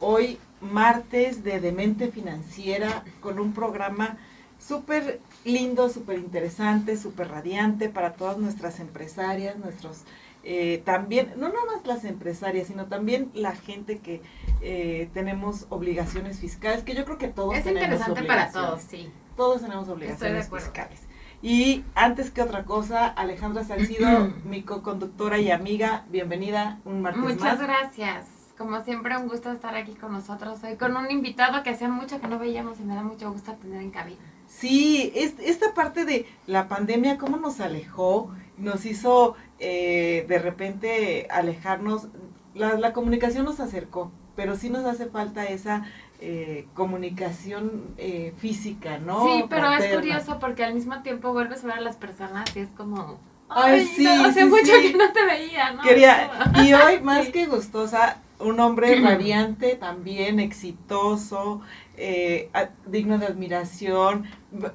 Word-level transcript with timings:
Hoy 0.00 0.38
martes 0.60 1.42
de 1.44 1.60
Demente 1.60 2.10
Financiera 2.10 3.04
con 3.20 3.38
un 3.38 3.52
programa 3.52 4.18
súper 4.58 5.20
lindo, 5.44 5.88
súper 5.88 6.18
interesante, 6.18 6.96
súper 6.96 7.28
radiante 7.28 7.88
para 7.88 8.14
todas 8.14 8.38
nuestras 8.38 8.80
empresarias, 8.80 9.56
nuestros 9.56 10.04
eh, 10.44 10.82
también, 10.84 11.34
no 11.36 11.48
nada 11.48 11.64
más 11.66 11.86
las 11.86 12.04
empresarias, 12.04 12.68
sino 12.68 12.86
también 12.86 13.30
la 13.34 13.54
gente 13.54 13.98
que 13.98 14.22
eh, 14.60 15.10
tenemos 15.12 15.66
obligaciones 15.68 16.38
fiscales, 16.38 16.84
que 16.84 16.94
yo 16.94 17.04
creo 17.04 17.18
que 17.18 17.28
todos 17.28 17.56
es 17.56 17.64
tenemos 17.64 17.84
interesante 17.84 18.22
para 18.22 18.50
todos, 18.50 18.82
sí. 18.82 19.10
Todos 19.36 19.62
tenemos 19.62 19.88
obligaciones 19.88 20.48
fiscales. 20.48 21.00
Y 21.42 21.84
antes 21.94 22.30
que 22.30 22.42
otra 22.42 22.64
cosa, 22.64 23.06
Alejandra 23.06 23.64
Salcido, 23.64 24.32
mi 24.44 24.62
co-conductora 24.62 25.38
y 25.38 25.50
amiga, 25.50 26.04
bienvenida 26.08 26.80
un 26.84 27.02
martes 27.02 27.22
Muchas 27.22 27.60
gracias. 27.60 28.37
Como 28.58 28.82
siempre, 28.82 29.16
un 29.16 29.28
gusto 29.28 29.52
estar 29.52 29.76
aquí 29.76 29.92
con 29.92 30.10
nosotros 30.10 30.58
hoy, 30.64 30.74
con 30.74 30.96
un 30.96 31.08
invitado 31.12 31.62
que 31.62 31.70
hacía 31.70 31.88
mucho 31.88 32.20
que 32.20 32.26
no 32.26 32.40
veíamos 32.40 32.80
y 32.80 32.82
me 32.82 32.96
da 32.96 33.04
mucho 33.04 33.30
gusto 33.30 33.52
tener 33.52 33.80
en 33.80 33.92
cabina. 33.92 34.18
Sí, 34.48 35.12
esta 35.14 35.74
parte 35.74 36.04
de 36.04 36.26
la 36.48 36.66
pandemia, 36.66 37.18
cómo 37.18 37.36
nos 37.36 37.60
alejó, 37.60 38.34
nos 38.56 38.84
hizo 38.84 39.36
eh, 39.60 40.24
de 40.26 40.38
repente 40.40 41.28
alejarnos, 41.30 42.08
la, 42.54 42.74
la 42.74 42.92
comunicación 42.92 43.44
nos 43.44 43.60
acercó, 43.60 44.10
pero 44.34 44.56
sí 44.56 44.70
nos 44.70 44.84
hace 44.86 45.06
falta 45.06 45.44
esa 45.44 45.84
eh, 46.20 46.66
comunicación 46.74 47.94
eh, 47.96 48.34
física, 48.38 48.98
¿no? 48.98 49.24
Sí, 49.24 49.44
pero 49.48 49.70
es 49.70 49.94
curioso 49.94 50.40
porque 50.40 50.64
al 50.64 50.74
mismo 50.74 51.00
tiempo 51.02 51.32
vuelves 51.32 51.62
a 51.62 51.68
ver 51.68 51.76
a 51.76 51.80
las 51.80 51.96
personas 51.96 52.44
y 52.56 52.60
es 52.60 52.70
como... 52.70 53.20
Ay, 53.48 53.86
sí, 53.86 54.04
hace 54.04 54.44
mucho 54.44 54.72
que 54.82 54.94
no 54.94 55.12
te 55.12 55.24
veía, 55.24 55.72
¿no? 55.74 55.82
Quería, 55.82 56.28
y 56.64 56.72
hoy 56.72 57.00
más 57.00 57.28
que 57.28 57.46
gustosa, 57.46 58.18
un 58.40 58.60
hombre 58.60 59.00
radiante, 59.02 59.76
también 59.76 60.40
exitoso, 60.40 61.60
eh, 61.96 62.50
digno 62.86 63.18
de 63.18 63.26
admiración. 63.26 64.24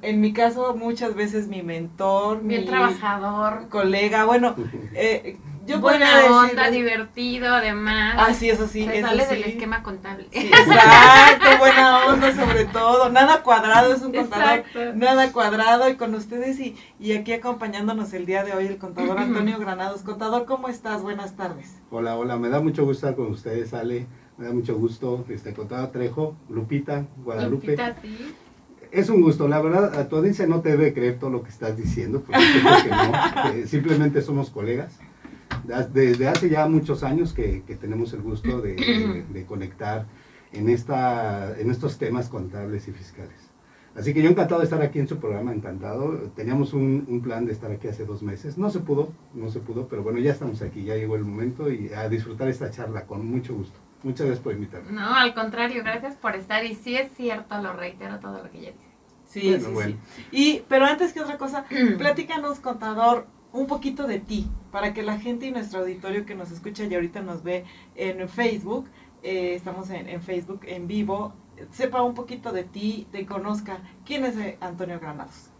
En 0.02 0.20
mi 0.20 0.32
caso, 0.32 0.74
muchas 0.76 1.14
veces 1.14 1.48
mi 1.48 1.62
mentor, 1.62 2.42
Bien 2.42 2.62
mi 2.62 2.66
trabajador, 2.66 3.68
colega. 3.68 4.24
Bueno, 4.24 4.54
eh, 4.94 5.38
yo 5.66 5.80
buena 5.80 6.24
onda, 6.26 6.70
divertido, 6.70 7.48
además. 7.48 8.16
Ah, 8.18 8.34
sí, 8.34 8.50
eso 8.50 8.66
sí. 8.68 8.84
Se 8.84 9.00
sale 9.00 9.26
del 9.26 9.44
esquema 9.44 9.82
contable. 9.82 10.26
exacto, 10.32 11.46
buena 11.58 12.06
onda 12.06 12.34
sobre 12.34 12.64
todo. 12.66 13.08
Nada 13.10 13.42
cuadrado, 13.42 13.94
es 13.94 14.02
un 14.02 14.12
contador. 14.12 14.64
Nada 14.94 15.32
cuadrado. 15.32 15.88
Y 15.88 15.96
con 15.96 16.14
ustedes 16.14 16.58
y, 16.60 16.76
y 16.98 17.12
aquí 17.12 17.32
acompañándonos 17.32 18.12
el 18.12 18.26
día 18.26 18.44
de 18.44 18.52
hoy 18.52 18.66
el 18.66 18.78
contador 18.78 19.18
Antonio 19.18 19.58
Granados. 19.58 20.02
Contador, 20.02 20.44
¿cómo 20.44 20.68
estás? 20.68 21.02
Buenas 21.02 21.36
tardes. 21.36 21.76
Hola, 21.90 22.16
hola. 22.16 22.36
Me 22.36 22.48
da 22.48 22.60
mucho 22.60 22.84
gusto 22.84 23.06
estar 23.06 23.16
con 23.16 23.32
ustedes, 23.32 23.72
Ale. 23.74 24.06
Me 24.36 24.46
da 24.46 24.52
mucho 24.52 24.76
gusto. 24.76 25.24
Este, 25.28 25.54
contador 25.54 25.90
Trejo, 25.92 26.36
Lupita, 26.48 27.06
Guadalupe. 27.24 27.68
Lupita, 27.68 27.96
sí. 28.02 28.34
Es 28.90 29.08
un 29.08 29.22
gusto, 29.22 29.48
la 29.48 29.60
verdad, 29.60 29.98
a 29.98 30.08
tu 30.08 30.16
audiencia 30.16 30.46
no 30.46 30.60
te 30.60 30.68
debe 30.68 30.94
creer 30.94 31.18
todo 31.18 31.30
lo 31.30 31.42
que 31.42 31.48
estás 31.48 31.76
diciendo, 31.76 32.22
porque 32.24 32.40
creo 32.62 32.82
que 32.84 33.60
no, 33.60 33.66
simplemente 33.66 34.22
somos 34.22 34.50
colegas 34.50 35.00
desde 35.92 36.28
hace 36.28 36.48
ya 36.48 36.66
muchos 36.66 37.02
años 37.02 37.32
que, 37.32 37.62
tenemos 37.80 38.12
el 38.12 38.22
gusto 38.22 38.60
de, 38.60 39.44
conectar 39.46 40.06
en, 40.52 40.68
esta, 40.68 41.58
en 41.58 41.70
estos 41.70 41.98
temas 41.98 42.28
contables 42.28 42.88
y 42.88 42.92
fiscales. 42.92 43.54
Así 43.96 44.12
que 44.12 44.22
yo 44.22 44.28
encantado 44.28 44.60
de 44.60 44.64
estar 44.64 44.82
aquí 44.82 44.98
en 44.98 45.06
su 45.06 45.18
programa, 45.18 45.52
encantado. 45.52 46.12
Teníamos 46.34 46.72
un, 46.72 47.20
plan 47.22 47.46
de 47.46 47.52
estar 47.52 47.70
aquí 47.70 47.86
hace 47.86 48.04
dos 48.04 48.22
meses. 48.22 48.58
No 48.58 48.70
se 48.70 48.80
pudo, 48.80 49.12
no 49.34 49.50
se 49.50 49.60
pudo, 49.60 49.86
pero 49.86 50.02
bueno, 50.02 50.18
ya 50.18 50.32
estamos 50.32 50.62
aquí, 50.62 50.84
ya 50.84 50.96
llegó 50.96 51.14
el 51.14 51.24
momento 51.24 51.70
y 51.70 51.92
a 51.92 52.08
disfrutar 52.08 52.48
esta 52.48 52.70
charla 52.70 53.06
con 53.06 53.24
mucho 53.24 53.54
gusto. 53.54 53.78
Muchas 54.02 54.26
gracias 54.26 54.42
por 54.42 54.52
invitarme. 54.52 54.92
No, 54.92 55.14
al 55.14 55.32
contrario, 55.32 55.82
gracias 55.82 56.16
por 56.16 56.34
estar. 56.34 56.64
Y 56.64 56.74
sí 56.74 56.96
es 56.96 57.10
cierto, 57.16 57.56
lo 57.62 57.72
reitero 57.72 58.18
todo 58.18 58.42
lo 58.42 58.50
que 58.50 58.60
ya 58.60 58.70
dice. 58.72 58.94
Sí, 59.26 59.58
sí, 59.58 59.66
sí. 59.82 59.96
Y, 60.30 60.62
pero 60.68 60.84
antes 60.84 61.12
que 61.12 61.20
otra 61.20 61.38
cosa, 61.38 61.64
platícanos, 61.98 62.58
contador, 62.58 63.26
un 63.54 63.68
poquito 63.68 64.06
de 64.06 64.18
ti, 64.18 64.48
para 64.72 64.92
que 64.92 65.02
la 65.02 65.18
gente 65.18 65.46
y 65.46 65.52
nuestro 65.52 65.80
auditorio 65.80 66.26
que 66.26 66.34
nos 66.34 66.50
escucha 66.50 66.84
y 66.84 66.94
ahorita 66.94 67.22
nos 67.22 67.44
ve 67.44 67.64
en 67.94 68.28
Facebook, 68.28 68.86
eh, 69.22 69.54
estamos 69.54 69.88
en, 69.90 70.20
Facebook 70.20 70.62
en 70.66 70.88
vivo, 70.88 71.32
sepa 71.70 72.02
un 72.02 72.14
poquito 72.14 72.52
de 72.52 72.64
ti, 72.64 73.06
te 73.12 73.24
conozca. 73.24 73.78
¿Quién 74.04 74.24
es 74.24 74.36
eh, 74.36 74.58
Antonio 74.60 74.98
Granados? 74.98 75.50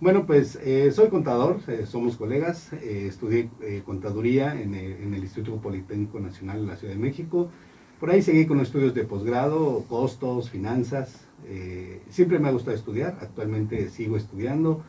Bueno, 0.00 0.24
pues 0.24 0.56
eh, 0.62 0.90
soy 0.92 1.08
contador, 1.08 1.60
somos 1.86 2.16
colegas, 2.16 2.72
estudié 2.72 3.50
contaduría 3.84 4.60
en 4.60 4.74
el, 4.74 5.22
Instituto 5.22 5.60
Politécnico 5.60 6.20
Nacional 6.20 6.58
en 6.58 6.66
la 6.68 6.76
Ciudad 6.76 6.94
de 6.94 7.00
México. 7.00 7.50
Por 7.98 8.10
ahí 8.10 8.22
seguí 8.22 8.46
con 8.46 8.60
estudios 8.60 8.94
de 8.94 9.04
posgrado, 9.04 9.84
costos, 9.88 10.48
finanzas. 10.50 11.28
siempre 12.08 12.38
me 12.40 12.48
ha 12.48 12.52
gustado 12.52 12.76
estudiar, 12.76 13.18
actualmente 13.20 13.88
sigo 13.90 14.16
estudiando. 14.16 14.82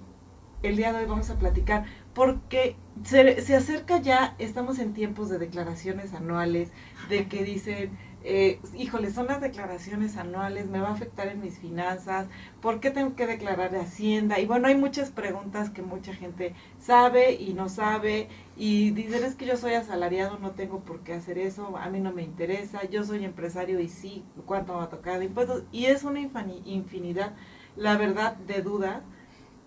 el 0.62 0.76
día 0.76 0.92
de 0.92 0.98
hoy 0.98 1.06
vamos 1.06 1.30
a 1.30 1.38
platicar 1.38 1.84
porque 2.12 2.76
se, 3.04 3.40
se, 3.40 3.56
acerca 3.56 4.00
ya, 4.00 4.34
estamos 4.38 4.78
en 4.78 4.92
tiempos 4.92 5.30
de 5.30 5.38
declaraciones 5.38 6.12
anuales, 6.12 6.70
de 7.08 7.28
que 7.28 7.44
dicen 7.44 7.96
eh, 8.22 8.60
híjole, 8.76 9.10
son 9.10 9.26
las 9.26 9.40
declaraciones 9.40 10.16
anuales, 10.16 10.68
me 10.68 10.80
va 10.80 10.88
a 10.88 10.92
afectar 10.92 11.28
en 11.28 11.40
mis 11.40 11.58
finanzas, 11.58 12.28
¿por 12.60 12.80
qué 12.80 12.90
tengo 12.90 13.16
que 13.16 13.26
declarar 13.26 13.70
de 13.70 13.80
Hacienda? 13.80 14.38
Y 14.38 14.46
bueno, 14.46 14.68
hay 14.68 14.76
muchas 14.76 15.10
preguntas 15.10 15.70
que 15.70 15.82
mucha 15.82 16.12
gente 16.14 16.54
sabe 16.78 17.32
y 17.32 17.54
no 17.54 17.68
sabe 17.68 18.28
y 18.56 18.90
dicen 18.90 19.24
es 19.24 19.36
que 19.36 19.46
yo 19.46 19.56
soy 19.56 19.72
asalariado, 19.72 20.38
no 20.38 20.50
tengo 20.50 20.80
por 20.80 21.00
qué 21.00 21.14
hacer 21.14 21.38
eso, 21.38 21.76
a 21.78 21.88
mí 21.88 22.00
no 22.00 22.12
me 22.12 22.22
interesa, 22.22 22.84
yo 22.88 23.04
soy 23.04 23.24
empresario 23.24 23.80
y 23.80 23.88
sí, 23.88 24.24
¿cuánto 24.44 24.74
va 24.74 24.84
a 24.84 24.90
tocar 24.90 25.18
de 25.18 25.26
impuestos? 25.26 25.62
Y 25.72 25.86
es 25.86 26.04
una 26.04 26.20
infinidad, 26.20 27.34
la 27.76 27.96
verdad, 27.96 28.36
de 28.36 28.60
dudas, 28.60 29.02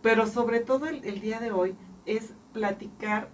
pero 0.02 0.28
sobre 0.28 0.60
todo 0.60 0.88
el 0.88 1.22
día 1.22 1.40
de 1.40 1.52
hoy 1.52 1.76
es 2.06 2.34
platicar 2.54 3.30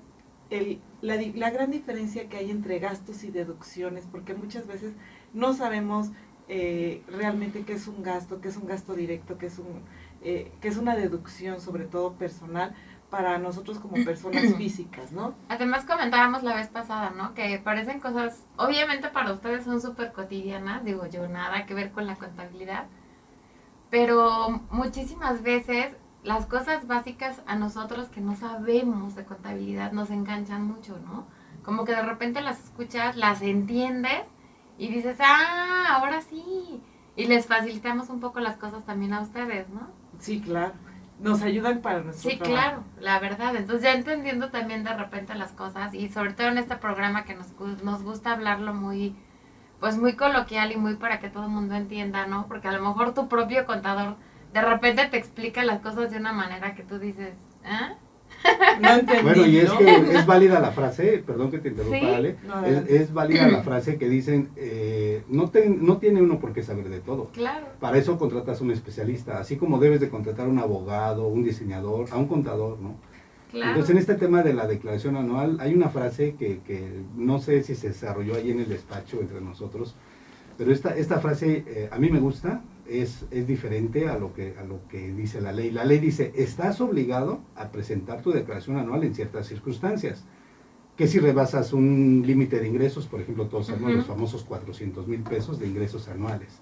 el, 0.49 0.81
la, 1.01 1.15
la, 1.35 1.49
gran 1.51 1.71
diferencia 1.71 2.27
que 2.27 2.37
hay 2.37 2.51
entre 2.51 2.79
gastos 2.79 3.23
y 3.23 3.31
deducciones, 3.31 4.07
porque 4.11 4.33
muchas 4.33 4.67
veces 4.67 4.93
no 5.33 5.53
sabemos 5.53 6.11
eh, 6.47 7.03
realmente 7.07 7.63
qué 7.63 7.73
es 7.73 7.87
un 7.87 8.01
gasto, 8.01 8.41
qué 8.41 8.47
es 8.47 8.57
un 8.57 8.65
gasto 8.65 8.95
directo, 8.95 9.37
qué 9.37 9.45
es, 9.45 9.59
un, 9.59 9.83
eh, 10.23 10.51
qué 10.61 10.67
es 10.67 10.77
una 10.77 10.95
deducción, 10.95 11.61
sobre 11.61 11.85
todo 11.85 12.13
personal, 12.13 12.73
para 13.11 13.37
nosotros 13.37 13.79
como 13.79 14.03
personas 14.03 14.53
físicas, 14.57 15.11
¿no? 15.11 15.35
Además 15.47 15.85
comentábamos 15.85 16.41
la 16.41 16.55
vez 16.55 16.67
pasada, 16.67 17.11
¿no? 17.11 17.35
Que 17.35 17.59
parecen 17.59 17.99
cosas, 17.99 18.45
obviamente 18.57 19.09
para 19.09 19.31
ustedes 19.31 19.63
son 19.63 19.79
súper 19.79 20.11
cotidianas, 20.11 20.83
digo 20.83 21.05
yo, 21.05 21.27
nada 21.27 21.67
que 21.67 21.75
ver 21.75 21.91
con 21.91 22.07
la 22.07 22.15
contabilidad, 22.15 22.87
pero 23.91 24.61
muchísimas 24.71 25.43
veces 25.43 25.95
las 26.23 26.45
cosas 26.45 26.87
básicas 26.87 27.41
a 27.45 27.55
nosotros 27.55 28.09
que 28.09 28.21
no 28.21 28.35
sabemos 28.35 29.15
de 29.15 29.23
contabilidad 29.23 29.91
nos 29.91 30.09
enganchan 30.11 30.63
mucho, 30.65 30.97
¿no? 31.05 31.25
Como 31.63 31.85
que 31.85 31.93
de 31.93 32.01
repente 32.01 32.41
las 32.41 32.63
escuchas, 32.63 33.15
las 33.15 33.41
entiendes 33.41 34.23
y 34.77 34.89
dices, 34.89 35.17
ah, 35.21 35.87
ahora 35.91 36.21
sí. 36.21 36.81
Y 37.15 37.25
les 37.25 37.47
facilitamos 37.47 38.09
un 38.09 38.19
poco 38.19 38.39
las 38.39 38.57
cosas 38.57 38.85
también 38.85 39.13
a 39.13 39.21
ustedes, 39.21 39.69
¿no? 39.69 39.87
Sí, 40.19 40.41
claro. 40.41 40.73
Nos 41.19 41.41
ayudan 41.41 41.81
para 41.81 42.01
nuestro 42.01 42.31
Sí, 42.31 42.37
claro, 42.37 42.83
la 42.99 43.19
verdad. 43.19 43.55
Entonces 43.55 43.83
ya 43.83 43.93
entendiendo 43.93 44.51
también 44.51 44.85
de 44.85 44.93
repente 44.93 45.35
las 45.35 45.51
cosas 45.51 45.93
y 45.93 46.07
sobre 46.07 46.33
todo 46.33 46.47
en 46.47 46.57
este 46.57 46.77
programa 46.77 47.25
que 47.25 47.35
nos, 47.35 47.47
nos 47.83 48.03
gusta 48.03 48.31
hablarlo 48.31 48.73
muy, 48.73 49.15
pues 49.81 49.97
muy 49.97 50.15
coloquial 50.15 50.71
y 50.71 50.77
muy 50.77 50.95
para 50.95 51.19
que 51.19 51.29
todo 51.29 51.43
el 51.43 51.49
mundo 51.49 51.75
entienda, 51.75 52.25
¿no? 52.25 52.47
Porque 52.47 52.69
a 52.69 52.71
lo 52.71 52.81
mejor 52.81 53.13
tu 53.13 53.27
propio 53.27 53.65
contador 53.65 54.15
de 54.53 54.61
repente 54.61 55.07
te 55.09 55.17
explica 55.17 55.63
las 55.63 55.81
cosas 55.81 56.11
de 56.11 56.17
una 56.17 56.33
manera 56.33 56.75
que 56.75 56.83
tú 56.83 56.99
dices, 56.99 57.33
¿ah? 57.65 57.95
No 58.81 58.89
entendí, 58.91 59.23
bueno, 59.23 59.45
y 59.45 59.57
es 59.57 59.71
que 59.71 60.15
es 60.15 60.25
válida 60.25 60.59
la 60.59 60.71
frase, 60.71 61.23
perdón 61.25 61.51
que 61.51 61.59
te 61.59 61.69
interrumpa, 61.69 62.15
Ale, 62.15 62.37
es, 62.87 63.13
válida 63.13 63.47
la 63.47 63.63
frase 63.63 63.97
que 63.97 64.07
dicen, 64.07 64.49
eh, 64.55 65.23
no, 65.27 65.51
no 65.79 65.97
tiene 65.97 66.21
uno 66.21 66.39
por 66.39 66.53
qué 66.53 66.63
saber 66.63 66.89
de 66.89 66.99
todo. 66.99 67.29
Claro. 67.33 67.67
Para 67.79 67.97
eso 67.97 68.17
contratas 68.17 68.61
a 68.61 68.63
un 68.63 68.71
especialista, 68.71 69.39
así 69.39 69.57
como 69.57 69.79
debes 69.79 69.99
de 69.99 70.09
contratar 70.09 70.45
a 70.45 70.49
un 70.49 70.59
abogado, 70.59 71.27
un 71.27 71.43
diseñador, 71.43 72.07
a 72.11 72.17
un 72.17 72.27
contador, 72.27 72.79
¿no? 72.79 72.95
Claro. 73.51 73.71
Entonces, 73.71 73.91
en 73.91 73.97
este 73.97 74.15
tema 74.15 74.43
de 74.43 74.53
la 74.53 74.67
declaración 74.67 75.17
anual, 75.17 75.57
hay 75.59 75.73
una 75.73 75.89
frase 75.89 76.35
que, 76.37 76.59
que 76.59 77.01
no 77.15 77.39
sé 77.39 77.63
si 77.63 77.75
se 77.75 77.89
desarrolló 77.89 78.35
ahí 78.35 78.51
en 78.51 78.59
el 78.59 78.69
despacho 78.69 79.19
entre 79.19 79.41
nosotros, 79.41 79.95
pero 80.59 80.73
esta, 80.73 80.95
esta 80.95 81.19
frase 81.19 81.63
eh, 81.67 81.89
a 81.89 81.97
mí 81.97 82.09
me 82.09 82.19
gusta, 82.19 82.61
es, 82.89 83.25
es, 83.31 83.47
diferente 83.47 84.07
a 84.07 84.17
lo, 84.17 84.33
que, 84.33 84.55
a 84.59 84.63
lo 84.63 84.87
que 84.87 85.11
dice 85.13 85.41
la 85.41 85.51
ley. 85.51 85.71
La 85.71 85.85
ley 85.85 85.99
dice, 85.99 86.33
estás 86.35 86.81
obligado 86.81 87.41
a 87.55 87.71
presentar 87.71 88.21
tu 88.21 88.31
declaración 88.31 88.77
anual 88.77 89.03
en 89.03 89.15
ciertas 89.15 89.47
circunstancias. 89.47 90.25
Que 90.97 91.07
si 91.07 91.19
rebasas 91.19 91.71
un 91.71 92.23
límite 92.25 92.59
de 92.59 92.67
ingresos, 92.67 93.07
por 93.07 93.21
ejemplo, 93.21 93.47
todos 93.47 93.67
sabemos 93.67 93.93
los 93.93 94.05
famosos 94.05 94.43
400 94.43 95.07
mil 95.07 95.21
pesos 95.21 95.59
de 95.59 95.67
ingresos 95.67 96.09
anuales. 96.09 96.59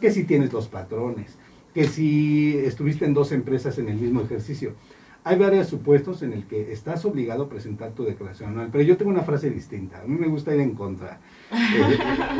Que 0.00 0.12
si 0.12 0.24
tienes 0.24 0.52
los 0.52 0.68
patrones. 0.68 1.36
Que 1.74 1.88
si 1.88 2.56
estuviste 2.58 3.04
en 3.04 3.14
dos 3.14 3.32
empresas 3.32 3.78
en 3.78 3.88
el 3.88 3.96
mismo 3.96 4.20
ejercicio. 4.20 4.74
Hay 5.22 5.38
varios 5.38 5.68
supuestos 5.68 6.22
en 6.22 6.32
el 6.32 6.46
que 6.46 6.72
estás 6.72 7.04
obligado 7.04 7.44
a 7.44 7.48
presentar 7.48 7.90
tu 7.90 8.04
declaración 8.04 8.50
anual, 8.50 8.68
pero 8.72 8.84
yo 8.84 8.96
tengo 8.96 9.10
una 9.10 9.22
frase 9.22 9.50
distinta. 9.50 10.00
A 10.00 10.06
mí 10.06 10.18
me 10.18 10.28
gusta 10.28 10.54
ir 10.54 10.60
en 10.60 10.74
contra. 10.74 11.18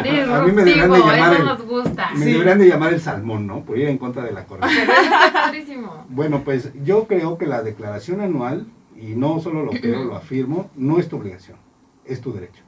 Eh, 0.02 0.22
a 0.22 0.42
mí 0.42 0.52
me 0.52 0.64
deberían 0.64 0.90
de 0.90 0.98
llamar 0.98 1.36
el, 1.36 1.44
nos 1.44 1.62
gusta. 1.66 2.10
Me 2.14 2.24
deberían 2.24 2.58
de 2.58 2.68
llamar 2.68 2.94
el 2.94 3.00
salmón, 3.00 3.46
¿no? 3.46 3.64
Por 3.64 3.76
ir 3.78 3.88
en 3.88 3.98
contra 3.98 4.24
de 4.24 4.32
la 4.32 4.46
corrección. 4.46 4.88
bueno, 6.08 6.42
pues 6.42 6.72
yo 6.84 7.06
creo 7.06 7.36
que 7.36 7.46
la 7.46 7.62
declaración 7.62 8.20
anual, 8.20 8.66
y 8.96 9.14
no 9.14 9.40
solo 9.40 9.64
lo 9.64 9.72
creo, 9.72 10.04
lo 10.04 10.16
afirmo, 10.16 10.70
no 10.74 10.98
es 10.98 11.08
tu 11.08 11.16
obligación, 11.16 11.58
es 12.04 12.20
tu 12.20 12.32
derecho. 12.32 12.62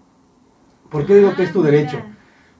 ¿Por 0.90 1.06
qué 1.06 1.16
digo 1.16 1.34
que 1.34 1.44
es 1.44 1.52
tu 1.52 1.62
ah, 1.62 1.64
derecho? 1.64 2.02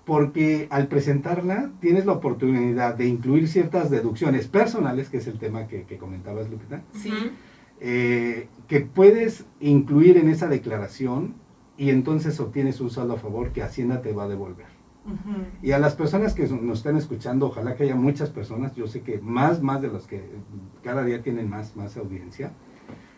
Porque 0.05 0.67
al 0.71 0.89
presentarla 0.89 1.71
tienes 1.81 2.07
la 2.07 2.13
oportunidad 2.13 2.95
de 2.97 3.07
incluir 3.07 3.49
ciertas 3.49 3.91
deducciones 3.91 4.49
personales, 4.49 5.09
que 5.09 5.19
es 5.19 5.27
el 5.27 5.39
tema 5.39 5.67
que, 5.67 5.85
comentabas, 5.99 6.51
Lupita. 6.51 6.83
Sí. 6.93 7.13
Eh, 7.81 8.49
que 8.69 8.81
puedes 8.81 9.45
incluir 9.61 10.17
en 10.17 10.29
esa 10.29 10.49
declaración 10.49 11.35
y 11.77 11.91
entonces 11.91 12.39
obtienes 12.41 12.81
un 12.81 12.91
saldo 12.91 13.15
a 13.15 13.19
favor 13.19 13.51
que 13.53 13.63
Hacienda 13.63 14.03
te 14.03 14.13
va 14.13 14.25
a 14.25 14.29
devolver. 14.29 14.67
Y 15.63 15.73
a 15.73 15.81
las 15.81 15.97
personas 15.97 16.33
que 16.33 16.47
nos 16.47 16.79
están 16.79 16.97
escuchando, 16.97 17.47
ojalá 17.47 17.75
que 17.75 17.83
haya 17.83 17.97
muchas 17.97 18.31
personas, 18.31 18.77
yo 18.77 18.87
sé 18.87 19.01
que 19.01 19.19
más, 19.19 19.61
más 19.61 19.83
de 19.83 19.89
los 19.89 20.07
que 20.07 20.23
cada 20.85 21.05
día 21.05 21.23
tienen 21.23 21.51
más, 21.51 21.75
más 21.75 21.97
audiencia, 21.97 22.53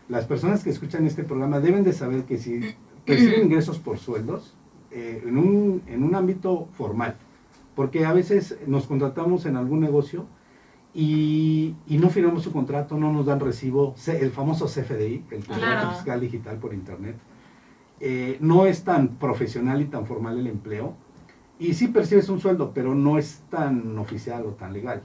las 0.08 0.24
personas 0.24 0.64
que 0.64 0.70
escuchan 0.70 1.06
este 1.06 1.24
programa 1.24 1.60
deben 1.60 1.84
de 1.84 1.92
saber 1.92 2.24
que 2.24 2.38
si 2.38 2.74
reciben 3.06 3.42
ingresos 3.44 3.78
por 3.78 3.98
sueldos, 3.98 4.56
eh, 4.96 5.24
en, 5.26 5.36
un, 5.36 5.82
en 5.88 6.04
un 6.04 6.14
ámbito 6.14 6.68
formal, 6.74 7.16
porque 7.74 8.06
a 8.06 8.12
veces 8.12 8.56
nos 8.68 8.86
contratamos 8.86 9.44
en 9.44 9.56
algún 9.56 9.80
negocio 9.80 10.26
y, 10.94 11.74
y, 11.88 11.98
no 11.98 12.10
firmamos 12.10 12.44
su 12.44 12.52
contrato, 12.52 12.96
no 12.96 13.12
nos 13.12 13.26
dan 13.26 13.40
recibo, 13.40 13.96
el 14.06 14.30
famoso 14.30 14.66
CFDI, 14.66 15.24
el 15.32 15.44
contrato 15.44 15.90
fiscal 15.94 16.20
digital 16.20 16.58
por 16.58 16.72
internet. 16.72 17.16
Eh, 17.98 18.36
no 18.38 18.66
es 18.66 18.84
tan 18.84 19.16
profesional 19.16 19.82
y 19.82 19.86
tan 19.86 20.06
formal 20.06 20.38
el 20.38 20.46
empleo, 20.46 20.94
y 21.58 21.74
sí 21.74 21.88
percibes 21.88 22.28
un 22.28 22.38
sueldo, 22.38 22.70
pero 22.72 22.94
no 22.94 23.18
es 23.18 23.42
tan 23.50 23.98
oficial 23.98 24.46
o 24.46 24.50
tan 24.50 24.72
legal. 24.72 25.02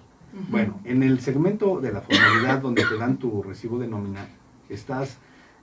Bueno, 0.51 0.79
en 0.83 1.01
el 1.01 1.19
segmento 1.19 1.81
de 1.81 1.93
la 1.93 2.01
formalidad 2.01 2.59
donde 2.61 2.83
te 2.83 2.95
dan 2.95 3.17
tu 3.17 3.41
recibo 3.41 3.79
de 3.79 3.87
nómina, 3.87 4.27
estás 4.69 5.17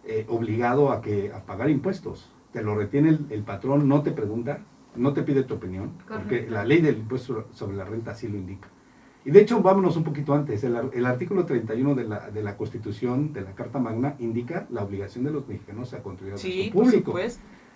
eh, 0.05 0.27
obligado 0.29 0.91
a, 0.91 1.01
que, 1.01 1.31
a 1.33 1.47
pagar 1.47 1.71
impuestos 1.71 2.29
te 2.57 2.63
lo 2.63 2.75
retiene 2.75 3.19
el, 3.29 3.43
patrón, 3.43 3.87
no 3.87 4.01
te 4.01 4.13
pregunta, 4.13 4.61
no 4.95 5.13
te 5.13 5.23
pide 5.23 5.43
tu 5.43 5.53
opinión, 5.53 5.91
porque 6.09 6.49
la 6.49 6.65
ley 6.65 6.81
del 6.81 6.97
impuesto 6.97 7.49
sobre 7.53 7.77
la 7.77 7.85
renta 7.85 8.13
así 8.13 8.29
lo 8.29 8.39
indica. 8.39 8.67
Y 9.27 9.31
de 9.31 9.43
hecho, 9.43 9.61
vámonos 9.61 9.99
un 9.99 10.05
poquito 10.05 10.33
antes, 10.33 10.65
el, 10.65 11.05
artículo 11.05 11.45
31 11.45 11.95
de 11.95 12.05
la, 12.05 12.31
de 12.31 12.43
la 12.43 12.57
Constitución, 12.57 13.35
de 13.35 13.43
la 13.43 13.55
Carta 13.55 13.79
Magna, 13.79 14.15
indica 14.21 14.67
la 14.71 14.85
obligación 14.85 15.25
de 15.25 15.33
los 15.33 15.47
mexicanos 15.47 15.93
a 15.93 16.03
contribuir 16.03 16.39
sí, 16.39 16.71
público. 16.73 17.15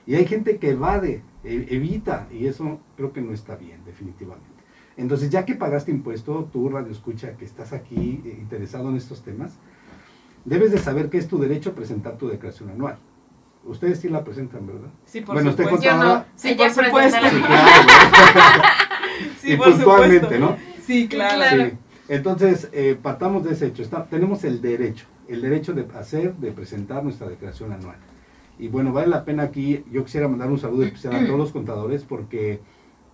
Y 0.06 0.14
hay 0.14 0.24
gente 0.24 0.56
que 0.56 0.70
evade, 0.70 1.24
e, 1.44 1.66
evita, 1.68 2.26
y 2.32 2.46
eso 2.46 2.80
creo 2.96 3.12
que 3.12 3.20
no 3.20 3.34
está 3.34 3.56
bien, 3.56 3.84
definitivamente. 3.84 4.48
Entonces, 4.96 5.28
ya 5.28 5.44
que 5.44 5.56
pagaste 5.56 5.90
impuesto, 5.90 6.48
tú, 6.50 6.70
Radio 6.70 6.90
Escucha, 6.90 7.36
que 7.36 7.44
estás 7.44 7.74
aquí 7.74 8.22
eh, 8.24 8.38
interesado 8.40 8.88
en 8.88 8.96
estos 8.96 9.20
temas, 9.20 9.58
debes 10.46 10.72
de 10.72 10.78
saber 10.78 11.10
que 11.10 11.18
es 11.18 11.28
tu 11.28 11.38
derecho 11.38 11.74
presentar 11.74 12.16
tu 12.16 12.28
declaración 12.28 12.70
anual. 12.70 12.96
Ustedes 13.64 14.00
sí 14.00 14.08
la 14.08 14.24
presentan, 14.24 14.66
¿verdad? 14.66 14.88
Sí, 15.04 15.20
por 15.20 15.34
bueno, 15.34 15.50
supuesto. 15.50 15.74
Usted 15.74 15.92
no. 15.92 16.24
Sí, 16.34 16.54
por 16.54 16.70
supuesto. 16.70 17.18
Sí, 17.28 17.40
claro. 17.40 18.62
sí, 19.40 19.52
y 19.52 19.56
puntualmente, 19.56 20.38
¿no? 20.38 20.56
Sí, 20.84 21.08
claro. 21.08 21.64
Sí. 21.64 21.76
Entonces, 22.08 22.68
eh, 22.72 22.98
partamos 23.00 23.44
de 23.44 23.52
ese 23.52 23.66
hecho. 23.66 23.82
Está, 23.82 24.04
tenemos 24.06 24.42
el 24.44 24.60
derecho, 24.60 25.06
el 25.28 25.42
derecho 25.42 25.74
de 25.74 25.86
hacer, 25.94 26.34
de 26.36 26.52
presentar 26.52 27.04
nuestra 27.04 27.28
declaración 27.28 27.72
anual. 27.72 27.96
Y 28.58 28.68
bueno, 28.68 28.92
vale 28.92 29.08
la 29.08 29.24
pena 29.24 29.44
aquí, 29.44 29.84
yo 29.90 30.04
quisiera 30.04 30.26
mandar 30.26 30.50
un 30.50 30.58
saludo 30.58 30.82
especial 30.82 31.14
a 31.14 31.24
todos 31.24 31.38
los 31.38 31.52
contadores 31.52 32.04
porque 32.04 32.60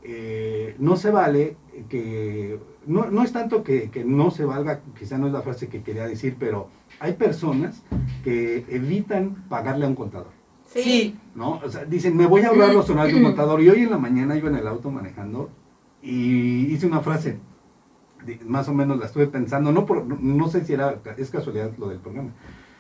eh, 0.03 0.75
no 0.79 0.97
se 0.97 1.11
vale 1.11 1.57
que, 1.89 2.59
no, 2.87 3.11
no 3.11 3.23
es 3.23 3.33
tanto 3.33 3.63
que, 3.63 3.91
que, 3.91 4.05
no 4.05 4.31
se 4.31 4.45
valga, 4.45 4.81
quizá 4.99 5.19
no 5.19 5.27
es 5.27 5.33
la 5.33 5.43
frase 5.43 5.69
que 5.69 5.83
quería 5.83 6.07
decir, 6.07 6.37
pero 6.39 6.69
hay 6.99 7.13
personas 7.13 7.83
que 8.25 8.65
evitan 8.69 9.45
pagarle 9.49 9.85
a 9.85 9.89
un 9.89 9.95
contador. 9.95 10.36
Sí. 10.83 11.17
¿No? 11.35 11.61
O 11.65 11.69
sea, 11.69 11.85
dicen, 11.85 12.17
me 12.17 12.27
voy 12.27 12.43
a 12.43 12.49
ahorrar 12.49 12.73
los 12.75 12.89
horarios 12.91 13.15
de 13.15 13.19
un 13.19 13.31
contador. 13.31 13.61
Y 13.63 13.69
hoy 13.69 13.83
en 13.83 13.91
la 13.91 13.99
mañana 13.99 14.37
iba 14.37 14.49
en 14.49 14.57
el 14.57 14.67
auto 14.67 14.91
manejando 14.91 15.51
y 16.03 16.73
hice 16.73 16.87
una 16.87 17.01
frase, 17.01 17.39
más 18.47 18.69
o 18.69 18.75
menos 18.75 18.99
la 18.99 19.07
estuve 19.07 19.27
pensando, 19.27 19.73
no, 19.73 19.87
por, 19.87 20.07
no 20.07 20.49
sé 20.49 20.65
si 20.65 20.73
era, 20.73 21.01
es 21.17 21.31
casualidad 21.31 21.73
lo 21.79 21.89
del 21.89 21.99
programa, 21.99 22.31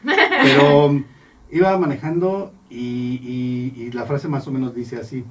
pero 0.42 1.02
iba 1.50 1.76
manejando 1.76 2.52
y, 2.70 3.90
la 3.92 4.04
frase 4.04 4.28
más 4.28 4.46
o 4.46 4.52
menos 4.52 4.74
dice 4.74 4.98
así, 4.98 5.24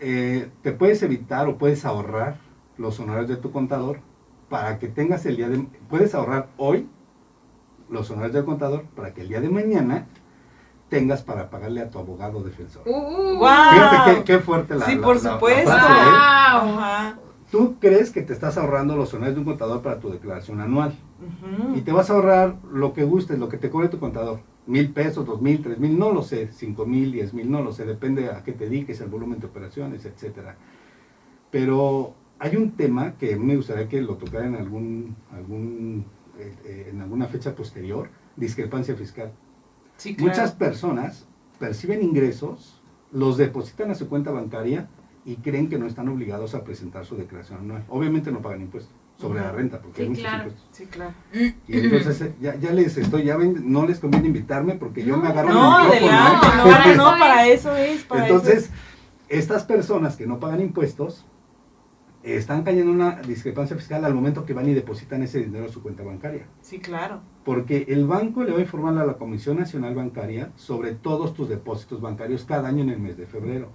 eh, 0.00 0.50
te 0.62 0.72
puedes 0.72 1.02
evitar 1.02 1.48
o 1.48 1.58
puedes 1.58 1.84
ahorrar 1.84 2.38
los 2.78 2.98
honorarios 2.98 3.28
de 3.28 3.36
tu 3.36 3.52
contador 3.52 4.00
para 4.48 4.78
que 4.78 4.88
tengas 4.88 5.26
el 5.26 5.36
día 5.36 5.48
de, 5.48 5.66
puedes 5.88 6.14
ahorrar 6.14 6.48
hoy 6.56 6.88
los 7.90 8.10
honorarios 8.10 8.34
del 8.34 8.44
contador 8.44 8.84
para 8.96 9.12
que 9.12 9.20
el 9.20 9.28
día 9.28 9.40
de 9.40 9.50
mañana 9.50 10.06
tengas 10.90 11.22
para 11.22 11.48
pagarle 11.48 11.80
a 11.80 11.88
tu 11.88 11.98
abogado 11.98 12.42
defensor. 12.42 12.82
Uh, 12.86 13.38
Guau. 13.38 13.72
Fíjate 13.72 14.14
qué, 14.18 14.24
qué 14.24 14.38
fuerte 14.40 14.74
la 14.74 14.84
Sí, 14.84 14.96
la- 14.96 15.02
por 15.02 15.16
la- 15.16 15.22
la 15.22 15.32
supuesto. 15.32 15.70
frase, 15.70 15.86
¿eh? 15.86 16.04
Wow. 16.04 16.78
Ajá. 16.78 17.18
Tú 17.50 17.76
crees 17.80 18.10
que 18.10 18.22
te 18.22 18.32
estás 18.32 18.58
ahorrando 18.58 18.94
los 18.96 19.12
honores 19.14 19.34
de 19.34 19.40
un 19.40 19.46
contador 19.46 19.80
para 19.82 19.98
tu 19.98 20.10
declaración 20.10 20.60
anual 20.60 20.92
y 21.74 21.80
te 21.80 21.90
vas 21.92 22.08
a 22.10 22.14
ahorrar 22.14 22.56
lo 22.72 22.92
que 22.92 23.02
gustes, 23.04 23.38
lo 23.40 23.48
que 23.48 23.56
te 23.56 23.70
cobre 23.70 23.88
tu 23.88 23.98
contador. 23.98 24.40
Mil 24.66 24.92
pesos, 24.92 25.26
dos 25.26 25.40
mil, 25.42 25.60
tres 25.62 25.78
mil, 25.80 25.98
no 25.98 26.12
lo 26.12 26.22
sé, 26.22 26.50
cinco 26.52 26.86
mil, 26.86 27.10
diez 27.10 27.34
mil, 27.34 27.50
no 27.50 27.60
lo 27.62 27.72
sé, 27.72 27.86
depende 27.86 28.28
a 28.30 28.44
qué 28.44 28.52
te 28.52 28.64
dediques, 28.66 29.00
el 29.00 29.08
volumen 29.08 29.40
de 29.40 29.46
operaciones, 29.46 30.04
etcétera. 30.04 30.54
Pero 31.50 32.14
hay 32.38 32.56
un 32.56 32.72
tema 32.72 33.14
que 33.18 33.36
me 33.36 33.56
gustaría 33.56 33.88
que 33.88 34.00
lo 34.00 34.14
tocara 34.14 34.46
en 34.46 34.54
algún, 34.54 35.16
algún 35.34 36.04
eh, 36.38 36.54
eh, 36.64 36.88
en 36.92 37.00
alguna 37.00 37.26
fecha 37.26 37.54
posterior, 37.54 38.08
discrepancia 38.36 38.94
fiscal. 38.94 39.32
Sí, 40.00 40.14
claro. 40.14 40.30
Muchas 40.30 40.52
personas 40.52 41.26
perciben 41.58 42.02
ingresos, 42.02 42.80
los 43.12 43.36
depositan 43.36 43.90
a 43.90 43.94
su 43.94 44.08
cuenta 44.08 44.30
bancaria 44.30 44.88
y 45.26 45.36
creen 45.36 45.68
que 45.68 45.78
no 45.78 45.86
están 45.86 46.08
obligados 46.08 46.54
a 46.54 46.64
presentar 46.64 47.04
su 47.04 47.16
declaración 47.18 47.58
anual. 47.58 47.84
Obviamente 47.90 48.32
no 48.32 48.40
pagan 48.40 48.62
impuestos 48.62 48.94
sobre 49.18 49.40
la 49.42 49.52
renta, 49.52 49.78
porque 49.82 49.98
Sí, 49.98 50.02
hay 50.04 50.08
muchos 50.08 50.24
claro. 50.24 50.42
impuestos. 50.44 50.68
Sí, 50.72 50.86
claro. 50.86 51.12
Y 51.68 51.78
entonces 51.78 52.20
eh, 52.22 52.34
ya, 52.40 52.54
ya 52.56 52.72
les 52.72 52.96
estoy, 52.96 53.24
ya 53.24 53.36
ven, 53.36 53.70
no 53.70 53.84
les 53.84 54.00
conviene 54.00 54.28
invitarme 54.28 54.76
porque 54.76 55.04
yo 55.04 55.16
No, 55.18 55.22
me 55.22 55.28
agarro 55.28 55.52
No, 55.52 55.92
el 55.92 56.00
micrófono. 56.02 56.06
¿eh? 56.08 56.64
no, 56.64 56.70
Para 56.70 56.96
no, 56.96 57.12
no, 57.12 57.18
para 57.18 57.46
eso 57.48 57.76
es, 57.76 58.02
para 58.04 58.24
eso 58.26 58.34
Entonces, 58.36 58.70
estas 59.28 59.64
personas 59.64 60.16
que 60.16 60.26
no 60.26 60.40
pagan 60.40 60.62
impuestos 60.62 61.26
están 62.22 62.62
cayendo 62.62 62.90
en 62.92 62.96
una 63.02 63.20
discrepancia 63.20 63.76
fiscal 63.76 64.02
al 64.06 64.14
momento 64.14 64.46
que 64.46 64.54
van 64.54 64.66
y 64.66 64.72
depositan 64.72 65.22
ese 65.22 65.40
dinero 65.40 65.66
a 65.66 65.68
su 65.68 65.82
cuenta 65.82 66.02
bancaria. 66.02 66.46
Sí, 66.62 66.78
claro. 66.78 67.20
Porque 67.44 67.86
el 67.88 68.06
banco 68.06 68.44
le 68.44 68.52
va 68.52 68.58
a 68.58 68.62
informar 68.62 68.98
a 68.98 69.06
la 69.06 69.14
Comisión 69.14 69.58
Nacional 69.58 69.94
Bancaria 69.94 70.52
sobre 70.56 70.92
todos 70.92 71.32
tus 71.34 71.48
depósitos 71.48 72.00
bancarios 72.00 72.44
cada 72.44 72.68
año 72.68 72.82
en 72.82 72.90
el 72.90 72.98
mes 73.00 73.16
de 73.16 73.26
febrero. 73.26 73.68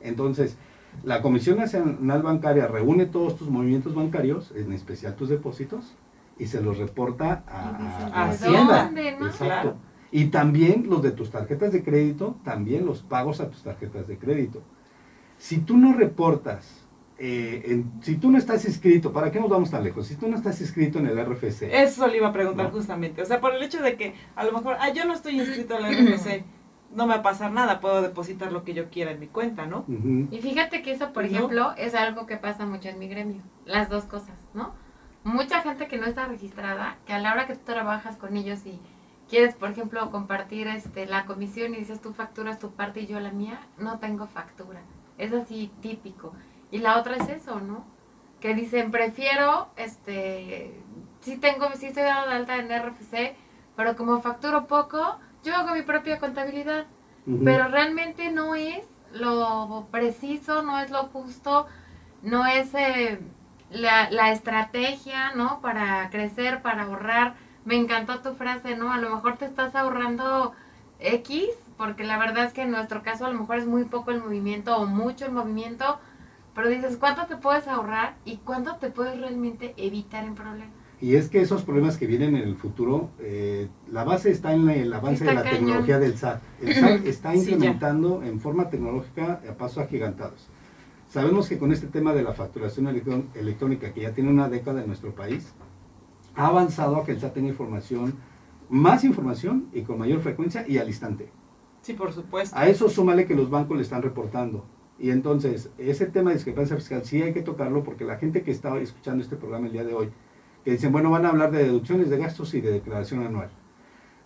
Entonces, 0.00 0.56
la 1.04 1.22
Comisión 1.22 1.56
Nacional 1.58 2.22
Bancaria 2.22 2.66
reúne 2.66 3.06
todos 3.06 3.36
tus 3.36 3.48
movimientos 3.48 3.94
bancarios, 3.94 4.52
en 4.54 4.72
especial 4.72 5.14
tus 5.16 5.28
depósitos, 5.30 5.94
y 6.38 6.46
se 6.46 6.60
los 6.62 6.78
reporta 6.78 7.44
a, 7.48 7.78
Y 7.80 7.82
dicen, 7.82 8.02
a- 8.02 8.08
¿de 8.08 8.14
a 8.14 8.24
Hacienda. 8.30 8.84
dónde, 8.84 9.16
no? 9.18 9.26
Exacto. 9.26 9.44
Claro. 9.46 9.74
Y 10.10 10.26
también 10.26 10.86
los 10.88 11.02
de 11.02 11.10
tus 11.10 11.30
tarjetas 11.30 11.72
de 11.72 11.82
crédito, 11.82 12.36
también 12.44 12.86
los 12.86 13.02
pagos 13.02 13.40
a 13.40 13.50
tus 13.50 13.62
tarjetas 13.62 14.06
de 14.06 14.16
crédito. 14.18 14.62
Si 15.36 15.58
tú 15.58 15.76
no 15.76 15.94
reportas, 15.94 16.86
eh, 17.18 17.62
en- 17.66 17.92
si 18.02 18.16
tú 18.16 18.30
no 18.30 18.38
estás 18.38 18.64
inscrito, 18.64 19.12
¿para 19.12 19.30
qué 19.30 19.40
nos 19.40 19.50
vamos 19.50 19.70
tan 19.70 19.82
lejos? 19.82 20.06
Si 20.06 20.14
tú 20.16 20.28
no 20.28 20.36
estás 20.36 20.60
inscrito 20.60 20.98
en 21.00 21.06
el 21.06 21.18
RFC, 21.18 21.82
Eso 21.82 22.06
le 22.06 22.16
iba 22.18 22.28
a 22.28 22.32
preguntar 22.32 22.66
No. 22.66 22.72
justamente. 22.72 23.22
O 23.22 23.26
sea, 23.26 23.40
por 23.40 23.54
el 23.54 23.62
hecho 23.62 23.82
de 23.82 23.96
que 23.96 24.14
a 24.36 24.44
lo 24.44 24.52
mejor, 24.52 24.76
ah, 24.80 24.92
yo 24.92 25.04
no 25.04 25.14
estoy 25.14 25.38
inscrito 25.40 25.76
al 25.76 25.84
RFC, 25.86 26.44
no 26.94 27.06
me 27.06 27.14
va 27.14 27.20
a 27.20 27.22
pasar 27.22 27.50
nada, 27.52 27.80
puedo 27.80 28.00
depositar 28.02 28.52
lo 28.52 28.62
que 28.64 28.72
yo 28.72 28.88
quiera 28.88 29.10
en 29.10 29.20
mi 29.20 29.26
cuenta, 29.26 29.66
¿no? 29.66 29.84
Y 30.30 30.38
fíjate 30.40 30.80
que 30.82 30.92
eso, 30.92 31.12
por 31.12 31.24
¿No? 31.24 31.28
ejemplo, 31.30 31.72
es 31.76 31.94
algo 31.94 32.26
que 32.26 32.36
pasa 32.36 32.64
mucho 32.66 32.88
en 32.88 32.98
mi 32.98 33.08
gremio. 33.08 33.42
Las 33.66 33.88
dos 33.90 34.04
cosas, 34.04 34.38
¿no? 34.54 34.72
Mucha 35.24 35.60
gente 35.62 35.88
que 35.88 35.98
no 35.98 36.06
está 36.06 36.26
registrada, 36.26 36.96
que 37.04 37.12
a 37.12 37.18
la 37.18 37.32
hora 37.32 37.46
que 37.46 37.54
tú 37.54 37.60
trabajas 37.64 38.16
con 38.16 38.36
ellos 38.36 38.64
y 38.64 38.78
quieres, 39.28 39.54
por 39.56 39.70
ejemplo, 39.70 40.10
compartir 40.10 40.68
este 40.68 41.04
la 41.06 41.26
comisión 41.26 41.74
y 41.74 41.78
dices 41.78 42.00
tú 42.00 42.12
facturas 42.14 42.58
tu 42.58 42.70
parte 42.70 43.00
y 43.00 43.06
yo 43.06 43.18
la 43.20 43.32
mía, 43.32 43.60
no 43.76 43.98
tengo 43.98 44.26
factura. 44.26 44.80
Es 45.18 45.32
así 45.32 45.70
típico. 45.82 46.32
Y 46.70 46.78
la 46.78 46.98
otra 46.98 47.16
es 47.16 47.28
eso, 47.28 47.60
¿no? 47.60 47.84
Que 48.40 48.54
dicen, 48.54 48.90
prefiero, 48.90 49.68
este, 49.76 50.72
sí 51.20 51.36
tengo, 51.36 51.68
sí 51.74 51.86
estoy 51.86 52.04
dado 52.04 52.28
de 52.28 52.34
alta 52.34 52.56
en 52.56 52.70
RFC, 52.70 53.36
pero 53.76 53.96
como 53.96 54.20
facturo 54.20 54.66
poco, 54.66 55.18
yo 55.42 55.54
hago 55.56 55.74
mi 55.74 55.82
propia 55.82 56.18
contabilidad. 56.18 56.86
Pero 57.44 57.68
realmente 57.68 58.30
no 58.30 58.54
es 58.54 58.86
lo 59.12 59.86
preciso, 59.90 60.62
no 60.62 60.78
es 60.78 60.90
lo 60.90 61.04
justo, 61.08 61.66
no 62.22 62.46
es 62.46 62.72
eh, 62.74 63.20
la, 63.70 64.10
la 64.10 64.32
estrategia, 64.32 65.32
¿no? 65.34 65.60
Para 65.60 66.08
crecer, 66.08 66.62
para 66.62 66.84
ahorrar. 66.84 67.34
Me 67.66 67.76
encantó 67.76 68.20
tu 68.20 68.34
frase, 68.34 68.76
¿no? 68.76 68.92
A 68.92 68.96
lo 68.96 69.10
mejor 69.14 69.36
te 69.36 69.44
estás 69.44 69.74
ahorrando 69.74 70.54
X, 71.00 71.50
porque 71.76 72.04
la 72.04 72.18
verdad 72.18 72.44
es 72.44 72.52
que 72.52 72.62
en 72.62 72.70
nuestro 72.70 73.02
caso 73.02 73.26
a 73.26 73.30
lo 73.30 73.40
mejor 73.40 73.58
es 73.58 73.66
muy 73.66 73.84
poco 73.84 74.10
el 74.10 74.22
movimiento 74.22 74.76
o 74.76 74.86
mucho 74.86 75.26
el 75.26 75.32
movimiento, 75.32 76.00
pero 76.58 76.70
dices, 76.70 76.96
¿cuánto 76.96 77.24
te 77.26 77.36
puedes 77.36 77.68
ahorrar 77.68 78.16
y 78.24 78.38
cuánto 78.38 78.74
te 78.78 78.90
puedes 78.90 79.16
realmente 79.20 79.74
evitar 79.76 80.24
en 80.24 80.34
problemas? 80.34 80.74
Y 81.00 81.14
es 81.14 81.28
que 81.28 81.40
esos 81.40 81.62
problemas 81.62 81.96
que 81.98 82.08
vienen 82.08 82.34
en 82.34 82.42
el 82.48 82.56
futuro, 82.56 83.10
eh, 83.20 83.68
la 83.92 84.02
base 84.02 84.32
está 84.32 84.52
en 84.54 84.68
el 84.68 84.92
avance 84.92 85.22
Está 85.22 85.30
de 85.30 85.34
la 85.36 85.42
cañón. 85.44 85.58
tecnología 85.60 85.98
del 86.00 86.16
SAT. 86.18 86.42
El 86.60 86.74
SAT 86.74 87.06
está 87.06 87.32
Sí, 87.34 87.38
implementando 87.52 88.24
en 88.24 88.40
forma 88.40 88.68
tecnológica 88.70 89.40
a 89.48 89.52
pasos 89.52 89.78
agigantados. 89.84 90.48
Sabemos 91.08 91.48
que 91.48 91.58
con 91.58 91.70
este 91.70 91.86
tema 91.86 92.12
de 92.12 92.24
la 92.24 92.32
facturación 92.32 92.88
electrón- 92.88 93.28
electrónica, 93.36 93.92
que 93.92 94.00
ya 94.00 94.12
tiene 94.12 94.28
una 94.30 94.48
década 94.48 94.80
en 94.80 94.88
nuestro 94.88 95.14
país, 95.14 95.54
ha 96.34 96.48
avanzado 96.48 96.96
a 96.96 97.04
que 97.04 97.12
el 97.12 97.20
SAT 97.20 97.34
tenga 97.34 97.50
información, 97.50 98.14
más 98.68 99.04
información 99.04 99.68
y 99.72 99.82
con 99.82 99.96
mayor 99.96 100.18
frecuencia 100.22 100.64
y 100.66 100.78
al 100.78 100.88
instante. 100.88 101.30
Sí, 101.82 101.92
por 101.92 102.12
supuesto. 102.12 102.56
A 102.58 102.66
eso 102.66 102.88
súmale 102.88 103.26
que 103.26 103.36
los 103.36 103.48
bancos 103.48 103.76
le 103.76 103.84
están 103.84 104.02
reportando. 104.02 104.64
Y 104.98 105.10
entonces, 105.10 105.70
ese 105.78 106.06
tema 106.06 106.30
de 106.30 106.36
discrepancia 106.36 106.76
fiscal 106.76 107.04
sí 107.04 107.22
hay 107.22 107.32
que 107.32 107.42
tocarlo 107.42 107.84
porque 107.84 108.04
la 108.04 108.16
gente 108.16 108.42
que 108.42 108.50
estaba 108.50 108.80
escuchando 108.80 109.22
este 109.22 109.36
programa 109.36 109.66
el 109.66 109.72
día 109.72 109.84
de 109.84 109.94
hoy, 109.94 110.10
que 110.64 110.72
dicen, 110.72 110.90
bueno, 110.90 111.10
van 111.10 111.24
a 111.24 111.28
hablar 111.28 111.52
de 111.52 111.64
deducciones 111.64 112.10
de 112.10 112.18
gastos 112.18 112.52
y 112.54 112.60
de 112.60 112.72
declaración 112.72 113.24
anual. 113.24 113.48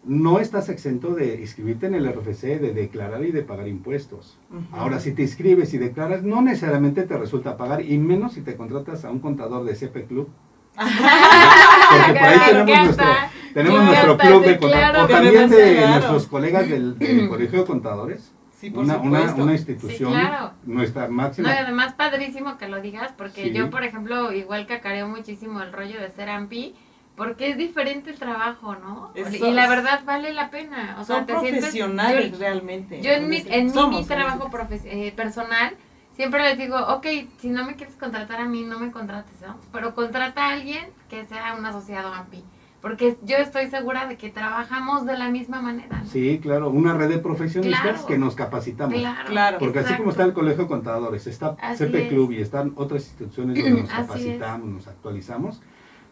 No 0.04 0.40
estás 0.40 0.68
exento 0.68 1.14
de 1.14 1.40
inscribirte 1.40 1.86
en 1.86 1.94
el 1.94 2.10
RFC, 2.10 2.58
de 2.58 2.72
declarar 2.72 3.22
y 3.22 3.30
de 3.30 3.42
pagar 3.42 3.68
impuestos. 3.68 4.38
Ahora, 4.72 4.98
si 4.98 5.12
te 5.12 5.22
inscribes 5.22 5.74
y 5.74 5.78
declaras, 5.78 6.24
no 6.24 6.42
necesariamente 6.42 7.02
te 7.02 7.16
resulta 7.16 7.56
pagar, 7.56 7.84
y 7.84 7.98
menos 7.98 8.32
si 8.32 8.40
te 8.40 8.56
contratas 8.56 9.04
a 9.04 9.10
un 9.10 9.20
contador 9.20 9.64
de 9.64 9.76
CP 9.76 10.06
Club. 10.06 10.28
Porque 10.74 12.18
por 12.18 12.28
ahí 12.28 12.38
tenemos 12.48 12.84
nuestro, 12.84 13.06
tenemos 13.54 13.84
nuestro 13.84 14.18
club 14.18 14.44
de 14.44 14.58
contadores. 14.58 15.02
o 15.02 15.06
también 15.06 15.50
de 15.50 15.86
nuestros 15.86 16.26
colegas 16.26 16.68
del, 16.68 16.98
del 16.98 17.28
Colegio 17.28 17.60
de 17.60 17.64
Contadores 17.66 18.31
Sí, 18.62 18.70
por 18.70 18.84
una, 18.84 18.96
una, 18.98 19.18
supuesto. 19.18 19.42
una 19.42 19.52
institución, 19.54 20.12
Sí, 20.14 20.20
claro. 20.20 20.52
nuestra 20.66 21.08
No, 21.08 21.14
máxima. 21.14 21.48
y 21.52 21.58
además 21.58 21.94
padrísimo 21.94 22.58
que 22.58 22.68
lo 22.68 22.80
digas, 22.80 23.12
porque 23.18 23.42
Sí. 23.46 23.52
yo, 23.52 23.70
por 23.70 23.82
ejemplo, 23.82 24.32
igual 24.32 24.68
cacareo 24.68 25.08
muchísimo 25.08 25.60
el 25.62 25.72
rollo 25.72 26.00
de 26.00 26.08
ser 26.12 26.28
AMPI, 26.30 26.76
porque 27.16 27.50
es 27.50 27.56
diferente 27.56 28.10
el 28.10 28.20
trabajo, 28.20 28.76
¿no? 28.76 29.12
Y 29.16 29.50
la 29.50 29.68
verdad 29.68 30.02
vale 30.04 30.32
la 30.32 30.50
pena. 30.50 30.96
O 31.00 31.04
sea, 31.04 31.16
Son 31.16 31.26
te 31.26 31.32
sientes- 31.40 31.74
yo- 31.74 32.38
realmente. 32.38 33.02
Yo 33.02 33.10
en 33.10 33.28
mi, 33.28 33.38
en 33.48 33.64
mi- 33.66 33.70
Somos 33.72 34.00
mi 34.02 34.06
trabajo 34.06 34.48
eh, 34.84 35.12
personal 35.16 35.74
siempre 36.14 36.42
les 36.44 36.56
digo, 36.56 36.76
ok, 36.78 37.06
si 37.38 37.50
no 37.50 37.64
me 37.66 37.74
quieres 37.74 37.96
contratar 37.96 38.40
a 38.40 38.44
mí, 38.44 38.62
no 38.62 38.78
me 38.78 38.92
contrates, 38.92 39.40
¿no? 39.44 39.58
Pero 39.72 39.92
contrata 39.96 40.46
a 40.46 40.52
alguien 40.52 40.86
que 41.10 41.26
sea 41.26 41.56
un 41.58 41.66
asociado 41.66 42.12
AMPI, 42.14 42.44
porque 42.82 43.16
yo 43.22 43.36
estoy 43.36 43.68
segura 43.70 44.06
de 44.08 44.16
que 44.18 44.28
trabajamos 44.28 45.06
de 45.06 45.16
la 45.16 45.30
misma 45.30 45.62
manera. 45.62 46.00
¿no? 46.00 46.06
Sí, 46.06 46.40
claro, 46.42 46.68
una 46.68 46.94
red 46.94 47.08
de 47.08 47.18
profesionistas 47.18 47.82
Claro. 47.82 48.06
que 48.06 48.18
nos 48.18 48.34
capacitamos. 48.34 48.94
Claro, 48.98 49.28
Claro. 49.28 49.58
Porque 49.60 49.78
así 49.78 49.94
como 49.94 50.10
está 50.10 50.24
el 50.24 50.32
Colegio 50.32 50.64
de 50.64 50.68
Contadores, 50.68 51.26
está 51.28 51.56
Así 51.62 51.84
CP 51.84 52.02
es. 52.02 52.08
Club 52.08 52.32
y 52.32 52.40
están 52.42 52.72
otras 52.76 53.04
instituciones 53.04 53.56
donde 53.62 53.80
nos 53.82 53.88
capacitamos, 53.96 54.68
nos 54.68 54.88
actualizamos, 54.88 55.62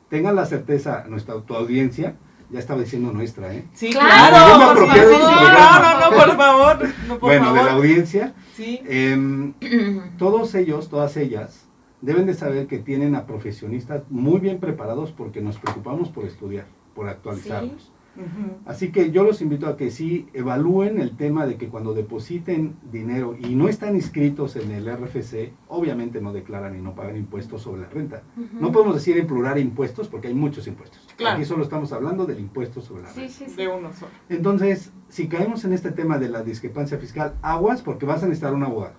tengan 0.08 0.36
la 0.36 0.46
certeza, 0.46 1.04
nuestra 1.08 1.34
tu 1.40 1.54
audiencia, 1.54 2.14
ya 2.50 2.58
estaba 2.58 2.80
diciendo 2.80 3.12
nuestra, 3.12 3.52
¿eh? 3.54 3.64
Sí, 3.74 3.90
Claro, 3.90 4.74
por 4.74 4.86
favor. 4.88 5.12
No, 5.52 5.80
no, 5.80 6.00
no, 6.00 6.16
por 6.16 6.36
favor. 6.36 6.88
No, 7.08 7.18
por 7.18 7.30
bueno, 7.30 7.52
de 7.54 7.62
la 7.64 7.72
audiencia, 7.72 8.32
Sí. 8.56 8.80
em, 8.86 9.52
todos 10.18 10.54
ellos, 10.54 10.88
todas 10.88 11.16
ellas, 11.16 11.66
deben 12.02 12.26
de 12.26 12.34
saber 12.34 12.66
que 12.66 12.78
tienen 12.78 13.14
a 13.14 13.26
profesionistas 13.26 14.02
muy 14.10 14.40
bien 14.40 14.58
preparados 14.58 15.12
porque 15.12 15.40
nos 15.40 15.58
preocupamos 15.58 16.08
por 16.10 16.24
estudiar, 16.24 16.66
por 16.94 17.08
actualizarnos. 17.08 17.92
Así 18.66 18.90
que 18.90 19.12
yo 19.12 19.22
los 19.22 19.40
invito 19.40 19.66
a 19.66 19.76
que 19.76 19.90
sí 19.90 20.26
evalúen 20.34 21.00
el 21.00 21.16
tema 21.16 21.46
de 21.46 21.56
que 21.56 21.68
cuando 21.68 21.94
depositen 21.94 22.74
dinero 22.90 23.36
y 23.38 23.54
no 23.54 23.68
están 23.68 23.94
inscritos 23.94 24.56
en 24.56 24.72
el 24.72 24.92
RFC, 24.94 25.52
obviamente 25.68 26.20
no 26.20 26.32
declaran 26.32 26.76
y 26.76 26.82
no 26.82 26.94
pagan 26.94 27.16
impuestos 27.16 27.62
sobre 27.62 27.82
la 27.82 27.88
renta. 27.88 28.22
No 28.60 28.72
podemos 28.72 28.94
decir 28.96 29.16
en 29.16 29.26
plural 29.26 29.58
impuestos 29.58 30.08
porque 30.08 30.28
hay 30.28 30.34
muchos 30.34 30.66
impuestos. 30.66 31.08
Claro. 31.16 31.36
Aquí 31.36 31.44
solo 31.46 31.62
estamos 31.62 31.92
hablando 31.92 32.26
del 32.26 32.40
impuesto 32.40 32.80
sobre 32.82 33.04
la 33.04 33.10
Sí, 33.10 33.20
renta. 33.20 33.34
sí, 33.34 33.44
sí. 33.48 33.56
De 33.56 33.68
uno 33.68 33.92
solo. 33.92 34.10
Entonces, 34.28 34.92
si 35.08 35.28
caemos 35.28 35.64
en 35.64 35.72
este 35.72 35.92
tema 35.92 36.18
de 36.18 36.28
la 36.28 36.42
discrepancia 36.42 36.98
fiscal, 36.98 37.36
aguas 37.42 37.80
porque 37.80 38.06
vas 38.06 38.22
a 38.22 38.26
necesitar 38.26 38.52
un 38.52 38.64
abogado. 38.64 38.94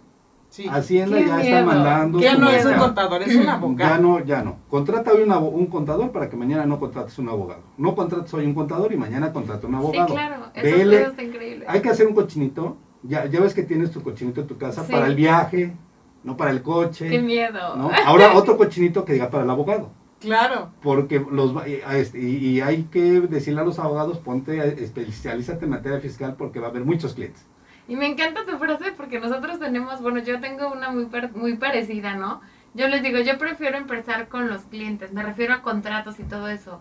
Sí. 0.51 0.67
Hacienda 0.69 1.15
Qué 1.17 1.25
ya 1.27 1.35
miedo. 1.37 1.47
está 1.59 1.65
mandando. 1.65 2.19
Ya 2.19 2.35
no 2.37 2.49
es 2.49 2.65
un 2.65 2.73
contador, 2.73 3.21
es 3.23 3.33
un 3.35 3.43
Ya 3.43 3.53
abogado. 3.53 4.01
no, 4.01 4.19
ya 4.25 4.43
no. 4.43 4.57
Contrata 4.69 5.13
hoy 5.13 5.21
un, 5.23 5.31
un 5.31 5.65
contador 5.67 6.11
para 6.11 6.29
que 6.29 6.35
mañana 6.35 6.65
no 6.65 6.77
contrates 6.77 7.17
un 7.19 7.29
abogado. 7.29 7.61
No 7.77 7.95
contrates 7.95 8.33
hoy 8.33 8.45
un 8.45 8.53
contador 8.53 8.91
y 8.91 8.97
mañana 8.97 9.31
contrata 9.31 9.65
un 9.65 9.75
abogado. 9.75 10.07
Sí, 10.09 10.13
claro, 10.13 10.35
eso, 10.53 11.07
está 11.07 11.23
increíble. 11.23 11.65
Hay 11.69 11.81
que 11.81 11.87
hacer 11.89 12.05
un 12.05 12.13
cochinito. 12.13 12.75
Ya, 13.01 13.25
ya 13.27 13.39
ves 13.39 13.53
que 13.53 13.63
tienes 13.63 13.91
tu 13.91 14.03
cochinito 14.03 14.41
en 14.41 14.47
tu 14.47 14.57
casa 14.57 14.83
Sí. 14.85 14.91
para 14.91 15.07
el 15.07 15.15
viaje, 15.15 15.73
no 16.25 16.35
para 16.35 16.51
el 16.51 16.61
coche. 16.61 17.09
Qué 17.09 17.19
miedo. 17.21 17.77
¿no? 17.77 17.89
Ahora 18.05 18.33
otro 18.33 18.57
cochinito 18.57 19.05
que 19.05 19.13
diga 19.13 19.29
para 19.29 19.45
el 19.45 19.49
abogado. 19.49 19.89
Claro. 20.19 20.69
Porque 20.83 21.25
los 21.31 21.55
va- 21.55 21.67
y- 21.67 21.79
a 21.87 21.97
este- 21.97 22.19
y, 22.19 22.35
y 22.49 22.61
hay 22.61 22.83
que 22.91 23.21
decirle 23.21 23.61
a 23.61 23.63
los 23.63 23.79
abogados, 23.79 24.17
ponte, 24.19 24.83
especialízate 24.83 25.63
en 25.63 25.71
materia 25.71 25.99
fiscal 26.01 26.35
porque 26.37 26.59
va 26.59 26.67
a 26.67 26.69
haber 26.71 26.83
muchos 26.83 27.13
clientes. 27.15 27.43
Y 27.91 27.97
me 27.97 28.07
encanta 28.07 28.45
tu 28.45 28.57
frase 28.57 28.93
porque 28.95 29.19
nosotros 29.19 29.59
tenemos, 29.59 30.01
bueno, 30.01 30.19
yo 30.19 30.39
tengo 30.39 30.71
una 30.71 30.91
muy, 30.91 31.09
muy 31.33 31.55
parecida, 31.57 32.15
¿no? 32.15 32.39
Yo 32.73 32.87
les 32.87 33.03
digo, 33.03 33.19
yo 33.19 33.37
prefiero 33.37 33.75
empezar 33.75 34.29
con 34.29 34.47
los 34.47 34.61
clientes, 34.61 35.11
me 35.11 35.21
refiero 35.23 35.55
a 35.55 35.61
contratos 35.61 36.17
y 36.21 36.23
todo 36.23 36.47
eso, 36.47 36.79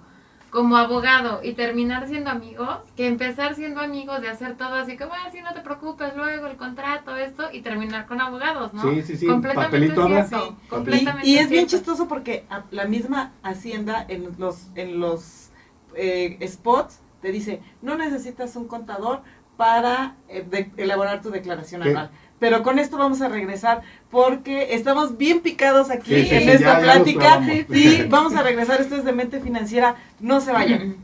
como 0.51 0.77
abogado 0.77 1.41
y 1.43 1.55
terminar 1.55 2.07
siendo 2.07 2.31
amigos, 2.31 2.79
que 2.97 3.09
empezar 3.09 3.57
siendo 3.57 3.81
amigos 3.81 4.21
de 4.21 4.29
hacer 4.29 4.57
todo 4.57 4.75
así 4.75 4.97
como, 4.97 5.13
ah, 5.15 5.29
sí, 5.33 5.41
no 5.43 5.53
te 5.53 5.63
preocupes, 5.63 6.15
luego 6.15 6.47
el 6.47 6.57
contrato, 6.57 7.17
esto, 7.17 7.49
y 7.53 7.63
terminar 7.63 8.07
con 8.07 8.21
abogados, 8.21 8.73
¿no? 8.73 8.83
Sí, 8.83 9.03
sí, 9.03 9.17
sí, 9.17 9.27
Completamente 9.27 9.89
papelito 9.89 10.07
cierto, 10.07 10.47
Sí. 10.47 10.69
completamente 10.69 11.29
Y, 11.29 11.33
y 11.33 11.39
es 11.39 11.51
bien 11.51 11.67
chistoso 11.67 12.07
porque 12.07 12.45
la 12.71 12.85
misma 12.85 13.33
Hacienda 13.43 14.07
en 14.07 14.29
los, 14.39 14.69
en 14.77 15.01
los 15.01 15.51
eh, 15.97 16.39
spots 16.47 17.01
te 17.21 17.33
dice, 17.33 17.61
no 17.83 17.97
necesitas 17.97 18.57
un 18.57 18.67
contador 18.67 19.23
para 19.57 20.17
eh, 20.29 20.45
de- 20.49 20.71
elaborar 20.77 21.21
tu 21.23 21.31
declaración 21.31 21.83
¿Qué? 21.83 21.91
anual. 21.91 22.11
Pero 22.39 22.63
con 22.63 22.79
esto 22.79 22.97
vamos 22.97 23.21
a 23.21 23.29
regresar 23.29 23.83
porque 24.11 24.75
estamos 24.75 25.19
bien 25.19 25.41
picados 25.41 25.91
aquí 25.91 26.15
Sí, 26.15 26.27
sí, 26.27 26.35
en 26.35 26.43
sí, 26.45 26.51
esta 26.51 26.79
ya- 26.79 26.81
plática. 26.81 27.45
Sí, 27.71 28.07
vamos 28.09 28.35
a 28.35 28.43
regresar. 28.43 28.81
Esto 28.81 28.97
es 28.97 29.05
de 29.05 29.13
mente 29.13 29.41
financiera. 29.41 29.97
No 30.21 30.41
se 30.41 30.53
vayan. 30.53 30.97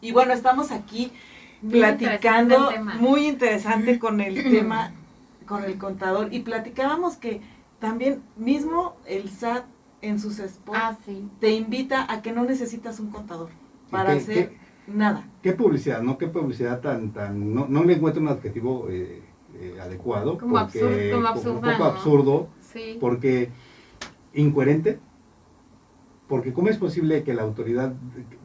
Y 0.00 0.12
bueno, 0.12 0.32
estamos 0.32 0.70
aquí 0.70 1.12
platicando 1.68 2.56
interesante 2.72 2.98
muy 2.98 3.26
interesante 3.28 3.98
con 4.00 4.20
el 4.20 4.34
tema 4.50 4.92
con 5.46 5.64
el 5.64 5.78
contador 5.78 6.32
y 6.32 6.40
platicábamos 6.40 7.16
que 7.16 7.40
también 7.78 8.22
mismo 8.36 8.96
el 9.06 9.28
SAT 9.30 9.64
en 10.00 10.18
sus 10.18 10.38
spots 10.38 10.78
Ah, 10.80 10.96
sí. 11.04 11.28
te 11.40 11.50
invita 11.50 12.10
a 12.12 12.22
que 12.22 12.32
no 12.32 12.44
necesitas 12.44 12.98
un 13.00 13.10
contador 13.10 13.50
para 13.92 14.12
¿Qué- 14.14 14.18
hacer 14.18 14.48
qué- 14.48 14.56
nada. 14.92 15.28
¿Qué 15.42 15.52
publicidad? 15.52 16.02
¿No? 16.02 16.18
¿Qué 16.18 16.26
publicidad 16.26 16.80
tan, 16.80 17.12
tan, 17.12 17.54
no, 17.54 17.66
no 17.68 17.84
le 17.84 17.92
encuentro 17.94 18.20
un 18.22 18.28
adjetivo 18.28 18.88
eh, 18.90 19.22
eh, 19.54 19.76
adecuado? 19.80 20.38
Como 20.38 20.54
porque, 20.58 20.80
absurdo, 20.80 21.08
como 21.10 21.20
un 21.20 21.26
absurda, 21.26 21.60
poco 21.60 21.78
¿no? 21.78 21.84
absurdo, 21.84 22.48
Sí. 22.60 22.96
porque 23.00 23.50
incoherente, 24.34 24.98
porque 26.26 26.52
¿cómo 26.52 26.68
es 26.68 26.78
posible 26.78 27.22
que 27.22 27.34
la 27.34 27.42
autoridad 27.42 27.92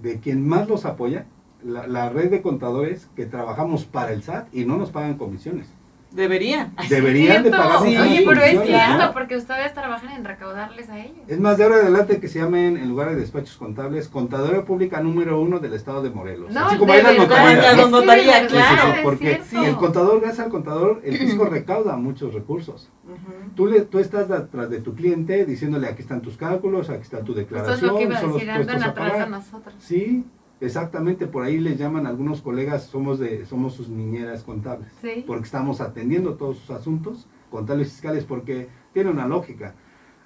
de, 0.02 0.10
de 0.12 0.20
quien 0.20 0.46
más 0.48 0.68
los 0.68 0.86
apoya, 0.86 1.26
la, 1.64 1.88
la 1.88 2.10
red 2.10 2.30
de 2.30 2.42
contadores 2.42 3.10
que 3.16 3.26
trabajamos 3.26 3.86
para 3.86 4.12
el 4.12 4.22
SAT 4.22 4.54
y 4.54 4.66
no 4.66 4.78
nos 4.78 4.92
pagan 4.92 5.18
comisiones? 5.18 5.68
Deberían. 6.12 6.74
Deberían 6.90 7.44
de 7.44 7.52
pagarnos 7.52 7.84
Sí, 7.84 7.98
Oye, 7.98 8.24
pero 8.26 8.42
es 8.42 8.56
¿no? 8.56 8.64
cierto, 8.64 9.14
porque 9.14 9.36
ustedes 9.36 9.74
trabajan 9.74 10.12
en 10.12 10.24
recaudarles 10.26 10.90
a 10.90 11.00
ellos. 11.00 11.18
Es 11.28 11.40
más, 11.40 11.58
de 11.58 11.66
ahora 11.66 11.78
en 11.78 11.82
adelante 11.84 12.20
que 12.20 12.28
se 12.28 12.40
llamen, 12.40 12.78
en 12.78 12.88
lugar 12.90 13.10
de 13.10 13.18
despachos 13.18 13.58
contables, 13.58 14.08
Contadora 14.08 14.64
Pública 14.66 15.02
número 15.02 15.40
uno 15.42 15.60
del 15.60 15.74
Estado 15.74 16.02
de 16.02 16.10
Morelos. 16.10 16.52
No, 16.52 16.66
Así 16.66 16.78
como 16.78 16.94
de 16.94 17.00
hay 17.00 17.04
las 17.04 17.18
verdad, 17.18 17.28
notarías, 17.28 17.78
es 17.80 17.90
notaría, 17.90 18.42
de 18.44 18.50
Sí, 18.50 18.56
sí, 18.56 18.56
verdad, 18.56 18.84
sí, 18.86 18.98
es 18.98 19.04
porque 19.04 19.42
cierto. 19.44 19.68
el 19.70 19.76
contador, 19.76 20.22
gracias 20.22 20.46
al 20.46 20.52
contador, 20.52 21.02
el 21.04 21.18
fisco 21.18 21.46
recauda 21.46 21.96
muchos 21.98 22.34
recursos. 22.34 22.90
Ujú. 23.06 23.52
Tú, 23.56 23.68
le, 23.68 23.82
tú 23.82 24.00
estás 24.00 24.32
atrás 24.32 24.70
de 24.70 24.80
tu 24.82 24.96
cliente 24.96 25.46
diciéndole 25.46 25.88
aquí 25.88 26.02
están 26.02 26.22
tus 26.22 26.38
cálculos, 26.38 26.90
aquí 26.90 27.02
está 27.04 27.20
tu 27.24 27.32
Esto 27.38 27.42
es 27.42 27.48
declaración, 27.50 27.88
lo 27.92 27.98
que 27.98 28.04
iba 28.04 28.18
a 28.18 28.22
decir, 28.22 28.50
andan 28.52 28.84
atrás 28.84 29.06
de 29.06 29.12
pagar. 29.12 29.30
nosotros. 29.30 29.76
Sí, 29.80 30.26
exactamente, 30.62 31.28
por 31.28 31.44
ahí 31.44 31.60
les 31.60 31.78
llaman 31.78 32.08
algunos 32.08 32.42
colegas, 32.42 32.84
somos 32.86 33.20
de 33.20 33.46
somos 33.46 33.74
sus 33.74 33.90
niñeras 33.90 34.44
contables, 34.44 34.90
Sí. 35.02 35.24
porque 35.26 35.46
estamos 35.46 35.82
atendiendo 35.82 36.36
todos 36.36 36.58
sus 36.60 36.72
asuntos 36.72 37.28
contables 37.52 37.90
fiscales, 37.92 38.24
porque 38.26 38.68
tiene 38.94 39.10
una 39.10 39.28
lógica. 39.28 39.76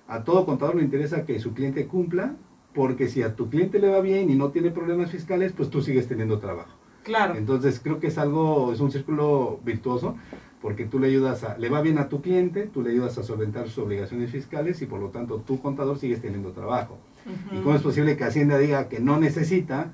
A 0.07 0.23
todo 0.23 0.45
contador 0.45 0.75
le 0.75 0.83
interesa 0.83 1.25
que 1.25 1.39
su 1.39 1.53
cliente 1.53 1.85
cumpla, 1.87 2.35
porque 2.73 3.07
si 3.07 3.21
a 3.21 3.35
tu 3.35 3.49
cliente 3.49 3.79
le 3.79 3.89
va 3.89 4.01
bien 4.01 4.29
y 4.29 4.35
no 4.35 4.49
tiene 4.51 4.71
problemas 4.71 5.11
fiscales, 5.11 5.51
pues 5.53 5.69
tú 5.69 5.81
sigues 5.81 6.07
teniendo 6.07 6.39
trabajo. 6.39 6.71
Claro. 7.03 7.35
Entonces 7.35 7.79
creo 7.83 7.99
que 7.99 8.07
es 8.07 8.17
algo, 8.17 8.71
es 8.73 8.79
un 8.79 8.91
círculo 8.91 9.59
virtuoso, 9.65 10.15
porque 10.61 10.85
tú 10.85 10.99
le 10.99 11.07
ayudas 11.07 11.43
a, 11.43 11.57
le 11.57 11.69
va 11.69 11.81
bien 11.81 11.97
a 11.97 12.07
tu 12.07 12.21
cliente, 12.21 12.67
tú 12.67 12.81
le 12.81 12.91
ayudas 12.91 13.17
a 13.17 13.23
solventar 13.23 13.67
sus 13.67 13.79
obligaciones 13.79 14.29
fiscales 14.31 14.81
y 14.81 14.85
por 14.85 14.99
lo 14.99 15.09
tanto 15.09 15.37
tu 15.39 15.59
contador 15.61 15.97
sigues 15.97 16.21
teniendo 16.21 16.51
trabajo. 16.51 16.97
¿Y 17.51 17.59
cómo 17.61 17.75
es 17.75 17.81
posible 17.81 18.15
que 18.17 18.23
Hacienda 18.23 18.57
diga 18.57 18.87
que 18.87 18.99
no 18.99 19.19
necesita 19.19 19.91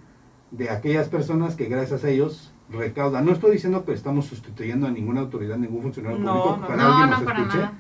de 0.52 0.70
aquellas 0.70 1.10
personas 1.10 1.56
que 1.56 1.66
gracias 1.66 2.04
a 2.04 2.10
ellos 2.10 2.54
recaudan? 2.70 3.26
No 3.26 3.32
estoy 3.34 3.52
diciendo 3.52 3.86
que 3.86 3.94
estamos 3.94 4.26
sustituyendo 4.26 4.88
a 4.88 4.92
ninguna 4.92 5.22
autoridad, 5.22 5.58
ningún 5.58 5.82
funcionario 5.84 6.20
No, 6.20 6.34
público, 6.44 6.58
no, 6.62 6.68
para 6.68 6.84
No, 6.84 6.90
alguien 6.90 7.10
no, 7.10 7.16
nos 7.18 7.24
para 7.24 7.40
escuche, 7.40 7.58
nada. 7.58 7.74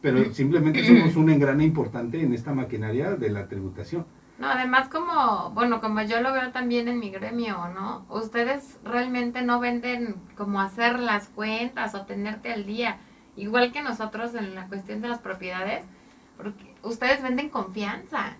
pero 0.00 0.24
simplemente 0.34 0.84
somos 0.84 1.16
un 1.16 1.30
engrane 1.30 1.64
importante 1.64 2.20
en 2.22 2.32
esta 2.34 2.52
maquinaria 2.54 3.12
de 3.16 3.30
la 3.30 3.48
tributación. 3.48 4.06
No, 4.38 4.48
además 4.48 4.88
como, 4.88 5.50
bueno, 5.50 5.80
como 5.80 6.02
yo 6.02 6.20
lo 6.20 6.32
veo 6.32 6.50
también 6.50 6.88
en 6.88 6.98
mi 6.98 7.10
gremio, 7.10 7.68
¿no? 7.74 8.04
Ustedes 8.08 8.78
realmente 8.84 9.42
no 9.42 9.60
venden 9.60 10.16
como 10.36 10.60
hacer 10.60 10.98
las 10.98 11.28
cuentas 11.28 11.94
o 11.94 12.06
tenerte 12.06 12.52
al 12.52 12.66
día, 12.66 12.98
igual 13.36 13.72
que 13.72 13.82
nosotros 13.82 14.34
en 14.34 14.54
la 14.54 14.66
cuestión 14.68 15.00
de 15.00 15.08
las 15.08 15.20
propiedades, 15.20 15.84
porque 16.36 16.74
ustedes 16.82 17.22
venden 17.22 17.50
confianza, 17.50 18.36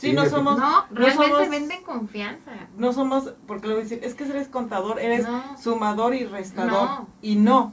Sí, 0.00 0.08
Sí, 0.08 0.12
no 0.14 0.24
somos, 0.26 0.58
¿no? 0.58 0.86
Realmente 0.90 1.34
somos- 1.34 1.50
venden 1.50 1.82
confianza. 1.82 2.52
no 2.78 2.92
somos, 2.94 3.34
porque 3.46 3.68
lo 3.68 3.78
dicen, 3.78 4.00
es 4.02 4.14
que 4.14 4.24
eres 4.24 4.48
contador, 4.48 4.98
eres 4.98 5.28
No. 5.28 5.58
sumador 5.58 6.14
y 6.14 6.24
restador. 6.24 6.72
No. 6.72 7.08
Y 7.20 7.36
no, 7.36 7.72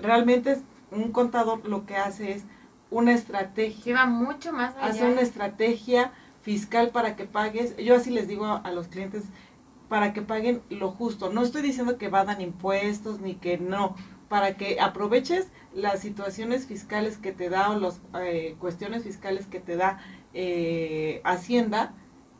realmente 0.00 0.52
es- 0.52 0.62
un 0.92 1.10
contador 1.10 1.66
lo 1.66 1.84
que 1.86 1.96
hace 1.96 2.30
es 2.32 2.44
una 2.90 3.12
estrategia. 3.12 3.84
Lleva 3.84 4.06
mucho 4.06 4.52
más 4.52 4.76
allá. 4.76 4.86
hace 4.86 5.10
una 5.10 5.20
estrategia 5.22 6.12
fiscal 6.42 6.90
para 6.90 7.16
que 7.16 7.24
pagues, 7.24 7.76
yo 7.78 7.96
así 7.96 8.10
les 8.10 8.28
digo 8.28 8.44
a, 8.46 8.58
a 8.58 8.70
los 8.70 8.86
clientes, 8.86 9.24
para 9.88 10.12
que 10.12 10.22
paguen 10.22 10.62
lo 10.70 10.90
justo. 10.92 11.32
No 11.32 11.42
estoy 11.42 11.62
diciendo 11.62 11.98
que 11.98 12.08
vadan 12.08 12.40
impuestos 12.40 13.20
ni 13.20 13.34
que 13.34 13.58
no, 13.58 13.96
para 14.28 14.56
que 14.56 14.78
aproveches 14.80 15.48
las 15.74 15.98
situaciones 16.00 16.66
fiscales 16.66 17.18
que 17.18 17.32
te 17.32 17.48
da 17.48 17.70
o 17.70 17.78
las 17.80 18.00
cuestiones 18.60 19.02
fiscales 19.02 19.46
que 19.46 19.58
te 19.60 19.76
da 19.76 19.98
eh, 20.34 21.20
Hacienda 21.24 21.94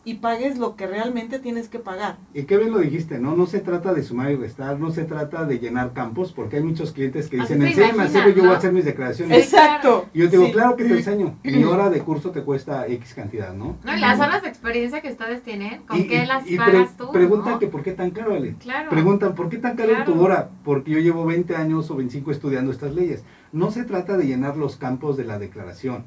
y 0.07 0.17
pagues 0.17 0.59
lo 0.59 0.77
que 0.77 0.87
realmente 0.87 1.39
tienes 1.39 1.71
que 1.71 1.79
pagar. 1.79 2.19
Y 2.35 2.43
qué 2.43 2.59
bien 2.59 2.73
lo 2.73 2.79
dijiste, 2.81 3.19
¿no? 3.19 3.35
No 3.37 3.47
se 3.47 3.61
trata 3.61 3.95
de 3.95 4.03
sumar 4.03 4.31
y 4.33 4.37
restar, 4.37 4.79
no 4.79 4.91
se 4.91 5.05
trata 5.05 5.47
de 5.47 5.59
llenar 5.59 5.95
campos, 5.95 6.31
porque 6.35 6.57
hay 6.59 6.63
muchos 6.63 6.93
clientes 6.93 7.31
que 7.31 7.39
dicen, 7.39 7.59
se 7.63 7.69
enséñame 7.69 7.85
a 7.85 7.95
imaginan, 7.95 8.07
hacerlo, 8.23 8.35
yo 8.37 8.43
voy 8.45 8.55
a 8.55 8.59
hacer 8.59 8.73
mis 8.73 8.85
declaraciones. 8.85 9.39
Es- 9.39 9.55
Exacto. 9.55 10.05
Y 10.13 10.19
yo 10.19 10.27
te 10.27 10.33
digo, 10.33 10.45
Sí. 10.49 10.53
claro 10.53 10.77
que 10.77 10.85
te 10.85 10.93
enseño. 10.93 11.39
Mi 11.43 11.65
hora 11.65 11.89
de 11.89 12.01
curso 12.01 12.33
te 12.33 12.43
cuesta 12.43 12.87
X 12.87 13.15
cantidad, 13.15 13.55
¿no? 13.55 13.79
No, 13.83 13.97
y 13.97 13.99
las 13.99 14.21
horas 14.21 14.43
de 14.43 14.49
experiencia 14.51 15.01
que 15.01 15.11
ustedes 15.11 15.43
tienen, 15.43 15.85
¿con 15.87 15.99
Y- 15.99 16.07
qué 16.07 16.23
y- 16.25 16.27
las 16.27 16.43
y 16.51 16.57
pre- 16.59 16.67
pagas 16.67 16.97
tú? 16.99 17.11
Preguntan 17.11 17.53
no? 17.55 17.59
que 17.59 17.69
por 17.69 17.83
qué 17.83 17.93
tan 17.93 18.11
caro, 18.11 18.35
Ale. 18.35 18.57
Claro. 18.59 18.91
Preguntan, 18.91 19.35
¿por 19.35 19.49
qué 19.49 19.57
tan 19.57 19.75
caro 19.75 19.95
Claro. 19.95 20.13
tu 20.13 20.21
hora? 20.23 20.51
Porque 20.65 20.91
yo 20.91 20.99
llevo 20.99 21.25
20 21.25 21.57
años 21.57 21.91
o 21.91 21.97
25 21.97 22.31
estudiando 22.31 22.73
estas 22.73 22.95
leyes. 22.95 23.25
No 23.53 23.71
se 23.71 23.85
trata 23.85 24.19
de 24.19 24.27
llenar 24.27 24.59
los 24.59 24.77
campos 24.77 25.17
de 25.17 25.25
la 25.25 25.39
declaración. 25.39 26.05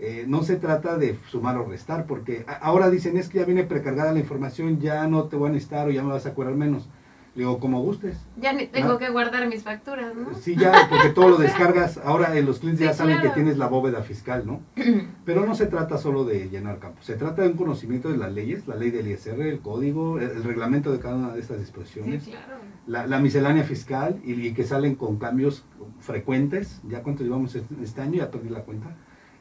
Eh, 0.00 0.24
no 0.28 0.42
se 0.44 0.56
trata 0.56 0.96
de 0.96 1.18
sumar 1.28 1.56
o 1.58 1.64
restar, 1.64 2.06
porque 2.06 2.44
ahora 2.60 2.88
dicen, 2.90 3.16
es 3.16 3.28
que 3.28 3.38
ya 3.38 3.44
viene 3.44 3.64
precargada 3.64 4.12
la 4.12 4.20
información, 4.20 4.78
ya 4.80 5.06
no 5.08 5.24
te 5.24 5.36
voy 5.36 5.48
a 5.50 5.52
necesitar 5.52 5.88
o 5.88 5.90
ya 5.90 6.02
me 6.02 6.12
vas 6.12 6.26
a 6.26 6.34
cobrar 6.34 6.54
menos. 6.54 6.88
Le 7.34 7.42
digo, 7.44 7.60
como 7.60 7.80
gustes. 7.82 8.16
Ya 8.40 8.52
ni 8.52 8.66
tengo 8.66 8.94
¿No? 8.94 8.98
que 8.98 9.10
guardar 9.10 9.46
mis 9.46 9.62
facturas, 9.62 10.12
¿no? 10.16 10.34
Sí, 10.34 10.56
ya, 10.56 10.72
porque 10.90 11.10
todo 11.10 11.28
lo 11.28 11.36
descargas. 11.38 11.98
Ahora 11.98 12.36
eh, 12.36 12.42
los 12.42 12.58
clientes 12.58 12.80
Sí, 12.80 12.84
ya 12.86 12.94
saben 12.94 13.16
claro. 13.18 13.28
que 13.30 13.34
tienes 13.34 13.58
la 13.58 13.66
bóveda 13.68 14.02
fiscal, 14.02 14.44
¿no? 14.44 14.60
Pero 15.24 15.46
no 15.46 15.54
se 15.54 15.66
trata 15.66 15.98
solo 15.98 16.24
de 16.24 16.48
llenar 16.48 16.78
campos. 16.80 17.04
Se 17.04 17.14
trata 17.14 17.42
de 17.42 17.48
un 17.48 17.56
conocimiento 17.56 18.08
de 18.10 18.16
las 18.16 18.32
leyes, 18.32 18.66
la 18.66 18.74
ley 18.74 18.90
del 18.90 19.06
ISR, 19.06 19.40
el 19.42 19.60
código, 19.60 20.18
el, 20.18 20.30
el 20.30 20.42
reglamento 20.42 20.90
de 20.90 20.98
cada 20.98 21.14
una 21.16 21.32
de 21.32 21.40
estas 21.40 21.58
Sí, 21.58 21.62
disposiciones, 21.64 22.24
claro. 22.24 22.54
la, 22.88 23.06
la 23.06 23.20
miscelánea 23.20 23.62
fiscal 23.62 24.20
y, 24.24 24.32
y 24.32 24.52
que 24.52 24.64
salen 24.64 24.96
con 24.96 25.18
cambios 25.18 25.64
frecuentes. 26.00 26.80
Ya 26.88 27.02
cuántos 27.02 27.24
llevamos 27.26 27.54
este, 27.54 27.74
este 27.82 28.00
año, 28.00 28.14
ya 28.18 28.30
perdí 28.30 28.48
la 28.48 28.62
cuenta. 28.62 28.96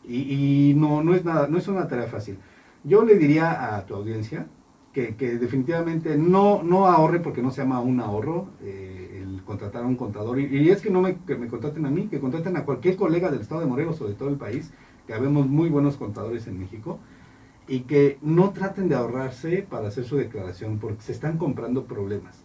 Y, 0.08 0.74
no, 0.76 1.04
no 1.04 1.14
es 1.14 1.26
nada, 1.26 1.48
no 1.48 1.58
es 1.58 1.68
una 1.68 1.88
tarea 1.88 2.08
fácil. 2.08 2.38
Yo 2.84 3.04
le 3.04 3.16
diría 3.16 3.76
a 3.76 3.86
tu 3.86 3.96
audiencia 3.96 4.48
que, 4.94 5.14
definitivamente 5.38 6.18
no, 6.18 6.64
no 6.64 6.88
ahorre 6.88 7.20
porque 7.20 7.42
no 7.42 7.52
se 7.52 7.62
llama 7.62 7.82
un 7.82 8.00
ahorro 8.00 8.48
eh, 8.64 9.22
el 9.22 9.44
contratar 9.44 9.84
a 9.84 9.88
un 9.88 9.96
contador. 9.96 10.40
Y, 10.40 10.46
y 10.46 10.70
es 10.70 10.82
que 10.82 10.90
no 10.90 11.02
me, 11.02 11.18
que 11.18 11.36
me 11.36 11.48
contraten 11.48 11.86
a 11.86 11.92
mí, 11.92 12.08
que 12.08 12.20
contraten 12.20 12.58
a 12.58 12.66
cualquier 12.66 12.96
colega 12.96 13.30
del 13.30 13.42
estado 13.42 13.62
de 13.62 13.68
Morelos 13.68 14.02
o 14.02 14.08
de 14.08 14.16
todo 14.16 14.30
el 14.30 14.38
país, 14.38 14.72
que 15.06 15.14
habemos 15.14 15.48
muy 15.48 15.70
buenos 15.70 15.98
contadores 15.98 16.48
en 16.48 16.60
México, 16.60 17.00
y 17.68 17.82
que 17.82 18.18
no 18.22 18.52
traten 18.52 18.90
de 18.90 18.96
ahorrarse 18.96 19.66
para 19.70 19.90
hacer 19.90 20.06
su 20.06 20.16
declaración 20.16 20.80
porque 20.80 21.02
se 21.02 21.12
están 21.12 21.38
comprando 21.38 21.86
problemas. 21.86 22.44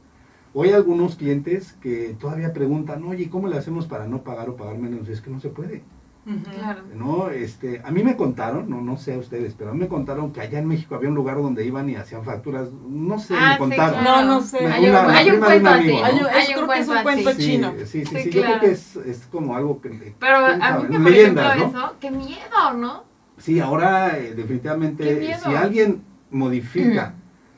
Hoy 0.52 0.68
hay 0.68 0.74
algunos 0.74 1.16
clientes 1.16 1.72
que 1.80 2.14
todavía 2.18 2.52
preguntan, 2.52 3.04
oye, 3.04 3.30
¿cómo 3.30 3.48
le 3.48 3.56
hacemos 3.56 3.86
para 3.86 4.06
no 4.06 4.22
pagar 4.22 4.50
o 4.50 4.56
pagar 4.56 4.76
menos? 4.78 5.08
Es 5.08 5.22
que 5.22 5.30
no 5.30 5.40
se 5.40 5.48
puede. 5.48 5.82
Claro. 6.24 6.82
No, 6.94 7.30
este, 7.30 7.82
a 7.84 7.90
mí 7.90 8.04
me 8.04 8.16
contaron, 8.16 8.70
no, 8.70 8.80
no 8.80 8.96
sé 8.96 9.14
a 9.14 9.18
ustedes, 9.18 9.54
pero 9.58 9.70
a 9.70 9.72
mí 9.74 9.80
me 9.80 9.88
contaron 9.88 10.32
que 10.32 10.40
allá 10.40 10.60
en 10.60 10.68
México 10.68 10.94
había 10.94 11.08
un 11.08 11.16
lugar 11.16 11.36
donde 11.38 11.64
iban 11.66 11.90
y 11.90 11.96
hacían 11.96 12.22
facturas, 12.24 12.68
no 12.88 13.18
sé, 13.18 13.34
Ah, 13.36 13.48
me 13.48 13.52
sí, 13.54 13.58
contaron. 13.58 14.00
claro. 14.00 14.20
No, 14.26 14.34
no 14.34 14.40
sé. 14.40 14.60
Me- 14.60 14.72
Hay 14.72 14.84
un, 14.84 14.90
una- 14.90 15.18
hay 15.18 15.30
cuento 15.38 15.68
así. 15.68 15.86
¿no? 15.88 16.04
Hay 16.04 16.14
un- 16.20 16.26
Hay 16.26 16.42
es- 16.42 16.48
un 16.48 16.54
creo 16.54 16.68
que 16.68 16.78
es 16.78 16.88
un 16.88 16.94
cuento 16.94 17.02
cuento 17.02 17.30
así. 17.30 17.42
Chino. 17.42 17.72
sí, 17.78 17.86
sí, 17.86 18.04
Sí, 18.06 18.16
sí, 18.22 18.30
yo 18.30 18.42
creo 18.42 18.60
que 18.60 18.70
es, 18.70 18.96
es 18.96 19.26
como 19.32 19.56
algo 19.56 19.80
que... 19.80 20.14
Pero 20.20 20.36
a 20.46 20.78
mí 20.78 20.86
que, 20.86 20.92
por 21.00 21.10
leyendas, 21.10 21.56
ejemplo, 21.56 21.78
¿no? 21.80 21.86
eso, 21.86 21.96
qué 21.98 22.10
miedo, 22.12 22.72
¿no? 22.76 23.04
Sí, 23.38 23.58
ahora 23.58 24.16
eh, 24.18 24.34
definitivamente 24.36 25.36
si 25.42 25.54
alguien 25.56 26.02
modifica 26.30 27.14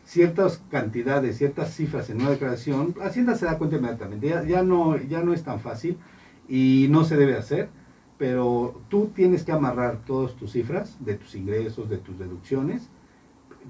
ciertas 0.07 0.63
cantidades, 0.71 1.37
ciertas 1.37 1.75
cifras 1.75 2.09
en 2.09 2.23
una 2.23 2.31
declaración, 2.31 2.95
Hacienda 3.03 3.35
se 3.35 3.45
da 3.45 3.59
cuenta 3.59 3.77
inmediatamente. 3.77 4.29
Ya, 4.29 4.43
ya 4.45 4.63
no, 4.63 4.97
ya 4.97 5.21
no 5.21 5.35
es 5.35 5.43
tan 5.45 5.61
fácil 5.61 5.99
y 6.49 6.87
no 6.91 7.05
se 7.05 7.17
debe 7.17 7.37
hacer, 7.37 7.69
pero 8.19 8.81
tú 8.89 9.11
tienes 9.15 9.45
que 9.45 9.53
amarrar 9.53 10.03
todas 10.05 10.35
tus 10.35 10.53
cifras 10.53 10.97
de 11.05 11.15
tus 11.15 11.35
ingresos, 11.35 11.89
de 11.89 11.99
tus 11.99 12.19
deducciones, 12.19 12.89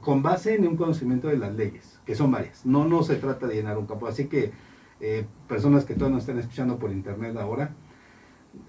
con 0.00 0.22
base 0.22 0.54
en 0.54 0.66
un 0.66 0.76
conocimiento 0.76 1.28
de 1.28 1.38
las 1.38 1.54
leyes, 1.54 1.98
que 2.04 2.14
son 2.14 2.30
varias. 2.30 2.66
No, 2.66 2.84
no 2.84 3.02
se 3.02 3.16
trata 3.16 3.46
de 3.46 3.54
llenar 3.54 3.78
un 3.78 3.86
campo. 3.86 4.06
Así 4.06 4.26
que 4.26 4.52
eh, 5.00 5.24
personas 5.48 5.84
que 5.84 5.94
todavía 5.94 6.16
nos 6.16 6.24
están 6.24 6.38
escuchando 6.38 6.78
por 6.78 6.90
internet 6.90 7.36
ahora, 7.36 7.74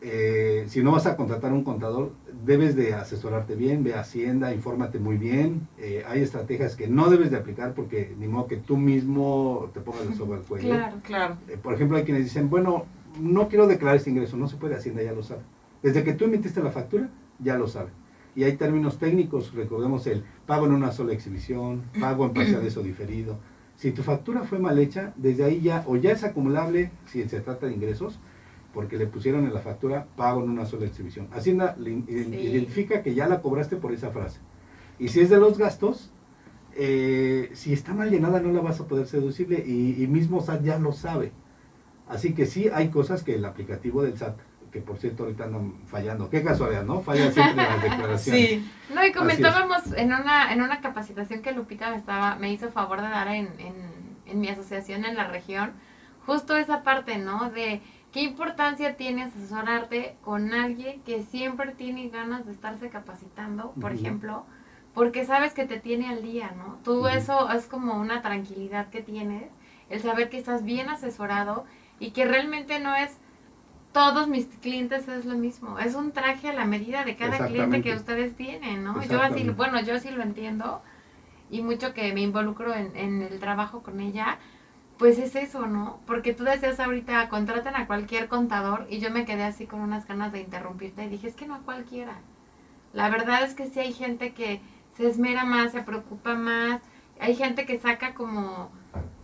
eh, 0.01 0.65
si 0.67 0.81
no 0.81 0.91
vas 0.91 1.05
a 1.05 1.15
contratar 1.15 1.53
un 1.53 1.63
contador, 1.63 2.11
debes 2.43 2.75
de 2.75 2.93
asesorarte 2.93 3.55
bien, 3.55 3.83
ve 3.83 3.93
a 3.93 3.99
Hacienda, 3.99 4.53
infórmate 4.53 4.99
muy 4.99 5.17
bien. 5.17 5.67
Eh, 5.77 6.03
hay 6.07 6.21
estrategias 6.21 6.75
que 6.75 6.88
no 6.88 7.09
debes 7.09 7.31
de 7.31 7.38
aplicar 7.38 7.73
porque 7.73 8.15
ni 8.17 8.27
modo 8.27 8.47
que 8.47 8.57
tú 8.57 8.77
mismo 8.77 9.69
te 9.73 9.81
pongas 9.81 10.05
la 10.05 10.15
soga 10.15 10.38
al 10.38 10.43
cuello. 10.47 10.69
Claro. 10.69 10.95
Claro. 11.03 11.38
Por 11.61 11.73
ejemplo, 11.73 11.97
hay 11.97 12.03
quienes 12.03 12.23
dicen, 12.23 12.49
bueno, 12.49 12.85
no 13.19 13.47
quiero 13.47 13.67
declarar 13.67 13.97
este 13.97 14.09
ingreso, 14.09 14.38
no 14.38 14.47
se 14.47 14.57
puede, 14.57 14.75
Hacienda 14.75 15.03
ya 15.03 15.13
lo 15.13 15.23
sabe. 15.23 15.41
Desde 15.81 16.03
que 16.03 16.13
tú 16.13 16.25
emitiste 16.25 16.63
la 16.63 16.71
factura, 16.71 17.09
ya 17.39 17.57
lo 17.57 17.67
sabe. 17.67 17.91
Y 18.35 18.43
hay 18.43 18.57
términos 18.57 18.97
técnicos, 18.97 19.53
recordemos 19.53 20.05
el 20.07 20.23
pago 20.45 20.65
en 20.65 20.73
una 20.73 20.91
sola 20.91 21.13
exhibición, 21.13 21.83
pago 21.99 22.25
en 22.25 22.33
parciales 22.33 22.75
o 22.75 22.83
diferido. 22.83 23.38
Si 23.77 23.91
tu 23.91 24.03
factura 24.03 24.43
fue 24.43 24.59
mal 24.59 24.77
hecha, 24.79 25.13
desde 25.15 25.43
ahí 25.43 25.61
ya, 25.61 25.83
o 25.88 25.95
ya 25.95 26.11
es 26.11 26.23
acumulable, 26.23 26.91
si 27.05 27.23
se 27.27 27.39
trata 27.39 27.67
de 27.67 27.73
ingresos, 27.73 28.19
porque 28.73 28.97
le 28.97 29.07
pusieron 29.07 29.45
en 29.45 29.53
la 29.53 29.61
factura 29.61 30.07
pago 30.17 30.43
en 30.43 30.49
una 30.49 30.65
sola 30.65 30.85
exhibición. 30.85 31.27
Hacienda 31.31 31.77
le 31.79 31.91
identifica 31.91 33.01
que 33.01 33.15
ya 33.15 33.27
la 33.27 33.41
cobraste 33.41 33.77
por 33.77 33.93
esa 33.93 34.11
frase. 34.11 34.39
Y 34.99 35.07
si 35.07 35.21
es 35.21 35.29
de 35.29 35.38
los 35.38 35.57
gastos, 35.57 36.11
eh, 36.75 37.51
si 37.53 37.71
está 37.71 37.93
mal 37.93 38.11
llenada 38.11 38.41
no 38.41 38.51
la 38.51 38.59
vas 38.59 38.81
a 38.81 38.88
poder 38.88 39.07
ser 39.07 39.21
deducible 39.21 39.63
y, 39.65 40.03
y 40.03 40.07
mismo 40.07 40.41
SAT 40.41 40.63
ya 40.63 40.77
lo 40.77 40.91
sabe. 40.91 41.31
Así 42.07 42.33
que 42.33 42.45
sí 42.45 42.69
hay 42.71 42.89
cosas 42.89 43.23
que 43.23 43.35
el 43.35 43.45
aplicativo 43.45 44.03
del 44.03 44.17
SAT, 44.17 44.38
que 44.75 44.81
por 44.81 44.97
cierto 44.97 45.23
ahorita 45.23 45.45
andan 45.45 45.73
fallando, 45.88 46.29
qué 46.29 46.43
casualidad, 46.43 46.83
¿no? 46.83 46.99
Falla 46.99 47.31
siempre 47.31 47.63
las 47.63 47.81
declaraciones. 47.89 48.49
Sí, 48.49 48.71
No, 48.93 49.05
y 49.05 49.13
comentábamos 49.13 49.93
en 49.95 50.07
una, 50.07 50.51
en 50.51 50.61
una 50.61 50.81
capacitación 50.81 51.41
que 51.41 51.53
Lupita 51.53 51.91
me 51.91 51.95
estaba, 51.95 52.35
me 52.35 52.51
hizo 52.51 52.69
favor 52.71 53.01
de 53.01 53.07
dar 53.07 53.29
en, 53.29 53.47
en, 53.57 53.73
en 54.25 54.39
mi 54.41 54.49
asociación 54.49 55.05
en 55.05 55.15
la 55.15 55.27
región, 55.27 55.71
justo 56.25 56.57
esa 56.57 56.83
parte, 56.83 57.17
¿no? 57.17 57.51
De 57.51 57.81
qué 58.11 58.23
importancia 58.23 58.97
tiene 58.97 59.23
asesorarte 59.23 60.17
con 60.21 60.53
alguien 60.53 61.01
que 61.03 61.23
siempre 61.23 61.71
tiene 61.71 62.09
ganas 62.09 62.45
de 62.45 62.51
estarse 62.51 62.89
capacitando, 62.89 63.71
por 63.79 63.93
ejemplo, 63.93 64.45
porque 64.93 65.23
sabes 65.23 65.53
que 65.53 65.63
te 65.63 65.79
tiene 65.79 66.09
al 66.09 66.21
día, 66.21 66.51
¿no? 66.57 66.79
Tú 66.83 67.07
eso 67.07 67.49
es 67.49 67.65
como 67.67 67.93
una 67.93 68.21
tranquilidad 68.21 68.89
que 68.89 69.01
tienes, 69.01 69.49
el 69.89 70.01
saber 70.01 70.29
que 70.29 70.38
estás 70.38 70.65
bien 70.65 70.89
asesorado 70.89 71.63
y 71.97 72.11
que 72.11 72.25
realmente 72.25 72.81
no 72.81 72.93
es 72.93 73.17
todos 73.95 74.27
mis 74.27 74.47
clientes 74.62 75.08
es 75.08 75.23
lo 75.23 75.38
mismo, 75.38 75.79
es 75.79 75.95
un 75.95 76.12
traje 76.12 76.49
a 76.49 76.53
la 76.53 76.65
medida 76.65 77.05
de 77.05 77.15
cada 77.15 77.47
cliente 77.47 77.81
que 77.81 77.93
ustedes 77.93 78.36
tienen, 78.36 78.84
¿no? 78.84 79.01
Yo 79.05 79.21
así, 79.21 79.47
bueno, 79.51 79.81
yo 79.81 79.97
sí 80.01 80.12
lo 80.12 80.21
entiendo 80.21 80.81
y 81.49 81.62
mucho 81.62 81.93
que 81.93 82.12
me 82.12 82.19
involucro 82.19 82.73
en, 82.73 82.93
en 82.97 83.21
el 83.21 83.39
trabajo 83.39 83.84
con 83.84 84.01
ella, 84.01 84.38
pues 84.97 85.17
es 85.17 85.38
eso, 85.38 85.65
¿no? 85.67 86.01
Porque 86.05 86.34
tú 86.34 86.43
decías 86.43 86.81
ahorita, 86.81 87.29
contraten 87.29 87.77
a 87.77 87.88
cualquier 87.88 88.27
contador 88.27 88.86
y 88.89 88.99
yo 88.99 89.12
me 89.12 89.23
quedé 89.23 89.43
así 89.43 89.65
con 89.65 89.79
unas 89.79 90.05
ganas 90.05 90.34
de 90.34 90.41
interrumpirte 90.41 91.05
y 91.05 91.08
dije, 91.08 91.29
es 91.29 91.36
que 91.36 91.47
no 91.47 91.55
a 91.55 91.60
cualquiera. 91.60 92.17
La 92.91 93.10
verdad 93.10 93.43
es 93.43 93.53
que 93.53 93.67
sí 93.67 93.79
hay 93.79 93.93
gente 93.93 94.34
que 94.34 94.60
se 94.97 95.08
esmera 95.08 95.45
más, 95.45 95.71
se 95.71 95.84
preocupa 95.84 96.36
más, 96.36 96.81
hay 97.21 97.34
gente 97.34 97.65
que 97.65 97.79
saca 97.79 98.13
como, 98.13 98.71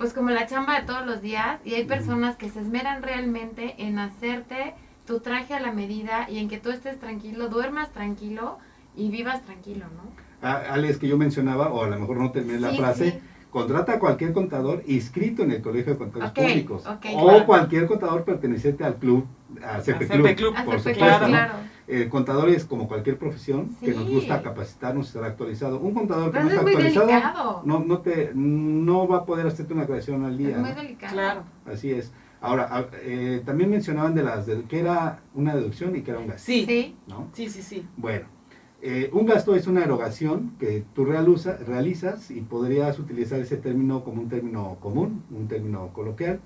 pues 0.02 0.14
como 0.14 0.32
la 0.32 0.48
chamba 0.48 0.80
de 0.80 0.88
todos 0.88 1.06
los 1.06 1.22
días 1.22 1.60
y 1.64 1.76
hay 1.76 1.86
personas 1.86 2.36
que 2.36 2.50
se 2.50 2.60
esmeran 2.60 3.04
realmente 3.04 3.76
en 3.78 4.00
hacerte 4.00 4.74
tu 5.06 5.20
traje 5.20 5.54
a 5.54 5.60
la 5.60 5.72
medida 5.72 6.28
y 6.28 6.40
en 6.40 6.50
que 6.50 6.58
tú 6.58 6.72
estés 6.72 7.00
tranquilo, 7.00 7.50
duermas 7.50 7.92
tranquilo 7.92 8.58
y 8.96 9.10
vivas 9.10 9.44
tranquilo, 9.44 9.86
¿no? 9.96 10.12
Ah, 10.42 10.64
Alex, 10.72 10.98
que 10.98 11.08
yo 11.08 11.20
mencionaba, 11.20 11.72
o 11.72 11.84
a 11.84 11.88
lo 11.88 12.00
mejor 12.00 12.18
no 12.18 12.32
terminé 12.32 12.60
la 12.60 12.72
frase, 12.74 13.12
sí. 13.12 13.20
contrata 13.52 13.94
a 13.94 14.00
cualquier 14.00 14.34
contador 14.34 14.82
inscrito 14.88 15.44
en 15.44 15.52
el 15.52 15.62
Colegio 15.62 15.94
de 15.94 16.00
Contadores 16.00 16.32
Públicos. 16.32 16.84
o 16.88 17.00
claro. 17.00 17.46
cualquier 17.46 17.86
contador 17.86 18.24
perteneciente 18.24 18.84
al 18.84 18.96
club, 18.96 19.28
a 19.64 19.82
CP 19.82 20.06
A 20.06 20.08
Club. 20.08 20.26
CP 20.26 20.36
Club, 20.36 20.56
por 20.66 20.80
sí, 20.80 20.94
supuesto, 20.94 21.06
claro, 21.06 21.28
¿no? 21.28 21.38
El 21.92 22.08
contador 22.10 22.48
es 22.50 22.64
como 22.64 22.88
cualquier 22.88 23.18
profesión 23.18 23.76
que 23.82 23.94
nos 23.94 24.10
gusta 24.10 24.42
capacitarnos, 24.42 25.08
estar 25.08 25.26
actualizado. 25.26 25.78
Un 25.80 25.94
contador 25.94 26.28
que 26.28 26.32
Pero 26.32 26.44
no 26.46 26.50
es 26.50 26.56
está 26.56 26.70
actualizado 26.70 27.62
no, 27.66 27.80
no, 27.80 28.00
te, 28.00 28.32
no 28.34 29.08
va 29.10 29.18
a 29.18 29.26
poder 29.26 29.46
hacerte 29.48 29.74
una 29.74 29.86
creación 29.86 30.24
al 30.24 30.38
día. 30.38 30.52
Es 30.52 30.58
muy 30.60 30.70
¿no? 30.70 30.76
delicado. 30.76 31.14
claro. 31.14 31.44
Así 31.66 31.92
es. 31.92 32.14
Ahora, 32.40 32.70
a- 32.76 32.86
eh, 33.04 33.42
también 33.46 33.70
mencionaban 33.70 34.16
de 34.16 34.24
las 34.24 34.46
de, 34.46 34.64
que 34.64 34.80
era 34.80 35.20
una 35.36 35.54
deducción 35.54 35.94
y 35.96 36.02
que 36.02 36.12
era 36.12 36.20
un 36.22 36.28
gasto. 36.28 36.44
Sí, 36.44 36.66
Sí. 36.66 36.96
¿no? 37.08 37.28
sí, 37.34 37.50
sí, 37.50 37.62
sí. 37.62 37.86
Bueno, 37.98 38.26
eh, 38.82 39.10
un 39.12 39.26
gasto 39.26 39.54
es 39.54 39.68
una 39.68 39.84
erogación 39.84 40.54
que 40.60 40.86
tú 40.96 41.04
realuza- 41.06 41.58
realizas 41.58 42.32
y 42.32 42.40
podrías 42.42 42.98
utilizar 43.00 43.40
ese 43.42 43.58
término 43.58 44.04
como 44.06 44.22
un 44.22 44.30
término 44.30 44.78
común, 44.80 45.24
un 45.30 45.48
término 45.50 45.90
coloquial, 45.94 46.40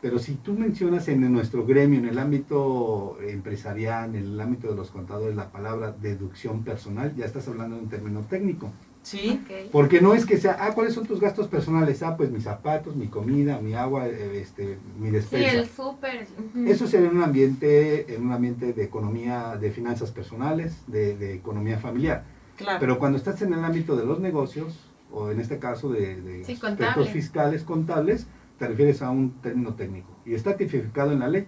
pero 0.00 0.18
si 0.18 0.34
tú 0.34 0.54
mencionas 0.54 1.08
en 1.08 1.32
nuestro 1.32 1.64
gremio, 1.66 1.98
en 1.98 2.06
el 2.06 2.18
ámbito 2.18 3.18
empresarial, 3.26 4.14
en 4.14 4.24
el 4.32 4.40
ámbito 4.40 4.68
de 4.68 4.76
los 4.76 4.90
contadores, 4.90 5.34
la 5.36 5.50
palabra 5.50 5.92
deducción 6.00 6.62
personal, 6.64 7.14
ya 7.16 7.24
estás 7.24 7.48
hablando 7.48 7.76
de 7.76 7.82
un 7.82 7.88
término 7.88 8.20
técnico. 8.20 8.70
Sí. 9.02 9.40
Porque 9.70 10.00
no 10.00 10.14
es 10.14 10.26
que 10.26 10.36
sea, 10.36 10.56
ah, 10.60 10.72
¿cuáles 10.74 10.92
son 10.92 11.06
tus 11.06 11.20
gastos 11.20 11.46
personales? 11.46 12.02
Ah, 12.02 12.16
pues 12.16 12.32
mis 12.32 12.42
zapatos, 12.42 12.96
mi 12.96 13.06
comida, 13.06 13.60
mi 13.60 13.74
agua, 13.74 14.08
este, 14.08 14.78
mi 14.98 15.06
Sí, 15.06 15.12
despensa. 15.12 15.52
el 15.52 15.68
súper. 15.68 16.26
Eso 16.66 16.88
sería 16.88 17.08
en 17.08 17.16
un 17.16 17.22
ambiente, 17.22 18.12
en 18.14 18.26
un 18.26 18.32
ambiente 18.32 18.72
de 18.72 18.82
economía, 18.82 19.56
de 19.60 19.70
finanzas 19.70 20.10
personales, 20.10 20.82
de, 20.88 21.16
de 21.16 21.34
economía 21.34 21.78
familiar. 21.78 22.24
claro. 22.56 22.78
Pero 22.80 22.98
cuando 22.98 23.16
estás 23.16 23.40
en 23.42 23.52
el 23.52 23.64
ámbito 23.64 23.94
de 23.96 24.04
los 24.04 24.18
negocios, 24.18 24.76
o 25.12 25.30
en 25.30 25.38
este 25.38 25.58
caso 25.60 25.88
de, 25.88 26.20
de 26.20 26.44
Sí, 26.44 26.58
aspectos 26.60 27.08
fiscales, 27.10 27.62
contables, 27.62 28.26
te 28.58 28.68
refieres 28.68 29.02
a 29.02 29.10
un 29.10 29.32
término 29.42 29.74
técnico. 29.74 30.16
Y 30.24 30.34
está 30.34 30.56
tipificado 30.56 31.12
en 31.12 31.20
la 31.20 31.28
ley. 31.28 31.46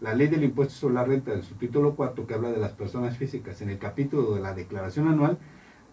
La 0.00 0.14
ley 0.14 0.26
del 0.28 0.42
impuesto 0.42 0.74
sobre 0.74 0.94
la 0.94 1.04
renta, 1.04 1.32
en 1.32 1.42
su 1.42 1.54
título 1.54 1.94
4, 1.94 2.26
que 2.26 2.34
habla 2.34 2.50
de 2.50 2.58
las 2.58 2.72
personas 2.72 3.16
físicas, 3.16 3.62
en 3.62 3.70
el 3.70 3.78
capítulo 3.78 4.34
de 4.34 4.40
la 4.40 4.52
declaración 4.52 5.06
anual, 5.06 5.38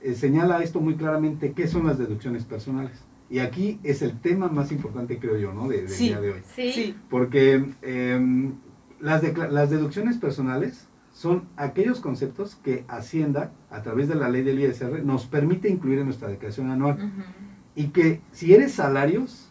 eh, 0.01 0.15
señala 0.15 0.63
esto 0.63 0.79
muy 0.81 0.95
claramente, 0.95 1.51
qué 1.53 1.67
son 1.67 1.85
las 1.85 1.99
deducciones 1.99 2.43
personales. 2.45 3.03
Y 3.29 3.38
aquí 3.39 3.79
es 3.83 4.01
el 4.01 4.19
tema 4.19 4.47
más 4.47 4.71
importante, 4.71 5.19
creo 5.19 5.38
yo, 5.38 5.53
¿no? 5.53 5.67
De, 5.67 5.77
del 5.81 5.89
Sí. 5.89 6.07
día 6.07 6.19
de 6.21 6.31
hoy. 6.31 6.39
Sí. 6.55 6.71
Sí, 6.71 6.95
Porque 7.12 7.63
em, 7.83 8.55
las, 8.99 9.21
las 9.51 9.69
deducciones 9.69 10.17
personales 10.17 10.88
son 11.13 11.43
aquellos 11.55 11.99
conceptos 11.99 12.55
que 12.55 12.85
Hacienda, 12.88 13.51
a 13.69 13.83
través 13.83 14.07
de 14.07 14.15
la 14.15 14.29
ley 14.29 14.41
del 14.41 14.59
ISR, 14.59 15.03
nos 15.03 15.27
permite 15.27 15.69
incluir 15.69 15.99
en 15.99 16.05
nuestra 16.05 16.29
declaración 16.29 16.71
anual. 16.71 16.97
Y 17.75 17.89
que 17.89 18.21
si 18.31 18.55
eres 18.55 18.71
salarios, 18.71 19.48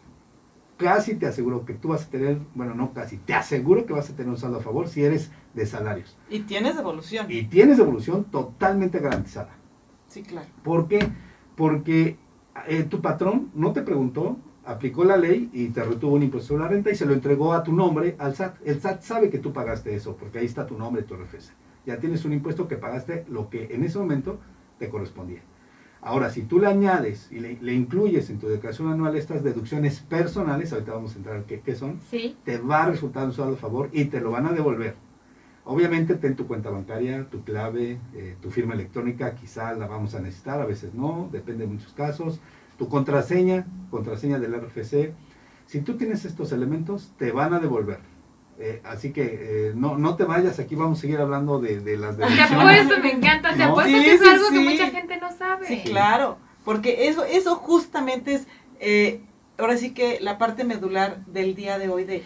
casi 0.78 1.16
te 1.16 1.26
aseguro 1.26 1.66
que 1.66 1.74
tú 1.74 1.88
vas 1.88 2.06
a 2.06 2.08
tener, 2.08 2.38
bueno, 2.54 2.74
no 2.74 2.94
casi, 2.94 3.18
te 3.18 3.34
aseguro 3.34 3.84
que 3.84 3.92
vas 3.92 4.08
a 4.08 4.16
tener 4.16 4.30
un 4.30 4.38
saldo 4.38 4.58
a 4.58 4.62
favor 4.62 4.88
si 4.88 5.04
eres 5.04 5.30
de 5.52 5.66
salarios. 5.66 6.16
y 6.30 6.40
tienes 6.40 6.76
devolución. 6.76 7.26
Y 7.28 7.42
tienes 7.44 7.76
devolución 7.76 8.24
totalmente 8.24 9.00
garantizada. 9.00 9.50
Sí, 10.06 10.22
claro. 10.22 10.48
¿Por 10.62 10.88
qué? 10.88 11.06
Porque 11.56 12.16
eh, 12.66 12.84
tu 12.84 13.02
patrón 13.02 13.50
no 13.54 13.72
te 13.72 13.82
preguntó, 13.82 14.38
aplicó 14.64 15.04
la 15.04 15.16
ley 15.16 15.50
y 15.52 15.68
te 15.68 15.82
retuvo 15.82 16.14
un 16.14 16.22
impuesto 16.22 16.48
sobre 16.48 16.62
la 16.62 16.68
renta 16.68 16.90
y 16.90 16.94
se 16.94 17.06
lo 17.06 17.12
entregó 17.12 17.52
a 17.52 17.62
tu 17.62 17.72
nombre 17.72 18.16
al 18.18 18.34
SAT. 18.34 18.56
El 18.64 18.80
SAT 18.80 19.02
sabe 19.02 19.30
que 19.30 19.38
tú 19.38 19.52
pagaste 19.52 19.94
eso, 19.94 20.16
porque 20.16 20.38
ahí 20.38 20.46
está 20.46 20.66
tu 20.66 20.78
nombre, 20.78 21.02
tu 21.02 21.14
RFC. 21.14 21.52
Ya 21.86 21.98
tienes 21.98 22.24
un 22.24 22.32
impuesto 22.32 22.68
que 22.68 22.76
pagaste 22.76 23.24
lo 23.28 23.50
que 23.50 23.74
en 23.74 23.82
ese 23.82 23.98
momento 23.98 24.38
te 24.78 24.88
correspondía. 24.88 25.42
Ahora, 26.00 26.30
si 26.30 26.42
tú 26.42 26.60
le 26.60 26.68
añades 26.68 27.28
y 27.32 27.40
le, 27.40 27.58
le 27.60 27.74
incluyes 27.74 28.30
en 28.30 28.38
tu 28.38 28.46
declaración 28.48 28.92
anual 28.92 29.16
estas 29.16 29.42
deducciones 29.42 30.00
personales, 30.00 30.72
ahorita 30.72 30.92
vamos 30.92 31.14
a 31.14 31.18
entrar 31.18 31.42
qué, 31.44 31.60
qué 31.60 31.74
son, 31.74 32.00
Sí. 32.10 32.36
te 32.44 32.58
va 32.58 32.84
a 32.84 32.90
resultar 32.90 33.24
un 33.26 33.32
saldo 33.32 33.54
a 33.54 33.56
favor 33.56 33.90
y 33.92 34.04
te 34.06 34.20
lo 34.20 34.30
van 34.30 34.46
a 34.46 34.52
devolver. 34.52 34.94
Obviamente 35.64 36.14
ten 36.14 36.34
tu 36.36 36.46
cuenta 36.46 36.70
bancaria, 36.70 37.26
tu 37.28 37.42
clave, 37.42 37.98
eh, 38.14 38.36
tu 38.40 38.50
firma 38.50 38.74
electrónica, 38.74 39.34
quizá 39.34 39.74
la 39.74 39.86
vamos 39.86 40.14
a 40.14 40.20
necesitar, 40.20 40.60
a 40.60 40.64
veces 40.66 40.94
no, 40.94 41.28
depende 41.32 41.66
de 41.66 41.72
muchos 41.72 41.92
casos. 41.92 42.40
Tu 42.78 42.88
contraseña, 42.88 43.66
contraseña 43.90 44.38
del 44.38 44.54
RFC. 44.54 45.12
Si 45.66 45.80
tú 45.82 45.96
tienes 45.98 46.24
estos 46.24 46.52
elementos, 46.52 47.12
te 47.18 47.32
van 47.32 47.52
a 47.52 47.58
devolver. 47.58 47.98
Eh, 48.60 48.80
así 48.84 49.12
que 49.12 49.68
eh, 49.68 49.72
no, 49.76 49.96
no 49.96 50.16
te 50.16 50.24
vayas, 50.24 50.58
aquí 50.58 50.74
vamos 50.74 50.98
a 50.98 51.00
seguir 51.02 51.18
hablando 51.20 51.60
de, 51.60 51.78
de 51.80 51.96
las 51.96 52.16
Te 52.16 52.22
deducciones. 52.24 52.50
apuesto, 52.80 53.02
me 53.02 53.12
encanta, 53.12 53.52
te 53.52 53.58
No. 53.58 53.64
apuesto 53.66 53.96
Sí, 53.98 54.04
que 54.04 54.12
es 54.14 54.20
sí, 54.20 54.28
algo 54.28 54.48
que 54.50 54.60
mucha 54.60 54.86
gente 54.90 55.16
no 55.18 55.32
sabe. 55.36 55.66
Sí, 55.66 55.82
claro. 55.84 56.38
Porque 56.64 57.08
eso, 57.08 57.24
eso 57.24 57.54
justamente 57.56 58.34
es, 58.34 58.46
eh, 58.80 59.20
ahora 59.58 59.76
sí 59.76 59.94
que 59.94 60.18
la 60.20 60.38
parte 60.38 60.64
medular 60.64 61.24
del 61.26 61.54
día 61.54 61.78
de 61.78 61.88
hoy 61.88 62.04
de, 62.04 62.24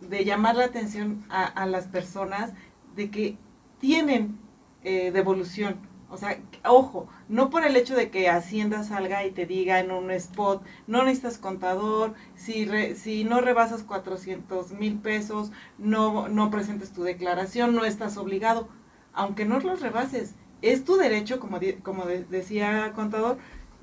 de 0.00 0.24
llamar 0.24 0.54
la 0.56 0.66
atención 0.66 1.24
a, 1.28 1.44
a 1.44 1.66
las 1.66 1.86
personas 1.88 2.52
de 2.94 3.10
que 3.10 3.36
tienen 3.80 4.38
eh, 4.84 5.10
devolución 5.12 5.76
O 6.10 6.16
sea, 6.16 6.38
ojo, 6.64 7.08
no 7.30 7.48
por 7.48 7.64
el 7.64 7.76
hecho 7.76 7.94
de 7.94 8.10
que 8.10 8.28
Hacienda 8.28 8.82
salga 8.82 9.24
y 9.24 9.30
te 9.30 9.46
diga 9.46 9.78
en 9.78 9.92
un 9.92 10.10
spot, 10.10 10.64
no 10.88 11.04
necesitas 11.04 11.38
contador, 11.38 12.14
si, 12.34 12.68
si 12.96 13.22
no 13.22 13.40
rebasas 13.40 13.84
400 13.84 14.72
mil 14.72 14.98
pesos, 14.98 15.52
no, 15.78 16.28
no 16.28 16.50
presentes 16.50 16.90
tu 16.90 17.04
declaración, 17.04 17.76
no 17.76 17.84
estás 17.84 18.16
obligado, 18.16 18.68
aunque 19.12 19.44
no 19.44 19.60
los 19.60 19.80
rebases. 19.80 20.34
Es 20.60 20.84
tu 20.84 20.96
derecho, 20.96 21.38
como, 21.38 21.60
como 21.84 22.04
decía 22.04 22.92
contador, 22.96 23.38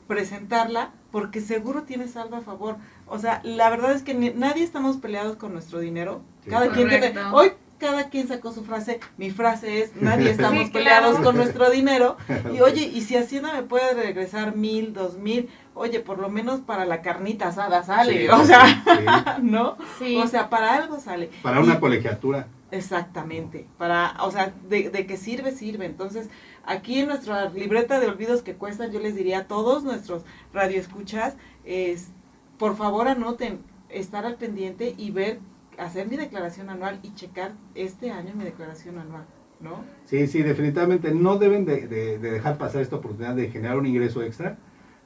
presentarla 0.08 0.92
porque 1.12 1.40
seguro 1.40 1.84
tienes 1.84 2.12
saldo 2.12 2.36
a 2.36 2.42
favor. 2.42 2.76
O 3.08 3.18
sea, 3.18 3.40
la 3.46 3.70
verdad 3.70 3.94
es 3.94 4.04
que 4.04 4.14
nadie 4.14 4.64
estamos 4.64 4.98
peleados 4.98 5.38
con 5.38 5.54
nuestro 5.54 5.80
dinero. 5.80 6.22
Cada 6.50 6.70
quien 6.72 6.90
tiene, 6.90 7.14
hoy 7.32 7.54
cada 7.78 8.10
quien 8.10 8.28
sacó 8.28 8.52
su 8.52 8.64
frase, 8.64 9.00
mi 9.18 9.32
frase 9.32 9.82
es, 9.82 9.96
nadie 9.96 10.32
estamos 10.32 10.70
peleados 10.70 11.20
con 11.20 11.36
nuestro 11.38 11.70
dinero, 11.70 12.18
y 12.54 12.62
oye, 12.62 12.82
y 12.82 13.02
si 13.02 13.16
Hacienda 13.16 13.54
me 13.54 13.64
puede 13.64 13.94
regresar 13.94 14.56
mil, 14.56 14.94
dos 14.94 15.18
mil, 15.18 15.50
oye, 15.74 16.00
por 16.00 16.20
lo 16.20 16.30
menos 16.30 16.62
para 16.62 16.86
la 16.86 17.02
carnita 17.02 17.50
asada 17.50 17.84
sale, 17.84 18.30
o 18.32 18.44
sea, 18.44 19.40
¿no? 19.42 19.78
O 20.18 20.28
sea, 20.28 20.50
para 20.50 20.76
algo 20.76 21.00
sale. 21.00 21.30
Para 21.42 21.60
una 21.60 21.80
colegiatura. 21.80 22.48
Exactamente, 22.70 23.66
para, 23.78 24.16
o 24.22 24.32
sea, 24.32 24.54
de, 24.68 24.90
de 24.90 25.06
que 25.06 25.16
sirve, 25.16 25.52
sirve. 25.52 25.86
Entonces, 25.86 26.30
aquí 26.66 27.00
en 27.00 27.08
nuestra 27.08 27.50
libreta 27.50 28.00
de 28.00 28.08
olvidos 28.08 28.42
que 28.42 28.56
cuestan, 28.56 28.92
yo 28.92 29.00
les 29.00 29.16
diría 29.16 29.40
a 29.40 29.48
todos 29.48 29.84
nuestros 29.84 30.24
radioescuchas, 30.54 31.36
es, 31.64 32.10
por 32.58 32.76
favor 32.76 33.08
anoten, 33.08 33.62
estar 33.90 34.26
al 34.26 34.36
pendiente 34.36 34.94
y 34.98 35.12
ver 35.12 35.40
hacer 35.78 36.08
mi 36.08 36.18
declaración 36.18 36.70
anual 36.70 37.00
y 37.04 37.14
checar 37.14 37.54
este 37.76 38.12
año 38.12 38.34
mi 38.36 38.44
declaración 38.44 38.98
anual, 38.98 39.26
¿no? 39.60 39.84
Sí, 40.06 40.28
sí, 40.28 40.44
definitivamente 40.44 41.12
no 41.12 41.38
deben 41.38 41.66
de, 41.66 41.88
dejar 42.18 42.58
pasar 42.58 42.82
esta 42.82 42.98
oportunidad 42.98 43.36
de 43.36 43.50
generar 43.50 43.78
un 43.78 43.86
ingreso 43.86 44.24
extra. 44.24 44.58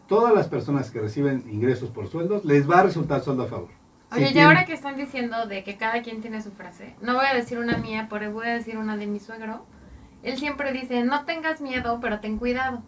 Todas 0.08 0.34
las 0.34 0.48
personas 0.48 0.92
que 0.92 1.00
reciben 1.00 1.46
ingresos 1.50 1.90
por 1.90 2.08
sueldos 2.08 2.44
les 2.46 2.70
va 2.70 2.80
a 2.80 2.84
resultar 2.84 3.22
sueldo 3.22 3.44
a 3.44 3.48
favor. 3.48 3.70
Oye, 4.14 4.32
y 4.34 4.40
ahora 4.40 4.66
que 4.66 4.74
están 4.74 4.98
diciendo 4.98 5.46
de 5.46 5.64
que 5.64 5.78
cada 5.78 6.02
quien 6.02 6.20
tiene 6.20 6.42
su 6.42 6.52
frase, 6.52 6.96
no 7.02 7.16
voy 7.16 7.26
a 7.26 7.34
decir 7.34 7.60
una 7.60 7.78
mía, 7.78 8.08
pero 8.10 8.32
voy 8.34 8.48
a 8.48 8.54
decir 8.54 8.78
una 8.78 8.98
de 8.98 9.08
mi 9.08 9.20
suegro. 9.20 9.66
Él 10.22 10.38
siempre 10.38 10.74
dice, 10.74 11.04
no 11.04 11.24
tengas 11.24 11.62
miedo, 11.62 12.00
pero 12.02 12.20
ten 12.20 12.38
cuidado. 12.38 12.84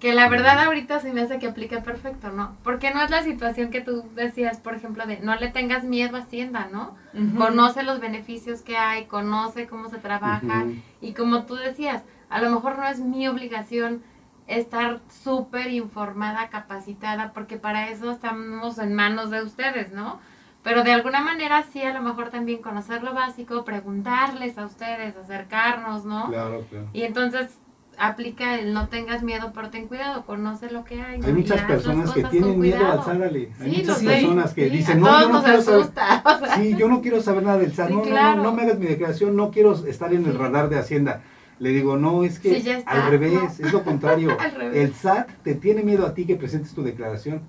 Que 0.00 0.14
la 0.14 0.28
verdad 0.28 0.60
ahorita 0.60 1.00
se 1.00 1.12
me 1.12 1.22
hace 1.22 1.38
que 1.38 1.48
aplique 1.48 1.78
perfecto, 1.78 2.30
¿no? 2.30 2.56
Porque 2.62 2.92
no 2.92 3.02
es 3.02 3.10
la 3.10 3.22
situación 3.22 3.70
que 3.70 3.80
tú 3.80 4.04
decías, 4.14 4.58
por 4.58 4.74
ejemplo, 4.74 5.06
de 5.06 5.18
no 5.20 5.34
le 5.34 5.48
tengas 5.48 5.84
miedo 5.84 6.16
a 6.16 6.20
Hacienda, 6.20 6.68
¿no? 6.70 6.96
Conoce 7.36 7.82
los 7.82 8.00
beneficios 8.00 8.62
que 8.62 8.76
hay, 8.76 9.06
conoce 9.06 9.66
cómo 9.66 9.88
se 9.88 9.98
trabaja 9.98 10.66
y 11.00 11.14
como 11.14 11.44
tú 11.44 11.56
decías, 11.56 12.02
a 12.30 12.40
lo 12.40 12.50
mejor 12.50 12.78
no 12.78 12.86
es 12.86 13.00
mi 13.00 13.26
obligación 13.26 14.02
estar 14.46 15.00
súper 15.08 15.70
informada, 15.70 16.48
capacitada, 16.48 17.32
porque 17.32 17.56
para 17.56 17.90
eso 17.90 18.10
estamos 18.10 18.78
en 18.78 18.94
manos 18.94 19.30
de 19.30 19.42
ustedes, 19.42 19.92
¿no? 19.92 20.20
Pero 20.62 20.82
de 20.82 20.92
alguna 20.92 21.20
manera 21.20 21.62
sí, 21.62 21.82
a 21.82 21.92
lo 21.92 22.02
mejor 22.02 22.30
también 22.30 22.62
conocer 22.62 23.02
lo 23.02 23.14
básico, 23.14 23.64
preguntarles 23.64 24.58
a 24.58 24.66
ustedes, 24.66 25.16
acercarnos, 25.16 26.04
¿no? 26.04 26.28
Claro, 26.28 26.64
claro. 26.68 26.88
Y 26.92 27.02
entonces 27.02 27.58
aplica 27.98 28.58
el 28.58 28.72
no 28.72 28.88
tengas 28.88 29.22
miedo, 29.22 29.52
pero 29.54 29.70
ten 29.70 29.88
cuidado, 29.88 30.24
conoce 30.24 30.70
lo 30.70 30.84
que 30.84 31.00
hay. 31.00 31.20
Hay 31.22 31.32
muchas 31.32 31.62
personas 31.62 32.12
que 32.12 32.24
tienen 32.24 32.58
miedo 32.58 32.86
al 32.86 33.04
SAT, 33.04 33.22
Hay 33.60 33.76
muchas 33.76 33.98
personas 33.98 34.54
que 34.54 34.70
dicen, 34.70 35.00
no, 35.00 35.20
yo 35.20 35.28
no 35.28 35.42
quiero 35.42 35.62
saber, 35.62 35.86
sí, 36.56 36.76
yo 36.76 36.88
no 36.88 37.00
quiero 37.02 37.22
saber 37.22 37.42
nada 37.42 37.58
del 37.58 37.72
SAT, 37.72 37.90
no, 37.90 38.04
no, 38.04 38.36
no, 38.36 38.52
me 38.52 38.62
hagas 38.62 38.78
mi 38.78 38.86
declaración, 38.86 39.36
no 39.36 39.50
quiero 39.50 39.72
estar 39.86 40.12
en 40.12 40.24
el 40.26 40.38
radar 40.38 40.68
de 40.68 40.78
Hacienda. 40.78 41.22
Le 41.58 41.70
digo, 41.70 41.96
no, 41.96 42.22
es 42.22 42.38
que 42.38 42.82
al 42.86 43.10
revés, 43.10 43.58
es 43.58 43.72
lo 43.72 43.82
contrario. 43.82 44.36
el 44.74 44.94
SAT 44.94 45.28
te 45.42 45.54
tiene 45.54 45.82
miedo 45.82 46.06
a 46.06 46.14
ti 46.14 46.24
que 46.24 46.36
presentes 46.36 46.72
tu 46.72 46.82
declaración 46.82 47.42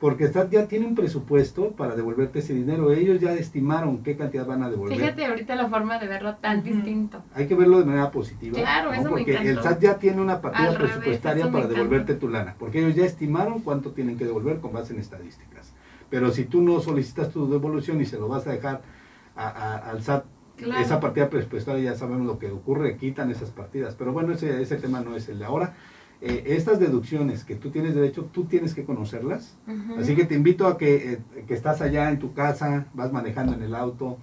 porque 0.00 0.28
SAT 0.28 0.50
ya 0.50 0.66
tiene 0.66 0.86
un 0.86 0.94
presupuesto 0.94 1.72
para 1.72 1.94
devolverte 1.94 2.38
ese 2.38 2.54
dinero. 2.54 2.90
Ellos 2.90 3.20
ya 3.20 3.34
estimaron 3.34 4.02
qué 4.02 4.16
cantidad 4.16 4.46
van 4.46 4.62
a 4.62 4.70
devolver. 4.70 4.96
Fíjate 4.96 5.26
ahorita 5.26 5.54
la 5.54 5.68
forma 5.68 5.98
de 5.98 6.06
verlo 6.06 6.36
tan 6.36 6.62
distinto. 6.62 7.22
Hay 7.34 7.46
que 7.46 7.54
verlo 7.54 7.78
de 7.78 7.84
manera 7.84 8.10
positiva. 8.10 8.58
Claro, 8.58 8.94
eso 8.94 9.10
Porque 9.10 9.36
el 9.36 9.62
SAT 9.62 9.80
ya 9.82 9.98
tiene 9.98 10.22
una 10.22 10.40
partida 10.40 10.74
presupuestaria 10.76 11.50
para 11.52 11.66
devolverte 11.66 12.14
tu 12.14 12.28
lana, 12.30 12.56
porque 12.58 12.78
ellos 12.78 12.94
ya 12.94 13.04
estimaron 13.04 13.60
cuánto 13.60 13.92
tienen 13.92 14.16
que 14.16 14.24
devolver 14.24 14.60
con 14.60 14.72
base 14.72 14.94
en 14.94 15.00
estadísticas. 15.00 15.74
Pero 16.08 16.32
si 16.32 16.44
tú 16.44 16.62
no 16.62 16.80
solicitas 16.80 17.30
tu 17.30 17.50
devolución 17.50 18.00
y 18.00 18.06
se 18.06 18.18
lo 18.18 18.26
vas 18.26 18.46
a 18.46 18.52
dejar 18.52 18.80
al 19.36 20.02
SAT, 20.02 20.24
esa 20.80 20.98
partida 20.98 21.28
presupuestaria 21.28 21.92
ya 21.92 21.96
sabemos 21.96 22.26
lo 22.26 22.38
que 22.38 22.50
ocurre, 22.50 22.96
quitan 22.96 23.30
esas 23.30 23.50
partidas. 23.50 23.94
Pero 23.98 24.12
bueno, 24.12 24.32
ese, 24.32 24.62
ese 24.62 24.76
tema 24.76 25.00
no 25.00 25.14
es 25.14 25.28
el 25.28 25.38
de 25.38 25.44
ahora. 25.44 25.74
Eh, 26.22 26.54
estas 26.56 26.78
deducciones 26.78 27.44
que 27.44 27.54
tú 27.54 27.70
tienes 27.70 27.94
derecho, 27.94 28.28
tú 28.30 28.44
tienes 28.44 28.74
que 28.74 28.84
conocerlas. 28.84 29.56
Así 29.98 30.14
que 30.14 30.24
te 30.24 30.34
invito 30.34 30.66
a 30.66 30.76
que, 30.76 31.14
eh, 31.14 31.44
que, 31.46 31.54
estás 31.54 31.80
allá 31.80 32.10
en 32.10 32.18
tu 32.18 32.34
casa, 32.34 32.86
vas 32.92 33.10
manejando 33.10 33.54
en 33.54 33.62
el 33.62 33.74
auto, 33.74 34.18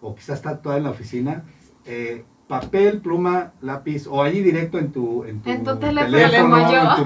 o 0.00 0.14
quizás 0.14 0.36
estás 0.36 0.62
toda 0.62 0.76
en 0.76 0.84
la 0.84 0.90
oficina, 0.90 1.44
eh, 1.86 2.24
papel, 2.46 3.00
pluma, 3.00 3.52
lápiz, 3.62 4.06
o 4.06 4.22
allí 4.22 4.42
directo 4.42 4.78
en 4.78 4.92
tu, 4.92 5.24
en 5.24 5.40
tu, 5.40 5.76
teléfono, 5.76 6.58
en 6.58 6.96
tu 6.96 7.04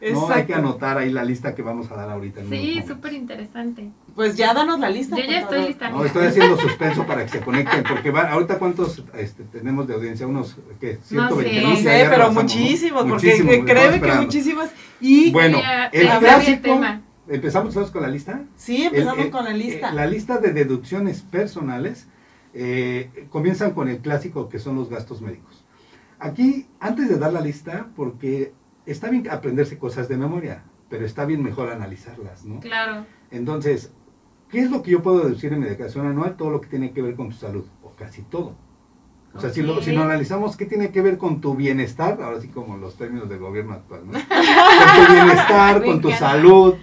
No, 0.00 0.28
hay 0.30 0.46
que 0.46 0.54
anotar 0.54 0.96
ahí 0.96 1.10
la 1.10 1.24
lista 1.24 1.54
que 1.54 1.62
vamos 1.62 1.90
a 1.90 1.96
dar 1.96 2.10
ahorita. 2.10 2.42
sí, 2.48 2.82
súper 2.86 3.14
interesante. 3.14 3.90
Pues 4.14 4.36
ya 4.36 4.54
danos 4.54 4.78
la 4.78 4.90
lista. 4.90 5.16
Yo 5.16 5.24
ya 5.24 5.40
estoy 5.40 5.66
lista. 5.66 5.90
No, 5.90 6.04
estoy 6.04 6.26
haciendo 6.26 6.56
suspenso 6.56 7.04
para 7.06 7.24
que 7.24 7.30
se 7.30 7.40
conecten, 7.40 7.82
porque 7.82 8.10
va, 8.10 8.30
ahorita 8.30 8.58
cuántos 8.58 9.04
este, 9.14 9.42
tenemos 9.44 9.88
de 9.88 9.94
audiencia, 9.94 10.26
unos, 10.26 10.56
¿qué? 10.80 10.98
120 11.02 11.62
no, 11.62 11.76
sé, 11.76 12.06
pero 12.08 12.32
muchísimos, 12.32 13.04
porque 13.04 13.64
créeme 13.64 14.00
que 14.00 14.12
muchísimos. 14.12 14.68
Y 15.00 15.30
bueno, 15.30 15.60
el 15.92 16.08
clásico, 16.18 16.80
¿empezamos 17.28 17.90
con 17.90 18.02
la 18.02 18.08
lista? 18.08 18.42
Sí, 18.56 18.84
empezamos 18.84 19.26
con 19.26 19.44
la 19.44 19.52
lista. 19.52 19.92
la 19.92 20.06
lista 20.06 20.38
de 20.38 20.52
deducciones 20.52 21.22
personales 21.22 22.06
eh, 22.54 23.26
comienzan 23.30 23.72
con 23.72 23.88
el 23.88 23.98
clásico 23.98 24.48
que 24.48 24.58
son 24.58 24.76
los 24.76 24.88
gastos 24.88 25.20
médicos. 25.20 25.64
Aquí, 26.18 26.66
antes 26.80 27.08
de 27.08 27.18
dar 27.18 27.32
la 27.32 27.40
lista, 27.40 27.88
porque 27.94 28.52
está 28.90 29.10
bien 29.10 29.28
aprenderse 29.30 29.78
cosas 29.78 30.08
de 30.08 30.16
memoria, 30.16 30.64
pero 30.88 31.04
está 31.04 31.24
bien 31.24 31.42
mejor 31.42 31.70
analizarlas, 31.70 32.44
¿no? 32.44 32.60
Claro. 32.60 33.06
Entonces, 33.30 33.92
¿qué 34.48 34.60
es 34.60 34.70
lo 34.70 34.82
que 34.82 34.92
yo 34.92 35.02
puedo 35.02 35.20
deducir 35.20 35.52
en 35.52 35.60
mi 35.60 35.66
declaración 35.66 36.06
anual? 36.06 36.36
Todo 36.36 36.50
lo 36.50 36.60
que 36.60 36.68
tiene 36.68 36.92
que 36.92 37.02
ver 37.02 37.14
con 37.14 37.28
tu 37.28 37.36
salud, 37.36 37.64
o 37.82 37.90
casi 37.90 38.22
todo. 38.22 38.56
O 39.34 39.40
sea, 39.40 39.50
si, 39.50 39.62
lo, 39.62 39.82
si 39.82 39.94
analizamos 39.94 40.56
qué 40.56 40.64
tiene 40.64 40.90
que 40.90 41.02
ver 41.02 41.18
con 41.18 41.40
tu 41.40 41.54
bienestar, 41.54 42.20
ahora 42.22 42.40
sí 42.40 42.48
como 42.48 42.76
los 42.76 42.96
términos 42.96 43.28
del 43.28 43.38
gobierno 43.38 43.74
actual, 43.74 44.06
¿no? 44.06 44.12
con 44.12 45.06
tu 45.06 45.12
bienestar, 45.12 45.84
con 45.84 46.00
tu 46.00 46.10
salud, 46.12 46.74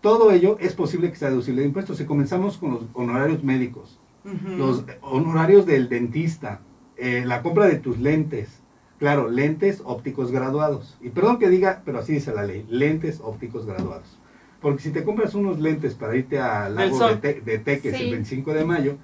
todo 0.00 0.30
ello 0.30 0.56
es 0.60 0.72
posible 0.74 1.10
que 1.10 1.16
sea 1.16 1.30
deducible 1.30 1.62
de 1.62 1.66
impuestos. 1.66 1.98
Si 1.98 2.04
comenzamos 2.04 2.58
con 2.58 2.70
los 2.70 2.82
honorarios 2.94 3.42
médicos, 3.42 3.98
los 4.46 4.84
honorarios 5.02 5.66
del 5.66 5.88
dentista, 5.88 6.60
eh, 6.96 7.24
la 7.26 7.42
compra 7.42 7.66
de 7.66 7.76
tus 7.76 7.98
lentes, 7.98 8.59
Claro, 9.00 9.30
lentes 9.30 9.80
ópticos 9.86 10.30
graduados. 10.30 10.98
Y 11.00 11.08
perdón 11.08 11.38
que 11.38 11.48
diga, 11.48 11.80
pero 11.86 12.00
así 12.00 12.12
dice 12.12 12.34
la 12.34 12.44
ley, 12.44 12.66
lentes 12.68 13.20
ópticos 13.24 13.64
graduados. 13.64 14.18
Porque 14.60 14.82
si 14.82 14.90
te 14.90 15.04
compras 15.04 15.34
unos 15.34 15.58
lentes 15.58 15.94
para 15.94 16.14
irte 16.14 16.38
al 16.38 16.74
lago 16.74 17.08
de, 17.16 17.40
de, 17.40 17.58
Teques 17.58 17.94
el 17.94 18.10
25 18.10 18.52
de 18.52 18.64
mayo, 18.66 18.98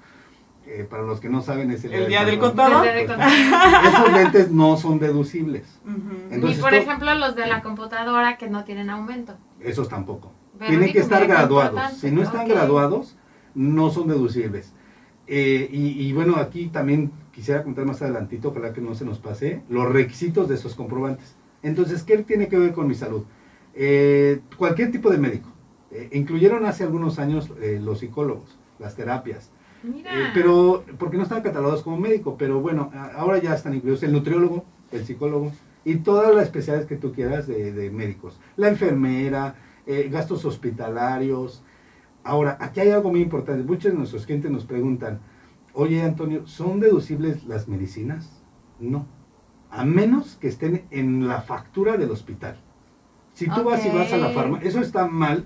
eh, 0.67 0.85
para 0.87 1.01
los 1.01 1.19
que 1.19 1.29
no 1.29 1.41
saben 1.41 1.71
es 1.71 1.83
el, 1.85 2.07
día 2.07 2.25
del 2.25 2.37
contador. 2.37 2.85
esos 2.85 4.13
lentes 4.13 4.51
no 4.51 4.77
son 4.77 4.99
deducibles. 4.99 5.79
y 6.31 6.53
por 6.55 6.75
ejemplo 6.75 7.15
los 7.15 7.35
de 7.35 7.47
la 7.47 7.63
computadora 7.63 8.37
que 8.37 8.51
no 8.51 8.65
tienen 8.65 8.91
aumento. 8.91 9.35
Esos 9.59 9.89
tampoco. 9.89 10.31
Tienen 10.59 10.93
que 10.93 10.99
estar 10.99 11.25
graduados. 11.25 11.93
Si 11.93 12.11
no 12.11 12.21
están 12.21 12.47
graduados, 12.47 13.17
no 13.55 13.89
son 13.89 14.07
deducibles. 14.07 14.73
Eh, 15.27 15.69
y, 15.71 16.07
y, 16.07 16.13
bueno, 16.13 16.37
aquí 16.37 16.67
también 16.67 17.11
quisiera 17.33 17.63
contar 17.63 17.85
más 17.85 18.01
adelantito, 18.01 18.49
ojalá 18.49 18.73
que 18.73 18.81
no 18.81 18.95
se 18.95 19.05
nos 19.05 19.19
pase, 19.19 19.61
los 19.69 19.91
requisitos 19.91 20.47
de 20.47 20.55
esos 20.55 20.73
comprobantes. 20.73 21.35
Entonces, 21.61 22.03
¿qué 22.03 22.17
tiene 22.19 22.47
que 22.47 22.57
ver 22.57 22.73
con 22.73 22.87
mi 22.87 22.95
salud? 22.95 23.23
Eh, 23.73 24.39
cualquier 24.57 24.91
tipo 24.91 25.09
de 25.09 25.17
médico. 25.17 25.49
Eh, 25.91 26.09
incluyeron 26.13 26.65
hace 26.65 26.83
algunos 26.83 27.19
años 27.19 27.51
eh, 27.61 27.79
los 27.81 27.99
psicólogos, 27.99 28.57
las 28.79 28.95
terapias. 28.95 29.51
pero, 30.33 30.83
porque 30.97 31.17
no 31.17 31.23
están 31.23 31.43
catalogados 31.43 31.83
como 31.83 31.97
médico, 31.97 32.35
pero 32.37 32.59
bueno, 32.59 32.91
ahora 33.15 33.37
ya 33.37 33.53
están 33.53 33.75
incluidos 33.75 34.01
el 34.03 34.11
nutriólogo, 34.11 34.65
el 34.91 35.05
psicólogo 35.05 35.51
y 35.85 35.97
todas 35.97 36.33
las 36.33 36.45
especialidades 36.45 36.89
que 36.89 36.97
tú 36.97 37.13
quieras 37.13 37.47
de, 37.47 37.71
de 37.71 37.91
médicos. 37.91 38.39
La 38.57 38.67
enfermera, 38.69 39.55
gastos 40.09 40.43
hospitalarios. 40.43 41.63
Ahora, 42.27 42.57
aquí 42.59 42.81
hay 42.81 42.91
algo 42.91 43.09
muy 43.09 43.21
importante. 43.21 43.63
Muchos 43.63 43.91
de 43.91 43.97
nuestros 43.97 44.25
clientes 44.25 44.51
nos 44.51 44.65
preguntan, 44.65 45.19
Oye, 45.79 46.01
Antonio, 46.01 46.47
¿son 46.47 46.79
deducibles 46.79 47.45
las 47.45 47.67
medicinas? 47.67 48.41
No. 48.79 49.05
A 49.69 49.85
menos 49.85 50.35
que 50.35 50.47
estén 50.47 50.87
en 50.89 51.27
la 51.27 51.41
factura 51.41 51.97
del 51.97 52.09
hospital. 52.09 52.57
Si 53.33 53.47
tú 53.47 53.63
vas 53.63 53.85
y 53.85 53.89
vas 53.89 54.11
a 54.11 54.17
la 54.17 54.29
farmacia, 54.29 54.67
eso 54.67 54.81
está 54.81 55.05
mal 55.05 55.45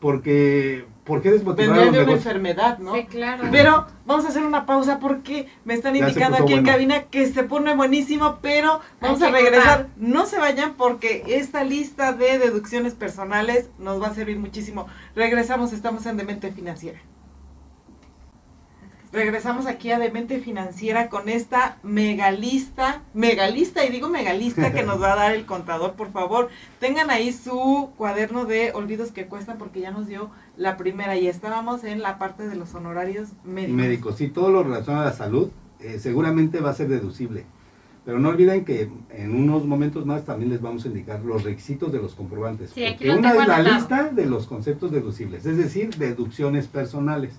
porque 0.00 0.86
¿por 1.08 1.22
qué 1.22 1.30
desmotivar 1.30 1.74
Vendría 1.74 1.98
de 2.00 2.04
una 2.04 2.12
enfermedad, 2.12 2.78
¿no? 2.78 2.94
Sí, 2.94 3.06
claro. 3.06 3.44
Pero 3.50 3.86
vamos 4.04 4.26
a 4.26 4.28
hacer 4.28 4.44
una 4.44 4.66
pausa 4.66 5.00
porque 5.00 5.48
me 5.64 5.72
están 5.72 5.94
Ya 5.94 6.06
indicando 6.06 6.36
aquí 6.36 6.52
en 6.52 6.64
cabina 6.64 7.04
que 7.04 7.26
se 7.26 7.42
pone 7.42 7.74
buenísimo, 7.74 8.38
pero 8.42 8.80
vamos 9.00 9.22
Hay 9.22 9.30
a 9.30 9.32
regresar. 9.32 9.88
No 9.96 10.26
se 10.26 10.38
vayan 10.38 10.74
porque 10.74 11.24
esta 11.26 11.64
lista 11.64 12.12
de 12.12 12.38
deducciones 12.38 12.94
personales 12.94 13.70
nos 13.78 14.00
va 14.00 14.08
a 14.08 14.14
servir 14.14 14.38
muchísimo. 14.38 14.86
Regresamos, 15.16 15.72
estamos 15.72 16.04
en 16.04 16.18
Demente 16.18 16.52
Financiera. 16.52 17.00
Regresamos 19.10 19.66
aquí 19.66 19.90
a 19.90 19.98
Demente 19.98 20.38
Financiera 20.38 21.08
con 21.08 21.30
esta 21.30 21.78
megalista, 21.82 23.02
megalista, 23.14 23.86
y 23.86 23.90
digo 23.90 24.10
megalista 24.10 24.70
que 24.72 24.82
nos 24.82 25.00
va 25.00 25.14
a 25.14 25.16
dar 25.16 25.34
el 25.34 25.46
contador, 25.46 25.94
por 25.94 26.12
favor. 26.12 26.50
Tengan 26.78 27.10
ahí 27.10 27.32
su 27.32 27.90
cuaderno 27.96 28.44
de 28.44 28.72
olvidos 28.72 29.10
que 29.10 29.26
cuestan 29.26 29.56
porque 29.56 29.80
ya 29.80 29.92
nos 29.92 30.08
dio 30.08 30.30
la 30.58 30.76
primera 30.76 31.16
y 31.16 31.26
estábamos 31.26 31.84
en 31.84 32.02
la 32.02 32.18
parte 32.18 32.46
de 32.46 32.56
los 32.56 32.74
honorarios 32.74 33.30
médicos. 33.44 33.76
Médicos, 33.76 34.16
sí, 34.16 34.28
todo 34.28 34.50
lo 34.50 34.62
relacionado 34.62 35.06
a 35.06 35.10
la 35.10 35.16
salud 35.16 35.48
eh, 35.80 35.98
seguramente 35.98 36.60
va 36.60 36.70
a 36.70 36.74
ser 36.74 36.88
deducible. 36.88 37.46
Pero 38.04 38.18
no 38.18 38.28
olviden 38.28 38.66
que 38.66 38.90
en 39.10 39.34
unos 39.34 39.64
momentos 39.64 40.04
más 40.04 40.24
también 40.24 40.50
les 40.50 40.60
vamos 40.60 40.84
a 40.84 40.88
indicar 40.88 41.20
los 41.20 41.44
requisitos 41.44 41.92
de 41.92 41.98
los 41.98 42.14
comprobantes. 42.14 42.70
Sí, 42.70 42.84
aquí 42.84 43.06
porque 43.06 43.12
lo 43.12 43.18
una 43.18 43.32
es 43.32 43.48
la 43.48 43.62
lista 43.62 44.10
de 44.10 44.26
los 44.26 44.46
conceptos 44.46 44.92
deducibles, 44.92 45.46
es 45.46 45.56
decir, 45.56 45.94
deducciones 45.96 46.66
personales. 46.66 47.34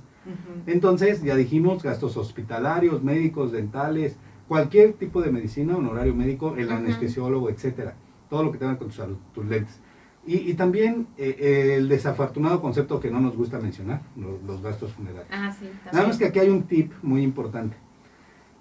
Entonces, 0.67 1.21
ya 1.21 1.35
dijimos, 1.35 1.83
gastos 1.83 2.17
hospitalarios, 2.17 3.03
médicos, 3.03 3.51
dentales, 3.51 4.17
cualquier 4.47 4.93
tipo 4.93 5.21
de 5.21 5.31
medicina, 5.31 5.77
honorario 5.77 6.15
médico, 6.15 6.55
el 6.57 6.71
anestesiólogo, 6.71 7.49
etcétera. 7.49 7.95
Todo 8.29 8.43
lo 8.43 8.51
que 8.51 8.57
tenga 8.57 8.77
con 8.77 8.87
tu 8.87 8.93
salud, 8.93 9.17
tus 9.33 9.45
lentes. 9.45 9.79
Y, 10.25 10.49
y 10.49 10.53
también 10.53 11.07
eh, 11.17 11.75
el 11.77 11.89
desafortunado 11.89 12.61
concepto 12.61 12.99
que 12.99 13.09
no 13.09 13.19
nos 13.19 13.35
gusta 13.35 13.59
mencionar, 13.59 14.01
los, 14.15 14.41
los 14.43 14.61
gastos 14.61 14.91
funerarios. 14.93 15.27
Ah, 15.31 15.51
sí. 15.51 15.69
Nada 15.91 16.07
más 16.07 16.17
que 16.17 16.25
aquí 16.25 16.39
hay 16.39 16.49
un 16.49 16.63
tip 16.63 16.91
muy 17.01 17.23
importante. 17.23 17.77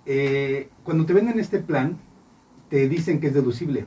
Eh, 0.07 0.71
cuando 0.85 1.05
te 1.05 1.13
venden 1.13 1.39
este 1.39 1.59
plan, 1.59 1.99
te 2.71 2.89
dicen 2.89 3.21
que 3.21 3.27
es 3.27 3.35
deducible, 3.35 3.87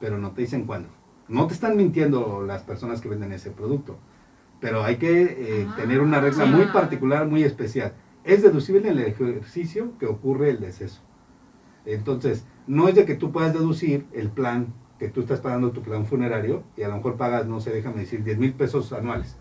pero 0.00 0.16
no 0.16 0.30
te 0.30 0.42
dicen 0.42 0.64
cuándo. 0.64 0.88
No 1.28 1.46
te 1.46 1.54
están 1.54 1.76
mintiendo 1.76 2.42
las 2.46 2.62
personas 2.62 3.02
que 3.02 3.08
venden 3.08 3.32
ese 3.32 3.50
producto, 3.50 3.98
pero 4.60 4.84
hay 4.84 4.96
que 4.96 5.22
eh, 5.22 5.66
Ah. 5.70 5.76
tener 5.76 6.00
una 6.00 6.20
regla 6.20 6.44
muy 6.46 6.66
particular, 6.66 7.26
muy 7.26 7.42
especial. 7.44 7.92
Es 8.24 8.42
deducible 8.42 8.88
en 8.90 8.98
el 8.98 9.04
ejercicio 9.06 9.92
que 9.98 10.06
ocurre 10.06 10.50
el 10.50 10.60
deceso. 10.60 11.00
Entonces, 11.86 12.44
no 12.66 12.88
es 12.88 12.94
de 12.94 13.04
que 13.04 13.14
tú 13.14 13.32
puedas 13.32 13.52
deducir 13.52 14.06
el 14.12 14.28
plan 14.30 14.74
que 14.98 15.08
tú 15.08 15.20
estás 15.20 15.40
pagando 15.40 15.70
tu 15.70 15.80
plan 15.82 16.04
funerario 16.06 16.64
y 16.76 16.82
a 16.82 16.88
lo 16.88 16.96
mejor 16.96 17.16
pagas, 17.16 17.46
no 17.46 17.60
sé, 17.60 17.70
déjame 17.70 18.00
decir, 18.00 18.24
10 18.24 18.38
mil 18.38 18.52
pesos 18.52 18.92
anuales. 18.92 19.36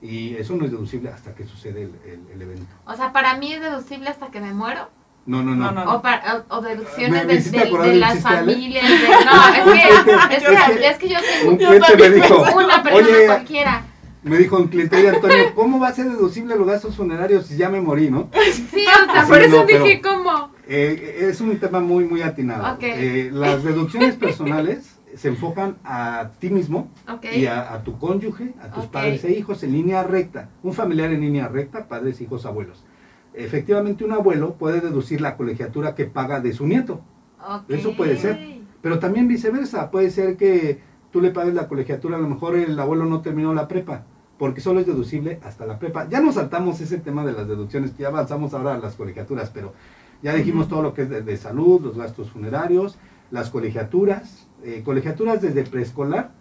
Y 0.00 0.34
eso 0.36 0.56
no 0.56 0.64
es 0.64 0.70
deducible 0.70 1.10
hasta 1.10 1.34
que 1.34 1.44
sucede 1.44 1.82
el, 1.84 1.92
el- 2.06 2.26
el 2.32 2.42
evento. 2.42 2.66
O 2.86 2.94
sea, 2.94 3.12
para 3.12 3.36
mí 3.36 3.52
es 3.52 3.60
deducible 3.60 4.08
hasta 4.08 4.28
que 4.30 4.40
me 4.40 4.52
muero. 4.52 4.88
No, 5.26 5.42
no, 5.42 5.54
no. 5.54 5.70
No, 5.72 5.84
no. 5.84 5.94
O, 5.96 6.02
para- 6.02 6.44
o, 6.48 6.56
o 6.56 6.60
deducciones 6.62 7.26
de, 7.26 7.58
de 7.58 7.72
un 7.72 8.00
las 8.00 8.20
familias. 8.22 8.84
de- 8.88 9.08
no, 9.24 9.72
es 9.72 9.82
que, 10.28 10.36
es, 10.36 10.44
que, 10.44 10.88
es 10.88 10.98
que 10.98 11.08
yo 11.08 11.18
soy 11.18 11.48
Un 11.48 11.58
dijo, 11.58 12.42
una 12.54 12.82
persona 12.82 13.06
oye, 13.06 13.26
cualquiera. 13.26 13.84
Me 14.26 14.38
dijo 14.38 14.56
un 14.56 14.68
cliente, 14.68 14.96
oye 14.96 15.08
Antonio, 15.10 15.54
¿cómo 15.54 15.78
va 15.80 15.88
a 15.88 15.92
ser 15.92 16.06
deducible 16.10 16.56
los 16.56 16.66
gastos 16.66 16.96
funerarios 16.96 17.46
si 17.46 17.56
ya 17.56 17.68
me 17.68 17.80
morí, 17.80 18.10
no? 18.10 18.28
Sí, 18.52 18.84
o 18.86 19.12
sea, 19.12 19.24
Sí, 19.24 19.28
por 19.30 19.40
eso 19.42 19.56
no, 19.60 19.66
pero- 19.66 19.84
dije 19.84 20.00
como. 20.02 20.50
Eh, 20.68 21.28
es 21.30 21.40
un 21.40 21.56
tema 21.58 21.80
muy, 21.80 22.04
muy 22.04 22.22
atinado. 22.22 22.76
Eh, 22.80 23.30
las 23.32 23.62
deducciones 23.62 24.16
personales 24.16 24.98
se 25.14 25.28
enfocan 25.28 25.76
a 25.84 26.30
ti 26.40 26.50
mismo 26.50 26.90
y 27.34 27.46
a, 27.46 27.72
a 27.72 27.82
tu 27.84 27.98
cónyuge, 27.98 28.52
a 28.60 28.70
tus 28.70 28.86
padres 28.86 29.24
e 29.24 29.32
hijos 29.32 29.62
en 29.62 29.72
línea 29.72 30.02
recta. 30.02 30.50
Un 30.62 30.72
familiar 30.74 31.10
en 31.12 31.20
línea 31.20 31.48
recta, 31.48 31.86
padres, 31.88 32.20
hijos, 32.20 32.44
abuelos. 32.46 32.84
Efectivamente, 33.32 34.04
un 34.04 34.12
abuelo 34.12 34.54
puede 34.54 34.80
deducir 34.80 35.20
la 35.20 35.36
colegiatura 35.36 35.94
que 35.94 36.06
paga 36.06 36.40
de 36.40 36.52
su 36.52 36.66
nieto. 36.66 37.00
Eso 37.68 37.94
puede 37.96 38.16
ser. 38.16 38.56
Pero 38.82 38.98
también 38.98 39.28
viceversa, 39.28 39.90
puede 39.90 40.10
ser 40.10 40.36
que 40.36 40.80
tú 41.12 41.20
le 41.20 41.30
pagues 41.30 41.54
la 41.54 41.68
colegiatura, 41.68 42.16
a 42.16 42.20
lo 42.20 42.28
mejor 42.28 42.56
el 42.56 42.78
abuelo 42.78 43.04
no 43.04 43.20
terminó 43.20 43.54
la 43.54 43.68
prepa, 43.68 44.04
porque 44.38 44.60
solo 44.60 44.80
es 44.80 44.86
deducible 44.86 45.40
hasta 45.42 45.66
la 45.66 45.78
prepa. 45.78 46.08
Ya 46.08 46.20
nos 46.20 46.34
saltamos 46.34 46.80
ese 46.80 46.98
tema 46.98 47.24
de 47.24 47.32
las 47.32 47.48
deducciones, 47.48 47.92
que 47.92 48.02
ya 48.02 48.08
avanzamos 48.08 48.54
ahora 48.54 48.74
a 48.74 48.78
las 48.78 48.94
colegiaturas, 48.94 49.50
pero 49.50 49.72
ya 50.22 50.34
dijimos 50.34 50.68
todo 50.68 50.82
lo 50.82 50.94
que 50.94 51.02
es 51.02 51.10
de, 51.10 51.22
de 51.22 51.36
salud, 51.36 51.80
los 51.80 51.96
gastos 51.96 52.30
funerarios, 52.30 52.98
las 53.30 53.50
colegiaturas, 53.50 54.46
eh, 54.62 54.82
colegiaturas 54.84 55.42
desde 55.42 55.64
preescolar 55.64 56.32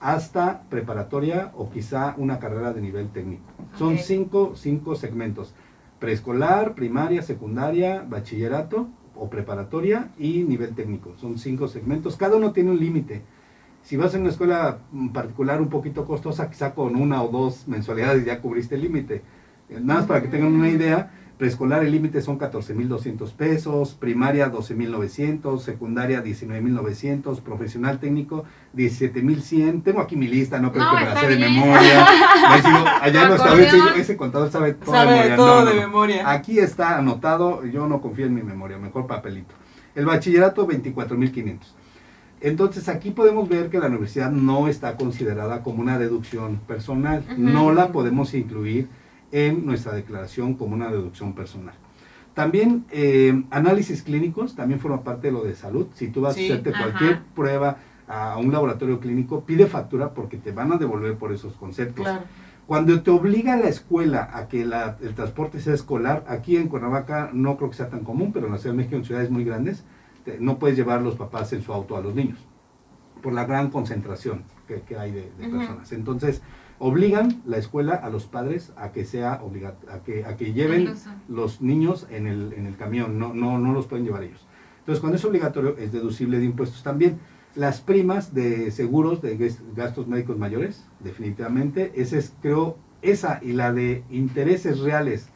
hasta 0.00 0.62
preparatoria 0.70 1.52
o 1.54 1.70
quizá 1.70 2.14
una 2.16 2.38
carrera 2.38 2.72
de 2.72 2.80
nivel 2.80 3.08
técnico. 3.10 3.44
Son 3.78 3.98
cinco, 3.98 4.52
cinco 4.56 4.96
segmentos, 4.96 5.54
preescolar, 5.98 6.74
primaria, 6.74 7.22
secundaria, 7.22 8.04
bachillerato 8.08 8.88
o 9.14 9.28
preparatoria 9.28 10.10
y 10.18 10.42
nivel 10.44 10.74
técnico. 10.74 11.14
Son 11.18 11.38
cinco 11.38 11.68
segmentos, 11.68 12.16
cada 12.16 12.36
uno 12.36 12.52
tiene 12.52 12.70
un 12.70 12.80
límite. 12.80 13.22
Si 13.82 13.96
vas 13.96 14.14
a 14.14 14.18
una 14.18 14.28
escuela 14.30 14.78
particular 15.12 15.60
un 15.60 15.68
poquito 15.68 16.04
costosa, 16.04 16.48
quizá 16.50 16.74
con 16.74 16.94
una 16.96 17.22
o 17.22 17.28
dos 17.28 17.66
mensualidades 17.66 18.24
ya 18.24 18.40
cubriste 18.40 18.74
el 18.76 18.82
límite. 18.82 19.22
Eh, 19.68 19.78
Nada 19.80 20.00
más 20.00 20.08
para 20.08 20.22
que 20.22 20.28
tengan 20.28 20.52
una 20.52 20.68
idea, 20.68 21.10
preescolar 21.38 21.82
el 21.84 21.90
límite 21.90 22.20
son 22.20 22.38
14.200 22.38 23.32
pesos, 23.32 23.94
primaria 23.94 24.52
12.900, 24.52 25.58
secundaria 25.60 26.22
19.900, 26.22 27.40
profesional 27.40 27.98
técnico 27.98 28.44
17.100. 28.76 29.82
Tengo 29.82 30.00
aquí 30.00 30.16
mi 30.16 30.28
lista, 30.28 30.60
no 30.60 30.70
creo 30.72 30.84
No, 30.84 30.90
que 30.96 31.04
me 31.04 31.10
la 31.10 31.20
sé 31.20 31.26
de 31.28 31.36
memoria. 31.38 32.06
Digo, 32.64 32.84
allá 33.00 33.28
no 33.28 33.34
está 33.36 33.54
ese, 33.60 33.78
ese 34.00 34.16
contador 34.16 34.50
sabe 34.50 34.74
todo 34.74 34.92
de 34.92 34.98
Sabe 34.98 35.10
memoria. 35.14 35.36
todo 35.36 35.46
No, 35.46 35.64
no, 35.64 35.70
de 35.70 35.74
no. 35.76 35.80
memoria. 35.88 36.30
Aquí 36.30 36.58
está 36.58 36.98
anotado, 36.98 37.64
yo 37.64 37.88
no 37.88 38.00
confío 38.00 38.26
en 38.26 38.34
mi 38.34 38.42
memoria, 38.42 38.78
mejor 38.78 39.06
papelito. 39.06 39.54
El 39.94 40.04
bachillerato 40.06 40.68
24.500. 40.68 41.58
Entonces 42.40 42.88
aquí 42.88 43.10
podemos 43.10 43.48
ver 43.48 43.68
que 43.68 43.78
la 43.78 43.86
universidad 43.88 44.30
no 44.30 44.66
está 44.68 44.96
considerada 44.96 45.62
como 45.62 45.82
una 45.82 45.98
deducción 45.98 46.56
personal, 46.66 47.22
no 47.36 47.72
la 47.72 47.92
podemos 47.92 48.32
incluir 48.34 48.88
en 49.30 49.66
nuestra 49.66 49.92
declaración 49.92 50.54
como 50.54 50.74
una 50.74 50.90
deducción 50.90 51.34
personal. 51.34 51.74
También 52.34 52.84
eh, 52.90 53.44
análisis 53.50 54.02
clínicos 54.02 54.54
también 54.56 54.80
forma 54.80 55.02
parte 55.02 55.26
de 55.26 55.32
lo 55.32 55.42
de 55.44 55.54
salud. 55.54 55.88
Si 55.94 56.08
tú 56.08 56.22
vas 56.22 56.34
Sí, 56.34 56.42
a 56.50 56.54
hacerte 56.54 56.70
ajá. 56.70 56.82
cualquier 56.84 57.22
prueba 57.34 57.76
a 58.08 58.38
un 58.38 58.50
laboratorio 58.52 58.98
clínico, 59.00 59.44
pide 59.44 59.66
factura 59.66 60.14
porque 60.14 60.36
te 60.38 60.50
van 60.52 60.72
a 60.72 60.76
devolver 60.78 61.16
por 61.16 61.32
esos 61.32 61.54
conceptos. 61.54 62.04
Claro. 62.04 62.22
Cuando 62.66 63.02
te 63.02 63.10
obliga 63.10 63.56
la 63.56 63.68
escuela 63.68 64.30
a 64.32 64.48
que 64.48 64.64
la- 64.64 64.96
el 65.02 65.14
transporte 65.14 65.60
sea 65.60 65.74
escolar, 65.74 66.24
aquí 66.28 66.56
en 66.56 66.68
Cuernavaca 66.68 67.30
no 67.32 67.56
creo 67.56 67.70
que 67.70 67.76
sea 67.76 67.88
tan 67.90 68.00
común, 68.00 68.32
pero 68.32 68.46
en 68.46 68.52
la 68.52 68.58
Ciudad 68.58 68.72
de 68.74 68.78
México, 68.78 68.96
en 68.96 69.04
ciudades 69.04 69.30
muy 69.30 69.44
grandes, 69.44 69.84
no 70.40 70.58
puedes 70.58 70.76
llevar 70.76 71.02
los 71.02 71.16
papás 71.16 71.52
en 71.52 71.62
su 71.62 71.72
auto 71.72 71.96
a 71.96 72.00
los 72.00 72.14
niños, 72.14 72.38
por 73.22 73.32
la 73.32 73.44
gran 73.44 73.70
concentración 73.70 74.44
que, 74.68 74.82
que 74.82 74.96
hay 74.98 75.12
de, 75.12 75.30
personas. 75.58 75.92
Entonces, 75.92 76.42
obligan 76.78 77.42
la 77.44 77.58
escuela 77.58 77.94
a 77.94 78.08
los 78.10 78.24
padres 78.26 78.72
a 78.76 78.92
que 78.92 79.04
sea 79.04 79.40
a 79.90 79.98
que, 80.04 80.24
a 80.24 80.36
que 80.36 80.52
lleven 80.52 80.84
los 81.28 81.60
niños 81.60 82.06
en 82.10 82.26
el, 82.26 82.52
en 82.54 82.66
el 82.66 82.76
camión, 82.76 83.18
no, 83.18 83.34
no, 83.34 83.58
no 83.58 83.72
los 83.72 83.86
pueden 83.86 84.04
llevar 84.06 84.22
ellos. 84.22 84.46
Entonces, 84.78 85.00
cuando 85.00 85.16
es 85.16 85.24
obligatorio, 85.24 85.76
es 85.76 85.92
deducible 85.92 86.38
de 86.38 86.46
impuestos 86.46 86.82
también. 86.82 87.18
Las 87.54 87.80
primas 87.80 88.32
de 88.32 88.70
seguros 88.70 89.20
de 89.20 89.36
gas- 89.36 89.60
gastos 89.74 90.06
médicos 90.06 90.38
mayores, 90.38 90.86
definitivamente, 91.00 91.92
esa 91.96 92.16
es, 92.16 92.32
creo, 92.40 92.78
esa 93.02 93.40
y 93.42 93.52
la 93.52 93.72
de 93.72 94.04
intereses 94.10 94.78
reales. 94.80 95.28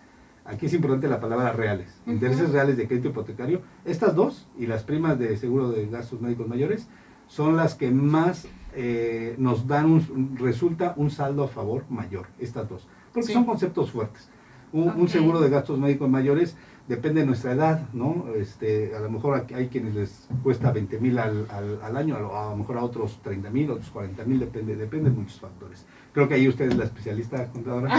Aquí 0.45 0.67
es 0.67 0.75
importante 0.75 1.09
la 1.09 1.21
palabra 1.21 1.53
reales. 1.53 1.89
Intereses 2.07 2.51
reales 2.51 2.77
de 2.77 2.87
crédito 2.87 3.09
hipotecario. 3.09 3.63
Estas 3.85 4.15
dos 4.15 4.47
y 4.59 4.67
las 4.67 4.83
primas 4.83 5.19
de 5.19 5.37
seguro 5.39 5.71
de 5.71 5.87
gastos 5.87 6.21
médicos 6.21 6.47
mayores 6.49 6.87
son 7.29 7.57
las 7.57 7.75
que 7.75 7.91
más 7.91 8.47
eh, 8.75 9.35
nos 9.39 9.67
dan 9.67 9.87
un, 9.91 10.37
resulta 10.39 10.93
un 10.97 11.11
saldo 11.11 11.45
a 11.45 11.49
favor 11.49 11.85
mayor, 11.89 12.27
estas 12.39 12.69
dos. 12.69 12.87
Porque 13.13 13.29
Sí. 13.29 13.33
son 13.33 13.45
conceptos 13.45 13.91
fuertes. 13.91 14.29
Un, 14.73 15.09
seguro 15.09 15.41
de 15.41 15.49
gastos 15.51 15.79
médicos 15.79 16.11
mayores 16.11 16.57
depende 16.89 17.21
de 17.21 17.27
nuestra 17.29 17.53
edad, 17.53 17.89
¿no? 17.93 18.27
Este, 18.35 18.95
a 18.97 19.01
lo 19.01 19.09
mejor 19.09 19.47
hay 19.55 19.69
quienes 19.69 19.95
les 19.95 20.29
cuesta 20.43 20.73
20 20.73 20.99
mil 20.99 21.17
al, 21.21 21.47
al, 21.49 21.81
al 21.81 21.97
año, 21.97 22.17
a 22.17 22.21
lo, 22.21 22.37
a 22.37 22.51
lo 22.51 22.57
mejor 22.57 22.79
a 22.79 22.83
otros 22.83 23.21
30 23.23 23.51
mil, 23.51 23.71
otros 23.71 23.89
40 23.91 24.25
mil, 24.25 24.41
depende, 24.41 24.75
depende 24.75 25.11
de 25.11 25.17
muchos 25.17 25.39
factores. 25.39 25.87
Creo 26.15 26.29
que 26.29 26.35
ahí 26.35 26.49
usted 26.49 26.71
es 26.71 26.77
la 26.77 26.85
especialista 26.85 27.47
contadora. 27.49 27.91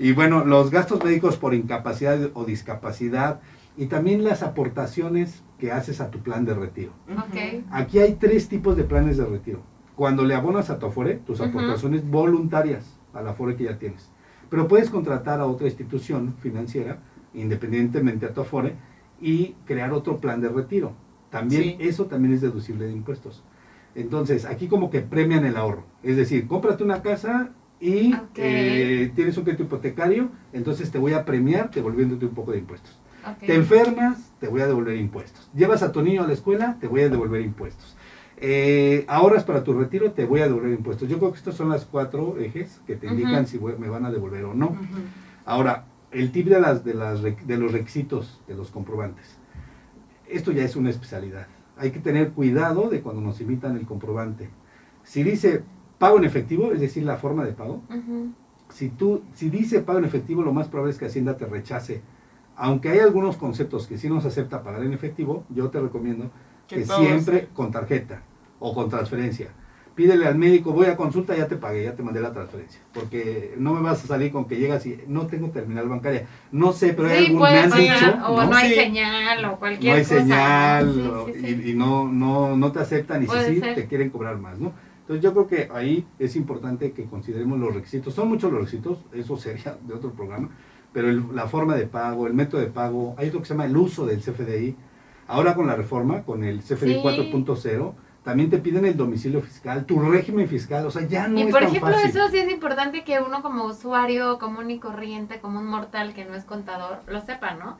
Este, 0.00 0.08
y 0.08 0.12
bueno, 0.12 0.44
los 0.46 0.70
gastos 0.70 1.04
médicos 1.04 1.36
por 1.36 1.52
incapacidad 1.52 2.18
o 2.32 2.44
discapacidad 2.44 3.40
y 3.76 3.86
también 3.86 4.24
las 4.24 4.42
aportaciones 4.42 5.42
que 5.58 5.72
haces 5.72 6.00
a 6.00 6.10
tu 6.10 6.20
plan 6.20 6.46
de 6.46 6.54
retiro. 6.54 6.92
Aquí 7.70 7.98
hay 7.98 8.14
tres 8.14 8.48
tipos 8.48 8.76
de 8.76 8.84
planes 8.84 9.18
de 9.18 9.26
retiro. 9.26 9.60
Cuando 9.96 10.24
le 10.24 10.34
abonas 10.34 10.70
a 10.70 10.78
tu 10.78 10.86
Afore, 10.86 11.16
tus 11.16 11.40
aportaciones 11.42 12.08
voluntarias 12.08 12.96
al 13.12 13.28
Afore 13.28 13.56
que 13.56 13.64
ya 13.64 13.78
tienes. 13.78 14.10
Pero 14.48 14.68
puedes 14.68 14.88
contratar 14.88 15.40
a 15.40 15.46
otra 15.46 15.66
institución 15.66 16.34
financiera, 16.40 16.98
independientemente 17.34 18.24
a 18.26 18.32
tu 18.32 18.40
Afore, 18.40 18.76
y 19.20 19.54
crear 19.66 19.92
otro 19.92 20.16
plan 20.18 20.40
de 20.40 20.48
retiro. 20.48 20.92
También 21.28 21.62
Sí. 21.62 21.76
eso 21.80 22.06
también 22.06 22.32
es 22.32 22.40
deducible 22.40 22.86
de 22.86 22.92
impuestos. 22.92 23.44
Entonces, 24.00 24.44
aquí 24.44 24.66
como 24.68 24.90
que 24.90 25.00
premian 25.00 25.44
el 25.44 25.56
ahorro. 25.56 25.84
Es 26.02 26.16
decir, 26.16 26.46
cómprate 26.46 26.82
una 26.84 27.02
casa 27.02 27.50
y 27.80 28.12
eh, 28.42 29.12
tienes 29.14 29.36
un 29.36 29.44
crédito 29.44 29.62
hipotecario, 29.64 30.28
entonces 30.52 30.90
te 30.90 30.98
voy 30.98 31.12
a 31.12 31.24
premiar 31.24 31.70
devolviéndote 31.70 32.26
un 32.26 32.34
poco 32.34 32.52
de 32.52 32.58
impuestos. 32.58 32.98
Te 33.46 33.54
enfermas, 33.54 34.32
te 34.40 34.48
voy 34.48 34.60
a 34.62 34.66
devolver 34.66 34.96
impuestos. 34.96 35.50
Llevas 35.54 35.82
a 35.82 35.92
tu 35.92 36.02
niño 36.02 36.22
a 36.22 36.26
la 36.26 36.32
escuela, 36.32 36.76
te 36.80 36.86
voy 36.88 37.02
a 37.02 37.08
devolver 37.08 37.40
impuestos. 37.42 37.96
Eh, 38.38 39.04
ahorras 39.08 39.44
para 39.44 39.62
tu 39.64 39.74
retiro, 39.74 40.12
te 40.12 40.24
voy 40.24 40.40
a 40.40 40.46
devolver 40.48 40.72
impuestos. 40.72 41.08
Yo 41.08 41.18
creo 41.18 41.30
que 41.32 41.38
estos 41.38 41.54
son 41.56 41.68
las 41.68 41.84
cuatro 41.84 42.38
ejes 42.38 42.80
que 42.86 42.96
te 42.96 43.06
indican 43.06 43.46
si 43.46 43.58
voy- 43.58 43.76
me 43.78 43.88
van 43.90 44.06
a 44.06 44.10
devolver 44.10 44.44
o 44.46 44.54
no. 44.54 44.76
Ahora, 45.44 45.84
el 46.10 46.32
tip 46.32 46.48
de, 46.48 46.58
las, 46.60 46.82
de, 46.84 46.94
las, 46.94 47.22
de 47.22 47.56
los 47.58 47.72
requisitos 47.72 48.40
de 48.48 48.54
los 48.54 48.70
comprobantes. 48.70 49.36
Esto 50.28 50.52
ya 50.52 50.64
es 50.64 50.74
una 50.76 50.88
especialidad. 50.90 51.46
Hay 51.80 51.92
que 51.92 51.98
tener 51.98 52.32
cuidado 52.32 52.90
de 52.90 53.00
cuando 53.00 53.22
nos 53.22 53.40
imitan 53.40 53.74
el 53.74 53.86
comprobante. 53.86 54.50
Si 55.02 55.22
dice 55.22 55.62
pago 55.98 56.18
en 56.18 56.24
efectivo, 56.24 56.72
es 56.72 56.80
decir, 56.80 57.04
la 57.04 57.16
forma 57.16 57.42
de 57.42 57.52
pago, 57.52 57.82
si 58.68 58.90
tú, 58.90 59.22
si 59.32 59.48
dice 59.48 59.80
pago 59.80 59.98
en 59.98 60.04
efectivo, 60.04 60.42
lo 60.42 60.52
más 60.52 60.68
probable 60.68 60.92
es 60.92 60.98
que 60.98 61.06
Hacienda 61.06 61.38
te 61.38 61.46
rechace. 61.46 62.02
Aunque 62.54 62.90
hay 62.90 62.98
algunos 62.98 63.38
conceptos 63.38 63.86
que 63.86 63.96
sí 63.96 64.10
nos 64.10 64.26
acepta 64.26 64.62
pagar 64.62 64.82
en 64.82 64.92
efectivo, 64.92 65.44
yo 65.48 65.70
te 65.70 65.80
recomiendo 65.80 66.30
Que 66.68 66.84
siempre 66.84 67.48
con 67.54 67.70
tarjeta 67.70 68.22
o 68.58 68.74
con 68.74 68.90
transferencia. 68.90 69.48
Pídele 70.00 70.26
al 70.26 70.38
médico, 70.38 70.72
voy 70.72 70.86
a 70.86 70.96
consulta, 70.96 71.36
ya 71.36 71.46
te 71.46 71.56
pagué, 71.56 71.84
ya 71.84 71.94
te 71.94 72.02
mandé 72.02 72.22
la 72.22 72.32
transferencia. 72.32 72.80
Porque 72.94 73.54
no 73.58 73.74
me 73.74 73.82
vas 73.82 74.02
a 74.02 74.06
salir 74.06 74.32
con 74.32 74.46
que 74.46 74.56
llegas 74.56 74.86
y 74.86 74.98
no 75.08 75.26
tengo 75.26 75.50
terminal 75.50 75.90
bancaria. 75.90 76.26
No 76.52 76.72
sé, 76.72 76.94
pero 76.94 77.10
hay 77.10 77.26
algún, 77.26 77.40
puede 77.40 77.52
me 77.52 77.58
han 77.58 77.68
pasar, 77.70 77.82
dicho, 78.16 78.26
o 78.26 78.36
no, 78.42 78.48
¿no? 78.50 78.56
hay 78.56 78.68
Sí. 78.70 78.74
señal 78.76 79.44
o 79.44 79.56
cualquier 79.58 79.92
no 79.92 79.98
hay 79.98 80.02
cosa. 80.04 80.14
¿no? 80.14 80.20
señal 80.22 80.94
Sí, 80.94 81.00
o- 81.00 81.26
sí, 81.34 81.62
y, 81.66 81.74
no, 81.74 82.08
no, 82.10 82.56
no 82.56 82.72
te 82.72 82.78
aceptan 82.78 83.22
y 83.24 83.26
si 83.26 83.56
sí 83.56 83.60
te 83.60 83.86
quieren 83.86 84.08
cobrar 84.08 84.38
más, 84.38 84.58
¿no? 84.58 84.72
Entonces 85.02 85.22
yo 85.22 85.34
creo 85.34 85.46
que 85.46 85.68
ahí 85.70 86.06
es 86.18 86.34
importante 86.34 86.92
que 86.92 87.04
consideremos 87.04 87.58
los 87.58 87.74
requisitos. 87.74 88.14
Son 88.14 88.26
muchos 88.26 88.50
los 88.50 88.60
requisitos, 88.62 89.00
eso 89.12 89.36
sería 89.36 89.76
de 89.86 89.92
otro 89.92 90.12
programa, 90.12 90.48
pero 90.94 91.10
el- 91.10 91.24
la 91.34 91.46
forma 91.46 91.76
de 91.76 91.84
pago, 91.84 92.26
el 92.26 92.32
método 92.32 92.62
de 92.62 92.68
pago, 92.68 93.14
hay 93.18 93.28
otro 93.28 93.40
que 93.40 93.44
se 93.48 93.52
llama 93.52 93.66
el 93.66 93.76
uso 93.76 94.06
del 94.06 94.20
CFDI. 94.22 94.76
Ahora 95.28 95.54
con 95.54 95.66
la 95.66 95.76
reforma, 95.76 96.22
con 96.22 96.42
el 96.42 96.60
CFDI 96.62 96.94
Sí. 96.94 97.00
4.0, 97.02 97.92
también 98.30 98.48
te 98.48 98.58
piden 98.58 98.84
el 98.84 98.96
domicilio 98.96 99.40
fiscal, 99.42 99.84
tu 99.86 99.98
régimen 99.98 100.46
fiscal, 100.46 100.86
o 100.86 100.90
sea, 100.92 101.02
ya 101.08 101.26
no 101.26 101.40
y 101.40 101.42
es 101.42 101.50
por 101.50 101.62
tan 101.62 101.68
ejemplo, 101.70 101.92
fácil. 101.94 102.10
eso 102.10 102.28
sí 102.28 102.38
es 102.38 102.48
importante 102.48 103.02
que 103.02 103.18
uno 103.18 103.42
como 103.42 103.64
usuario 103.64 104.38
común 104.38 104.70
y 104.70 104.78
corriente, 104.78 105.40
como 105.40 105.58
un 105.58 105.66
mortal 105.66 106.14
que 106.14 106.24
no 106.24 106.36
es 106.36 106.44
contador, 106.44 107.00
lo 107.08 107.20
sepa, 107.22 107.54
¿no? 107.54 107.76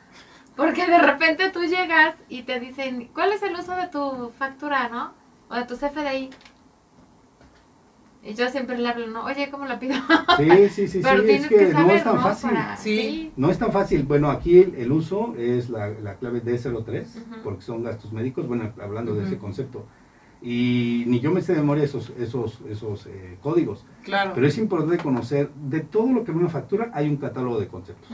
Porque 0.57 0.89
de 0.89 0.99
repente 0.99 1.51
tú 1.51 1.63
llegas 1.63 2.17
y 2.29 2.43
te 2.43 2.59
dicen, 2.59 3.09
¿cuál 3.15 3.33
es 3.33 3.45
el 3.45 3.55
uso 3.55 3.77
de 3.77 3.87
tu 3.87 4.33
factura, 4.37 4.89
no? 4.89 5.13
O 5.51 5.55
de 5.55 5.65
tu 5.67 5.77
CFDI. 5.77 6.31
Y 8.25 8.35
yo 8.35 8.49
siempre 8.51 8.77
le 8.77 8.89
hablo, 8.89 9.07
¿no? 9.07 9.25
Oye, 9.27 9.49
¿cómo 9.53 9.67
la 9.67 9.79
pido? 9.79 9.95
Sí, 10.37 10.69
sí, 10.69 10.89
sí, 10.89 11.01
Pero 11.05 11.21
sí, 11.21 11.27
tienes 11.27 11.43
es 11.45 11.49
que, 11.49 11.57
que 11.59 11.73
saber, 11.73 11.87
no 11.87 11.93
es 11.95 12.05
tan 12.05 12.17
¿no? 12.17 12.21
fácil. 12.23 12.51
Para- 12.51 12.77
Sí. 12.77 12.97
sí. 12.99 13.33
No 13.37 13.51
es 13.51 13.59
tan 13.59 13.71
fácil. 13.73 14.03
Bueno, 14.03 14.31
aquí 14.33 14.59
el, 14.59 14.75
el 14.75 14.91
uso 14.91 15.35
es 15.39 15.71
la, 15.71 15.89
la 15.89 16.17
clave 16.17 16.43
D03, 16.43 16.73
Ujú. 16.73 17.43
porque 17.45 17.63
son 17.63 17.85
gastos 17.85 18.13
médicos, 18.13 18.49
bueno, 18.49 18.73
hablando 18.83 19.15
de 19.15 19.25
ese 19.27 19.39
concepto. 19.39 19.87
Y 20.43 21.05
ni 21.07 21.21
yo 21.21 21.31
me 21.33 21.43
sé 21.43 21.53
de 21.55 21.61
memoria 21.61 21.85
esos, 21.85 22.11
esos, 22.19 22.61
esos 22.69 23.07
eh, 23.07 23.37
códigos. 23.43 23.85
Claro. 24.05 24.33
Pero 24.35 24.47
es 24.47 24.57
importante 24.57 24.97
conocer, 25.03 25.51
de 25.69 25.81
todo 25.81 26.13
lo 26.13 26.25
que 26.25 26.33
ve 26.33 26.39
una 26.39 26.49
factura, 26.49 26.91
hay 26.95 27.09
un 27.09 27.17
catálogo 27.19 27.61
de 27.61 27.69
conceptos. 27.69 28.11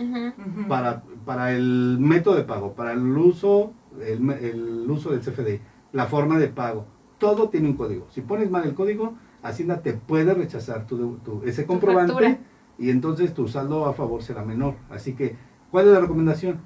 Para, 0.68 1.02
para 1.24 1.52
el 1.52 1.98
método 2.00 2.34
de 2.34 2.42
pago, 2.42 2.72
para 2.72 2.92
el 2.92 3.16
uso, 3.16 3.72
el, 4.04 4.20
me- 4.20 4.38
el 4.44 4.84
uso 4.90 5.10
del 5.12 5.20
CFD, 5.20 5.60
la 5.92 6.06
forma 6.06 6.38
de 6.38 6.48
pago, 6.48 6.86
todo 7.18 7.48
tiene 7.48 7.68
un 7.68 7.76
código. 7.76 8.06
Si 8.10 8.20
pones 8.22 8.50
mal 8.50 8.64
el 8.64 8.74
código, 8.74 9.14
Hacienda 9.42 9.80
te 9.80 9.92
puede 9.92 10.34
rechazar 10.34 10.88
tu, 10.88 11.18
tu- 11.18 11.42
ese 11.44 11.66
comprobante 11.66 12.12
y 12.78 12.90
entonces 12.90 13.32
tu 13.32 13.46
saldo 13.46 13.86
a 13.86 13.92
favor 13.94 14.22
será 14.24 14.44
menor. 14.44 14.74
Así 14.90 15.12
que, 15.14 15.36
¿cuál 15.70 15.86
es 15.86 15.92
la 15.92 16.00
recomendación? 16.00 16.58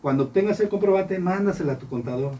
Cuando 0.00 0.24
obtengas 0.24 0.60
el 0.60 0.68
comprobante, 0.68 1.18
mándasela 1.18 1.72
a 1.72 1.78
tu 1.78 1.86
contador. 1.88 2.32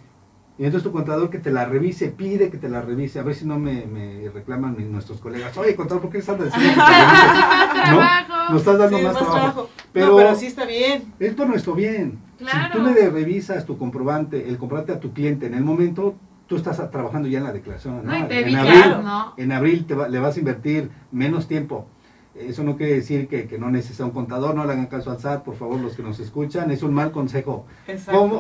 Y 0.60 0.64
entonces 0.66 0.82
tu 0.84 0.92
contador 0.92 1.30
que 1.30 1.38
te 1.38 1.50
la 1.50 1.64
revise, 1.64 2.08
pide 2.08 2.50
que 2.50 2.58
te 2.58 2.68
la 2.68 2.82
revise, 2.82 3.18
a 3.18 3.22
ver 3.22 3.34
si 3.34 3.46
no 3.46 3.58
me, 3.58 3.86
me 3.86 4.28
reclaman 4.28 4.76
mis- 4.76 4.88
nuestros 4.88 5.18
colegas. 5.18 5.56
Oye, 5.56 5.74
contador, 5.74 6.02
¿por 6.02 6.10
qué 6.10 6.18
estás 6.18 6.36
diciendo 6.38 6.68
que 6.68 6.74
te 6.74 6.86
revise? 7.90 8.28
¿No? 8.28 8.50
Nos 8.50 8.58
estás 8.60 8.78
dando 8.78 8.98
Sí, 8.98 9.04
más, 9.04 9.14
más 9.14 9.22
trabajo. 9.22 9.40
trabajo. 9.52 9.70
Pero, 9.94 10.06
no, 10.08 10.16
pero 10.18 10.34
sí 10.34 10.46
está 10.46 10.66
bien. 10.66 11.14
es 11.18 11.32
por 11.32 11.46
nuestro 11.46 11.74
bien. 11.74 12.18
Claro. 12.36 12.74
Si 12.74 12.78
tú 12.78 12.84
le 12.84 13.08
revisas 13.08 13.64
tu 13.64 13.78
comprobante, 13.78 14.50
el 14.50 14.58
comprobante 14.58 14.92
a 14.92 15.00
tu 15.00 15.14
cliente 15.14 15.46
en 15.46 15.54
el 15.54 15.64
momento, 15.64 16.14
tú 16.46 16.56
estás 16.56 16.76
trabajando 16.90 17.26
ya 17.26 17.38
en 17.38 17.44
la 17.44 17.52
declaración 17.52 18.04
No, 18.04 18.12
y 18.12 18.16
anual. 18.16 18.28
te 18.28 18.40
en 18.46 18.56
abril, 18.56 18.82
¿no? 19.02 19.34
en 19.38 19.52
abril 19.52 19.86
te 19.86 19.94
va- 19.94 20.08
le 20.08 20.18
vas 20.18 20.36
a 20.36 20.40
invertir 20.40 20.90
menos 21.10 21.48
tiempo. 21.48 21.86
Eso 22.34 22.62
no 22.62 22.76
quiere 22.76 22.94
decir 22.94 23.26
que, 23.26 23.46
que 23.48 23.58
no 23.58 23.70
necesita 23.70 24.04
un 24.04 24.12
contador, 24.12 24.54
no 24.54 24.64
le 24.64 24.72
hagan 24.72 24.86
caso 24.86 25.10
al 25.10 25.18
SAT, 25.18 25.42
por 25.42 25.56
favor, 25.56 25.80
los 25.80 25.94
que 25.94 26.02
nos 26.02 26.20
escuchan, 26.20 26.70
es 26.70 26.82
un 26.84 26.94
mal 26.94 27.10
consejo. 27.10 27.66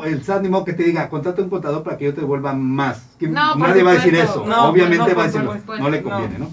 El 0.04 0.22
SAT 0.22 0.42
ni 0.42 0.48
modo 0.48 0.64
que 0.64 0.74
te 0.74 0.84
diga, 0.84 1.08
contrata 1.08 1.42
un 1.42 1.50
contador 1.50 1.82
para 1.82 1.98
que 1.98 2.04
yo 2.04 2.14
te 2.14 2.20
devuelva 2.20 2.52
más. 2.54 3.08
¿Quién- 3.18 3.32
No, 3.34 3.52
por 3.54 3.68
Nadie 3.68 3.82
va 3.82 3.90
a 3.90 3.94
decir 3.94 4.14
eso, 4.14 4.46
No, 4.46 4.70
obviamente 4.70 5.08
no, 5.10 5.16
va 5.16 5.22
a 5.24 5.26
decirlo, 5.26 5.54
no 5.78 5.90
le 5.90 6.02
conviene, 6.02 6.38
¿no? 6.38 6.48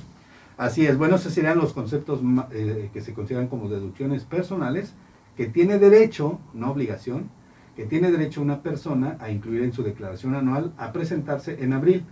Así 0.58 0.88
es, 0.88 0.98
bueno, 0.98 1.18
esos 1.18 1.32
serían 1.32 1.60
los 1.60 1.74
conceptos 1.74 2.20
eh, 2.52 2.90
que 2.92 3.02
se 3.02 3.14
consideran 3.14 3.48
como 3.48 3.70
deducciones 3.70 4.24
personales, 4.24 4.94
que 5.36 5.46
tiene 5.46 5.78
derecho, 5.78 6.40
no 6.56 6.72
obligación, 6.72 7.30
que 7.76 7.86
tiene 7.86 8.10
derecho 8.10 8.42
una 8.42 8.64
persona 8.64 9.18
a 9.20 9.30
incluir 9.30 9.62
en 9.62 9.72
su 9.74 9.84
declaración 9.84 10.34
anual 10.34 10.74
a 10.80 10.92
presentarse 10.92 11.64
en 11.64 11.74
abril. 11.74 12.04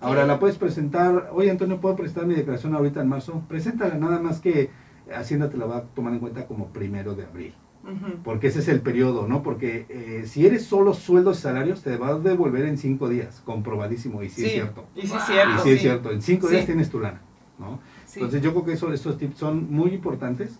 Ahora 0.00 0.26
la 0.26 0.38
puedes 0.38 0.56
presentar, 0.58 1.30
oye 1.32 1.50
Antonio, 1.50 1.80
¿puedo 1.80 1.96
presentar 1.96 2.26
mi 2.26 2.34
declaración 2.34 2.74
ahorita 2.74 3.00
en 3.00 3.08
marzo? 3.08 3.42
Preséntala, 3.48 3.94
nada 3.96 4.20
más 4.20 4.40
que 4.40 4.70
Hacienda 5.14 5.48
te 5.48 5.56
la 5.56 5.66
va 5.66 5.76
a 5.78 5.82
tomar 5.84 6.12
en 6.12 6.18
cuenta 6.18 6.46
como 6.46 6.66
primero 6.68 7.14
de 7.14 7.24
abril, 7.24 7.54
porque 8.24 8.48
ese 8.48 8.58
es 8.58 8.68
el 8.68 8.80
periodo, 8.82 9.26
¿no? 9.26 9.42
Porque 9.42 9.86
eh, 9.88 10.24
si 10.26 10.44
eres 10.44 10.64
solo 10.66 10.92
sueldos 10.92 11.38
y 11.38 11.42
salarios, 11.42 11.82
te 11.82 11.96
va 11.96 12.08
a 12.08 12.18
devolver 12.18 12.66
en 12.66 12.76
cinco 12.76 13.08
días, 13.08 13.40
comprobadísimo, 13.46 14.22
y 14.22 14.28
sí, 14.28 14.44
es 14.44 14.52
cierto. 14.52 14.84
Y 14.94 15.02
sí 15.06 15.08
Wow. 15.12 15.18
es 15.18 15.24
cierto. 15.26 15.52
Y 15.54 15.58
sí, 15.62 15.70
es 15.70 15.80
cierto, 15.80 16.10
en 16.10 16.22
cinco 16.22 16.48
días 16.48 16.66
tienes 16.66 16.90
tu 16.90 17.00
lana, 17.00 17.20
¿no? 17.58 17.80
Entonces 18.16 18.42
yo 18.42 18.50
creo 18.52 18.64
que 18.66 18.72
eso, 18.72 18.92
estos 18.92 19.16
tips 19.16 19.38
son 19.38 19.72
muy 19.72 19.92
importantes. 19.94 20.58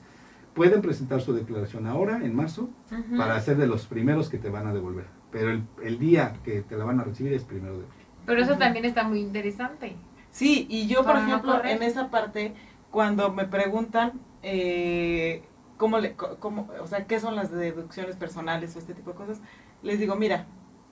Pueden 0.54 0.80
presentar 0.82 1.20
su 1.20 1.34
declaración 1.34 1.86
ahora, 1.86 2.24
en 2.24 2.34
marzo, 2.34 2.70
para 3.18 3.38
ser 3.40 3.58
de 3.58 3.66
los 3.66 3.86
primeros 3.86 4.28
que 4.28 4.38
te 4.38 4.48
van 4.48 4.66
a 4.66 4.72
devolver. 4.72 5.04
Pero 5.30 5.50
el, 5.50 5.62
el 5.84 5.98
día 5.98 6.34
que 6.44 6.62
te 6.62 6.76
la 6.76 6.84
van 6.84 6.98
a 7.00 7.04
recibir 7.04 7.32
es 7.34 7.44
primero 7.44 7.74
de 7.78 7.84
abril. 7.84 7.97
Pero 8.28 8.42
eso 8.42 8.56
también 8.58 8.84
está 8.84 9.02
muy 9.04 9.20
interesante. 9.20 9.96
Sí, 10.30 10.66
y 10.70 10.86
yo, 10.86 11.04
por 11.04 11.16
ejemplo, 11.16 11.52
correr. 11.56 11.76
en 11.76 11.82
esa 11.82 12.10
parte, 12.10 12.54
cuando 12.90 13.32
me 13.32 13.44
preguntan 13.46 14.12
eh, 14.42 15.42
cómo 15.76 15.98
le, 15.98 16.14
co- 16.14 16.36
cómo, 16.38 16.68
o 16.80 16.86
sea, 16.86 17.06
qué 17.06 17.18
son 17.20 17.34
las 17.34 17.50
deducciones 17.50 18.16
personales 18.16 18.76
o 18.76 18.78
este 18.78 18.94
tipo 18.94 19.10
de 19.12 19.16
cosas, 19.16 19.40
les 19.82 19.98
digo, 19.98 20.16
mira, 20.16 20.46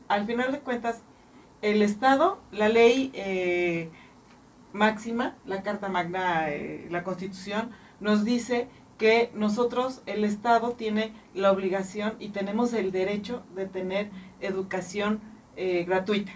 al 0.08 0.26
final 0.26 0.52
de 0.52 0.60
cuentas, 0.60 1.02
el 1.62 1.82
Estado, 1.82 2.38
la 2.52 2.68
ley 2.68 3.10
eh, 3.14 3.90
máxima, 4.72 5.36
la 5.46 5.62
Carta 5.62 5.88
Magna, 5.88 6.50
eh, 6.50 6.86
la 6.90 7.02
Constitución, 7.04 7.70
nos 8.00 8.24
dice 8.24 8.68
que 8.98 9.30
nosotros, 9.34 10.02
el 10.06 10.24
Estado, 10.24 10.72
tiene 10.72 11.12
la 11.34 11.52
obligación 11.52 12.14
y 12.18 12.30
tenemos 12.30 12.72
el 12.72 12.92
derecho 12.92 13.42
de 13.54 13.66
tener 13.66 14.10
educación 14.40 15.20
eh, 15.56 15.84
gratuita. 15.84 16.32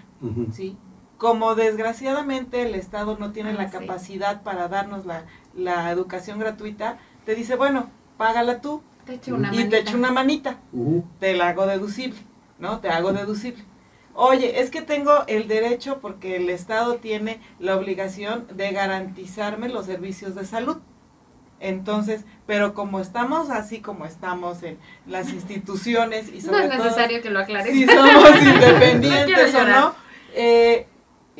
¿sí? 0.52 0.76
Como 1.20 1.54
desgraciadamente 1.54 2.62
el 2.62 2.74
Estado 2.74 3.18
no 3.20 3.30
tiene 3.32 3.50
Ah, 3.50 3.56
la 3.62 3.68
sí. 3.70 3.76
capacidad 3.78 4.42
para 4.42 4.68
darnos 4.68 5.04
la, 5.04 5.26
la 5.54 5.90
educación 5.90 6.38
gratuita, 6.38 6.96
te 7.26 7.34
dice, 7.34 7.56
bueno, 7.56 7.90
págala 8.16 8.62
tú 8.62 8.82
Te 9.04 9.14
echo 9.16 9.34
una 9.34 9.48
y 9.48 9.58
manita. 9.58 9.70
te 9.70 9.78
echo 9.82 9.96
una 9.98 10.10
manita, 10.12 10.56
te 11.18 11.34
la 11.34 11.48
hago 11.50 11.66
deducible, 11.66 12.18
¿no? 12.58 12.80
Te 12.80 12.88
hago 12.88 13.12
deducible. 13.12 13.62
Oye, 14.14 14.60
es 14.60 14.70
que 14.70 14.80
tengo 14.80 15.24
el 15.26 15.46
derecho 15.46 15.98
porque 16.00 16.36
el 16.36 16.48
Estado 16.48 16.96
tiene 16.96 17.38
la 17.58 17.76
obligación 17.76 18.46
de 18.54 18.72
garantizarme 18.72 19.68
los 19.68 19.84
servicios 19.86 20.34
de 20.34 20.46
salud. 20.46 20.78
Entonces, 21.60 22.24
pero 22.46 22.72
como 22.72 22.98
estamos 23.00 23.50
así 23.50 23.80
como 23.80 24.06
estamos 24.06 24.62
en 24.62 24.78
las 25.06 25.30
instituciones 25.32 26.28
y 26.32 26.40
No 26.46 26.52
sobre 26.52 26.64
es 26.64 26.70
todo 26.70 26.84
necesario 26.84 27.20
que 27.20 27.28
lo 27.30 27.40
aclares. 27.40 27.72
si 27.74 27.84
somos 27.86 28.14
No 28.42 28.50
independientes 28.50 29.54
o 29.54 29.64
no. 29.66 29.94
eh, 30.34 30.86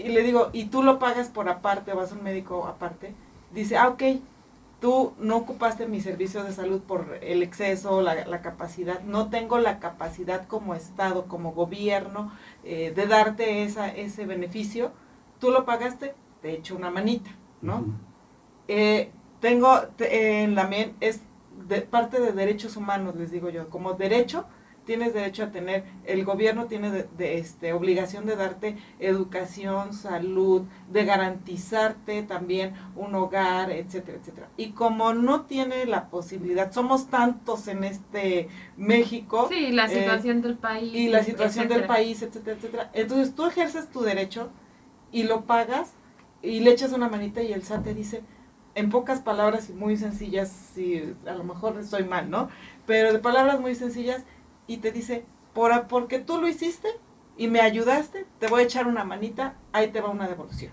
y 0.05 0.09
le 0.11 0.22
digo, 0.22 0.51
y 0.53 0.66
tú 0.66 0.82
lo 0.82 0.98
pagas 0.98 1.28
por 1.28 1.48
aparte, 1.48 1.92
o 1.92 1.96
vas 1.96 2.12
a 2.12 2.14
un 2.16 2.22
médico 2.24 2.66
aparte. 2.66 3.14
Dice, 3.53 3.76
ah, 3.76 3.88
ok, 3.88 4.03
tú 4.80 5.12
no 5.18 5.36
ocupaste 5.36 5.86
mi 5.86 6.01
servicio 6.01 6.42
de 6.44 6.53
salud 6.53 6.80
por 6.82 7.18
el 7.22 7.42
exceso, 7.42 8.01
la, 8.03 8.24
la 8.26 8.40
capacidad. 8.42 9.01
No 9.03 9.28
tengo 9.30 9.59
la 9.59 9.78
capacidad 9.78 10.46
como 10.46 10.74
Estado, 10.74 11.26
como 11.26 11.53
gobierno, 11.53 12.32
eh, 12.64 12.92
de 12.94 13.07
darte 13.07 13.62
esa, 13.64 13.88
ese 13.88 14.26
beneficio. 14.26 14.92
Tú 15.38 15.51
lo 15.51 15.64
pagaste, 15.66 16.14
te 16.42 16.53
echo 16.53 16.76
una 16.76 16.90
manita, 16.90 17.30
¿no? 17.62 17.84
Eh, 18.68 19.11
tengo 19.40 19.80
te- 19.96 20.42
en 20.44 20.55
la 20.55 20.66
men 20.66 20.94
es 21.01 21.20
de, 21.68 21.82
parte 21.82 22.20
de 22.20 22.32
derechos 22.32 22.76
humanos, 22.76 23.16
les 23.16 23.30
digo 23.30 23.51
yo, 23.51 23.68
como 23.70 23.94
derecho 23.94 24.46
tienes 24.91 25.14
derecho 25.14 25.45
a 25.45 25.53
tener, 25.53 25.84
el 26.05 26.24
gobierno 26.24 26.66
tiene 26.66 26.91
de, 26.91 27.07
de, 27.16 27.38
este, 27.38 27.72
obligación 27.72 28.26
de 28.26 28.34
darte 28.34 28.76
educación, 28.99 29.95
salud, 29.95 30.62
de 30.91 31.05
garantizarte 31.05 32.24
también 32.24 32.74
un 32.97 33.14
hogar, 33.14 33.70
etcétera, 33.70 34.18
etcétera. 34.18 34.49
Y 34.57 34.70
como 34.70 35.14
no 35.14 35.43
tiene 35.43 35.86
la 35.86 36.09
posibilidad, 36.09 36.72
somos 36.72 37.07
tantos 37.07 37.68
en 37.68 37.84
este 37.84 38.49
México. 38.76 39.47
Sí, 39.49 39.70
la 39.70 39.84
eh, 39.84 40.01
situación 40.01 40.43
del 40.43 40.59
país. 40.59 40.93
y 40.93 41.09
la 41.09 41.22
situación 41.22 41.68
del 41.68 41.84
país, 41.84 42.20
etcétera, 42.22 42.57
etcétera. 42.57 42.91
Entonces 42.93 43.32
tú 43.36 43.47
ejerces 43.47 43.93
tu 43.93 44.01
derecho 44.01 44.51
y 45.12 45.22
lo 45.22 45.45
pagas 45.45 45.93
y 46.43 46.59
le 46.59 46.72
echas 46.72 46.93
una 46.93 47.09
manita 47.09 47.41
y 47.45 47.53
el 47.53 47.62
SAT 47.62 47.84
te 47.84 47.95
dice, 47.95 48.24
en 48.74 48.91
pocas 48.91 49.20
palabras 49.20 49.70
y 49.70 49.72
muy 49.72 49.97
sencillas, 49.97 50.51
si 50.74 51.14
a 51.26 51.34
lo 51.34 51.45
mejor 51.45 51.78
estoy 51.78 52.03
mal, 52.03 52.28
¿no? 52.28 52.49
Pero 52.86 53.12
de 53.12 53.20
palabras 53.20 53.61
muy 53.61 53.76
sencillas 53.76 54.24
y 54.70 54.76
te 54.76 54.92
dice, 54.92 55.24
por, 55.52 55.72
a- 55.72 55.88
porque 55.88 56.20
tú 56.20 56.40
lo 56.40 56.46
hiciste 56.46 56.88
y 57.36 57.48
me 57.48 57.60
ayudaste, 57.60 58.24
te 58.38 58.46
voy 58.46 58.60
a 58.62 58.64
echar 58.64 58.86
una 58.86 59.02
manita, 59.02 59.54
ahí 59.72 59.88
te 59.88 60.00
va 60.00 60.10
una 60.10 60.28
devolución. 60.28 60.70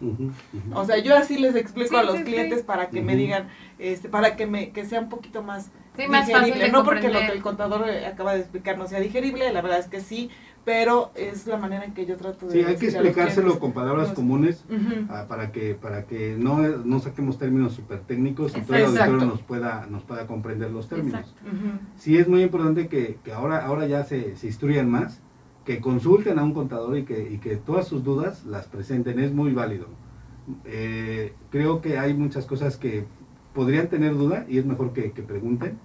O 0.73 0.85
sea, 0.85 0.97
yo 0.99 1.15
así 1.15 1.37
les 1.39 1.55
explico 1.55 1.89
Sí, 1.89 1.95
a 1.95 2.03
los 2.03 2.17
sí, 2.17 2.23
clientes 2.23 2.59
sí. 2.59 2.65
para 2.65 2.89
que 2.91 3.01
me 3.01 3.15
digan, 3.15 3.49
este, 3.79 4.07
para 4.07 4.35
que 4.35 4.45
me 4.45 4.71
que 4.71 4.85
sea 4.85 4.99
un 4.99 5.09
poquito 5.09 5.41
más 5.41 5.71
Sí, 5.95 6.07
más 6.07 6.29
fácil 6.29 6.53
digerible. 6.53 6.65
de 6.65 6.71
no 6.71 6.83
porque 6.83 7.09
lo 7.09 7.19
que 7.21 7.31
el 7.31 7.41
contador 7.41 7.89
acaba 7.89 8.33
de 8.35 8.41
explicar 8.41 8.77
no 8.77 8.87
sea 8.87 8.99
digerible, 8.99 9.51
la 9.51 9.61
verdad 9.63 9.79
es 9.79 9.87
que 9.87 9.99
sí, 9.99 10.29
pero 10.67 11.11
es 11.15 11.47
la 11.47 11.55
manera 11.55 11.85
en 11.85 11.93
que 11.93 12.05
yo 12.05 12.17
trato 12.17 12.45
de 12.45 12.51
Sí, 12.51 12.59
hay 12.61 12.75
que 12.75 12.87
explicárselo 12.87 13.57
con 13.57 13.71
palabras 13.71 14.09
comunes 14.09 14.65
ah, 15.07 15.23
para 15.29 15.53
que 15.53 15.75
para 15.75 16.07
que 16.07 16.35
no, 16.37 16.57
no 16.59 16.99
saquemos 16.99 17.37
términos 17.37 17.71
súper 17.71 18.01
técnicos 18.01 18.51
y 18.57 18.59
todo 18.59 18.75
el 18.75 18.85
auditorio 18.87 19.27
nos 19.27 19.41
pueda, 19.41 19.87
nos 19.89 20.03
pueda 20.03 20.27
comprender 20.27 20.69
los 20.71 20.89
términos. 20.89 21.33
Sí 21.95 22.17
es 22.17 22.27
muy 22.27 22.43
importante 22.43 22.89
que, 22.89 23.17
que 23.23 23.31
ahora, 23.31 23.65
ahora 23.65 23.87
ya 23.87 24.03
se, 24.03 24.35
se 24.35 24.47
instruyan 24.47 24.91
más, 24.91 25.21
que 25.63 25.79
consulten 25.79 26.37
a 26.37 26.43
un 26.43 26.53
contador 26.53 26.97
y 26.97 27.05
que, 27.05 27.31
y 27.31 27.37
que 27.37 27.55
todas 27.55 27.87
sus 27.87 28.03
dudas 28.03 28.45
las 28.45 28.67
presenten, 28.67 29.19
es 29.19 29.31
muy 29.31 29.53
válido. 29.53 29.87
Eh, 30.65 31.33
creo 31.49 31.79
que 31.79 31.97
hay 31.97 32.13
muchas 32.13 32.45
cosas 32.45 32.75
que 32.75 33.05
podrían 33.57 33.87
tener 33.87 34.15
duda 34.15 34.45
y 34.47 34.59
es 34.59 34.67
mejor 34.67 34.93
que, 34.93 35.13
que 35.13 35.23
pregunten. 35.23 35.79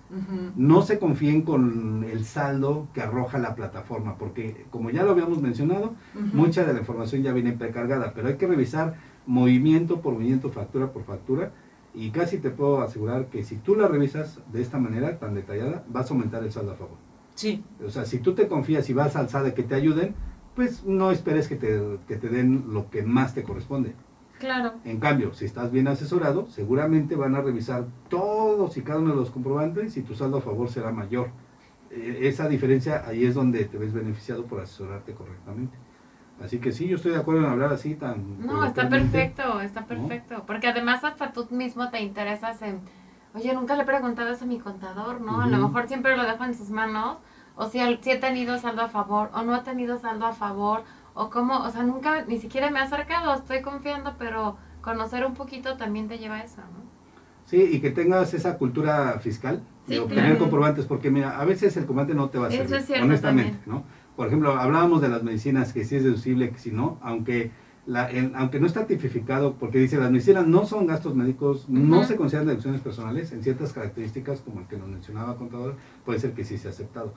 No 0.56 0.82
se 0.82 0.98
confíen 0.98 1.40
con 1.40 2.04
el 2.04 2.26
saldo 2.26 2.86
que 2.92 3.00
arroja 3.00 3.38
la 3.38 3.54
plataforma, 3.54 4.18
porque 4.18 4.66
como 4.70 4.90
ya 4.90 5.04
lo 5.04 5.12
habíamos 5.12 5.40
mencionado, 5.40 5.94
mucha 6.34 6.66
de 6.66 6.74
la 6.74 6.80
información 6.80 7.22
ya 7.22 7.32
viene 7.32 7.54
precargada, 7.54 8.12
pero 8.14 8.28
hay 8.28 8.36
que 8.36 8.46
revisar 8.46 8.96
movimiento 9.26 10.02
por 10.02 10.12
movimiento, 10.12 10.50
factura 10.50 10.92
por 10.92 11.04
factura, 11.04 11.52
y 11.94 12.10
casi 12.10 12.36
te 12.36 12.50
puedo 12.50 12.82
asegurar 12.82 13.28
que 13.28 13.42
si 13.42 13.56
tú 13.56 13.74
la 13.74 13.88
revisas 13.88 14.38
de 14.52 14.60
esta 14.60 14.78
manera 14.78 15.18
tan 15.18 15.32
detallada, 15.34 15.82
vas 15.88 16.10
a 16.10 16.14
aumentar 16.14 16.44
el 16.44 16.52
saldo 16.52 16.72
a 16.72 16.76
favor. 16.76 16.96
Sí, 17.34 17.64
O 17.82 17.88
sea, 17.88 18.04
si 18.04 18.18
tú 18.18 18.34
te 18.34 18.48
confías 18.48 18.90
y 18.90 18.92
vas 18.92 19.16
al 19.16 19.30
SAD 19.30 19.54
que 19.54 19.62
te 19.62 19.74
ayuden, 19.74 20.14
pues 20.54 20.84
no 20.84 21.10
esperes 21.10 21.48
que 21.48 21.56
te, 21.56 21.80
que 22.06 22.16
te 22.16 22.28
den 22.28 22.64
lo 22.68 22.90
que 22.90 23.02
más 23.02 23.34
te 23.34 23.42
corresponde. 23.42 23.94
Claro. 24.42 24.72
En 24.84 24.98
cambio, 24.98 25.32
si 25.34 25.44
estás 25.44 25.70
bien 25.70 25.86
asesorado, 25.86 26.48
seguramente 26.48 27.14
van 27.14 27.36
a 27.36 27.40
revisar 27.40 27.84
todos 28.08 28.76
y 28.76 28.82
cada 28.82 28.98
uno 28.98 29.10
de 29.10 29.16
los 29.16 29.30
comprobantes 29.30 29.96
y 29.96 30.02
tu 30.02 30.16
saldo 30.16 30.38
a 30.38 30.40
favor 30.40 30.68
será 30.68 30.90
mayor. 30.90 31.30
Eh, 31.92 32.22
esa 32.22 32.48
diferencia 32.48 33.04
ahí 33.06 33.24
es 33.24 33.36
donde 33.36 33.66
te 33.66 33.78
ves 33.78 33.92
beneficiado 33.92 34.44
por 34.46 34.60
asesorarte 34.60 35.14
correctamente. 35.14 35.78
Así 36.42 36.58
que 36.58 36.72
sí, 36.72 36.88
yo 36.88 36.96
estoy 36.96 37.12
de 37.12 37.18
acuerdo 37.18 37.42
en 37.42 37.50
hablar 37.52 37.72
así 37.72 37.94
tan... 37.94 38.44
No, 38.44 38.64
está 38.64 38.88
perfecto, 38.88 39.60
está 39.60 39.86
perfecto. 39.86 40.42
Porque 40.44 40.66
además 40.66 41.04
hasta 41.04 41.32
tú 41.32 41.46
mismo 41.52 41.88
te 41.90 42.00
interesas 42.00 42.62
en, 42.62 42.80
oye, 43.34 43.54
nunca 43.54 43.76
le 43.76 43.84
he 43.84 43.86
preguntado 43.86 44.30
eso 44.30 44.42
a 44.42 44.48
mi 44.48 44.58
contador, 44.58 45.20
¿no? 45.20 45.40
A 45.40 45.46
lo 45.46 45.58
mejor 45.58 45.86
siempre 45.86 46.16
lo 46.16 46.24
dejo 46.24 46.42
en 46.42 46.56
sus 46.56 46.70
manos. 46.70 47.18
O 47.54 47.68
si, 47.68 47.78
si 48.00 48.10
he 48.10 48.16
tenido 48.16 48.58
saldo 48.58 48.82
a 48.82 48.88
favor 48.88 49.30
o 49.34 49.42
no 49.42 49.54
he 49.54 49.60
tenido 49.60 50.00
saldo 50.00 50.26
a 50.26 50.32
favor. 50.32 50.82
O 51.14 51.30
cómo, 51.30 51.62
o 51.64 51.70
sea, 51.70 51.82
nunca, 51.82 52.24
ni 52.26 52.38
siquiera 52.38 52.70
me 52.70 52.78
he 52.78 52.82
acercado, 52.82 53.34
estoy 53.34 53.60
confiando, 53.62 54.14
pero 54.18 54.56
conocer 54.82 55.24
un 55.26 55.34
poquito 55.34 55.76
también 55.76 56.08
te 56.08 56.18
lleva 56.18 56.36
a 56.36 56.42
eso, 56.44 56.62
¿no? 56.62 56.82
Sí, 57.46 57.68
y 57.72 57.80
que 57.80 57.90
tengas 57.90 58.32
esa 58.34 58.56
cultura 58.56 59.18
fiscal 59.20 59.62
de 59.86 59.96
Sí, 59.96 60.00
obtener 60.00 60.24
claro. 60.24 60.38
comprobantes, 60.38 60.86
porque 60.86 61.10
mira, 61.10 61.38
a 61.38 61.44
veces 61.44 61.76
el 61.76 61.86
comprobante 61.86 62.14
no 62.14 62.30
te 62.30 62.38
va 62.38 62.46
a 62.46 62.50
servir, 62.50 62.76
es 62.76 62.86
cierto 62.86 63.04
honestamente, 63.04 63.58
¿no? 63.66 63.84
Por 64.16 64.26
ejemplo, 64.28 64.52
hablábamos 64.52 65.02
de 65.02 65.08
las 65.08 65.22
medicinas, 65.22 65.72
que 65.72 65.84
si 65.84 65.96
es 65.96 66.04
deducible, 66.04 66.50
que 66.50 66.58
si 66.58 66.70
no, 66.70 66.98
aunque 67.02 67.50
la, 67.84 68.08
el- 68.10 68.32
aunque 68.36 68.60
no 68.60 68.66
está 68.66 68.86
tipificado, 68.86 69.54
porque 69.54 69.78
dice 69.78 69.98
las 69.98 70.10
medicinas 70.10 70.46
no 70.46 70.64
son 70.66 70.86
gastos 70.86 71.14
médicos, 71.16 71.68
no 71.68 71.96
Ujú. 71.98 72.04
se 72.06 72.16
consideran 72.16 72.46
deducciones 72.46 72.80
personales, 72.80 73.32
en 73.32 73.42
ciertas 73.42 73.72
características, 73.72 74.40
como 74.40 74.60
el 74.60 74.66
que 74.66 74.76
nos 74.76 74.88
mencionaba 74.88 75.36
contador, 75.36 75.76
puede 76.04 76.20
ser 76.20 76.32
que 76.32 76.44
sí 76.44 76.58
sea 76.58 76.70
aceptado. 76.70 77.12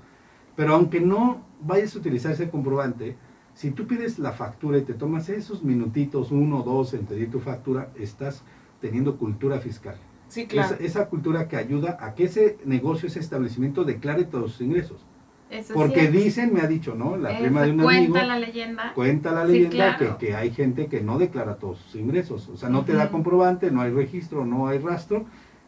Pero 0.55 0.73
aunque 0.75 1.01
no 1.01 1.41
vayas 1.61 1.95
a 1.95 1.99
utilizar 1.99 2.31
ese 2.31 2.49
comprobante, 2.49 3.15
si 3.55 3.71
tú 3.71 3.87
pides 3.87 4.19
la 4.19 4.33
factura 4.33 4.77
y 4.77 4.83
te 4.83 4.93
tomas 4.95 5.29
esos 5.29 5.63
minutitos, 5.63 6.31
uno 6.31 6.59
o 6.59 6.63
dos, 6.63 6.93
en 6.93 7.07
pedir 7.07 7.31
tu 7.31 7.39
factura, 7.41 7.91
estás 7.95 8.45
teniendo 8.81 9.17
cultura 9.17 9.59
fiscal. 9.61 9.97
sí, 10.27 10.47
claro. 10.47 10.75
Esa, 10.75 10.83
esa 10.83 11.09
cultura 11.09 11.47
que 11.47 11.57
ayuda 11.57 11.97
a 12.01 12.15
que 12.15 12.25
ese 12.25 12.59
negocio, 12.65 13.07
ese 13.07 13.19
establecimiento 13.19 13.83
declare 13.85 14.25
todos 14.25 14.53
sus 14.53 14.61
ingresos. 14.61 15.07
Eso 15.49 15.77
es 15.79 15.79
Porque 15.79 16.07
dicen, 16.09 16.53
me 16.53 16.61
ha 16.61 16.67
dicho, 16.67 16.95
¿no? 16.95 17.17
La 17.17 17.33
Eso, 17.33 17.39
prima 17.43 17.63
de 17.63 17.71
un 17.71 17.81
cuenta 17.81 18.19
amigo 18.19 18.27
la 18.27 18.39
leyenda. 18.39 18.93
cuenta 18.93 19.31
la 19.31 19.45
Sí, 19.45 19.51
leyenda 19.53 19.95
claro. 19.95 20.17
que, 20.17 20.27
que 20.27 20.35
hay 20.35 20.51
gente 20.51 20.87
que 20.87 21.01
no 21.01 21.19
declara 21.19 21.57
todos 21.59 21.79
sus 21.79 21.95
ingresos. 21.95 22.49
O 22.49 22.57
sea, 22.57 22.69
no 22.69 22.83
te 22.83 22.93
da 22.93 23.11
comprobante, 23.11 23.71
no 23.71 23.81
hay 23.81 23.91
registro, 23.91 24.45
no 24.45 24.67
hay 24.67 24.79
rastro. 24.79 25.25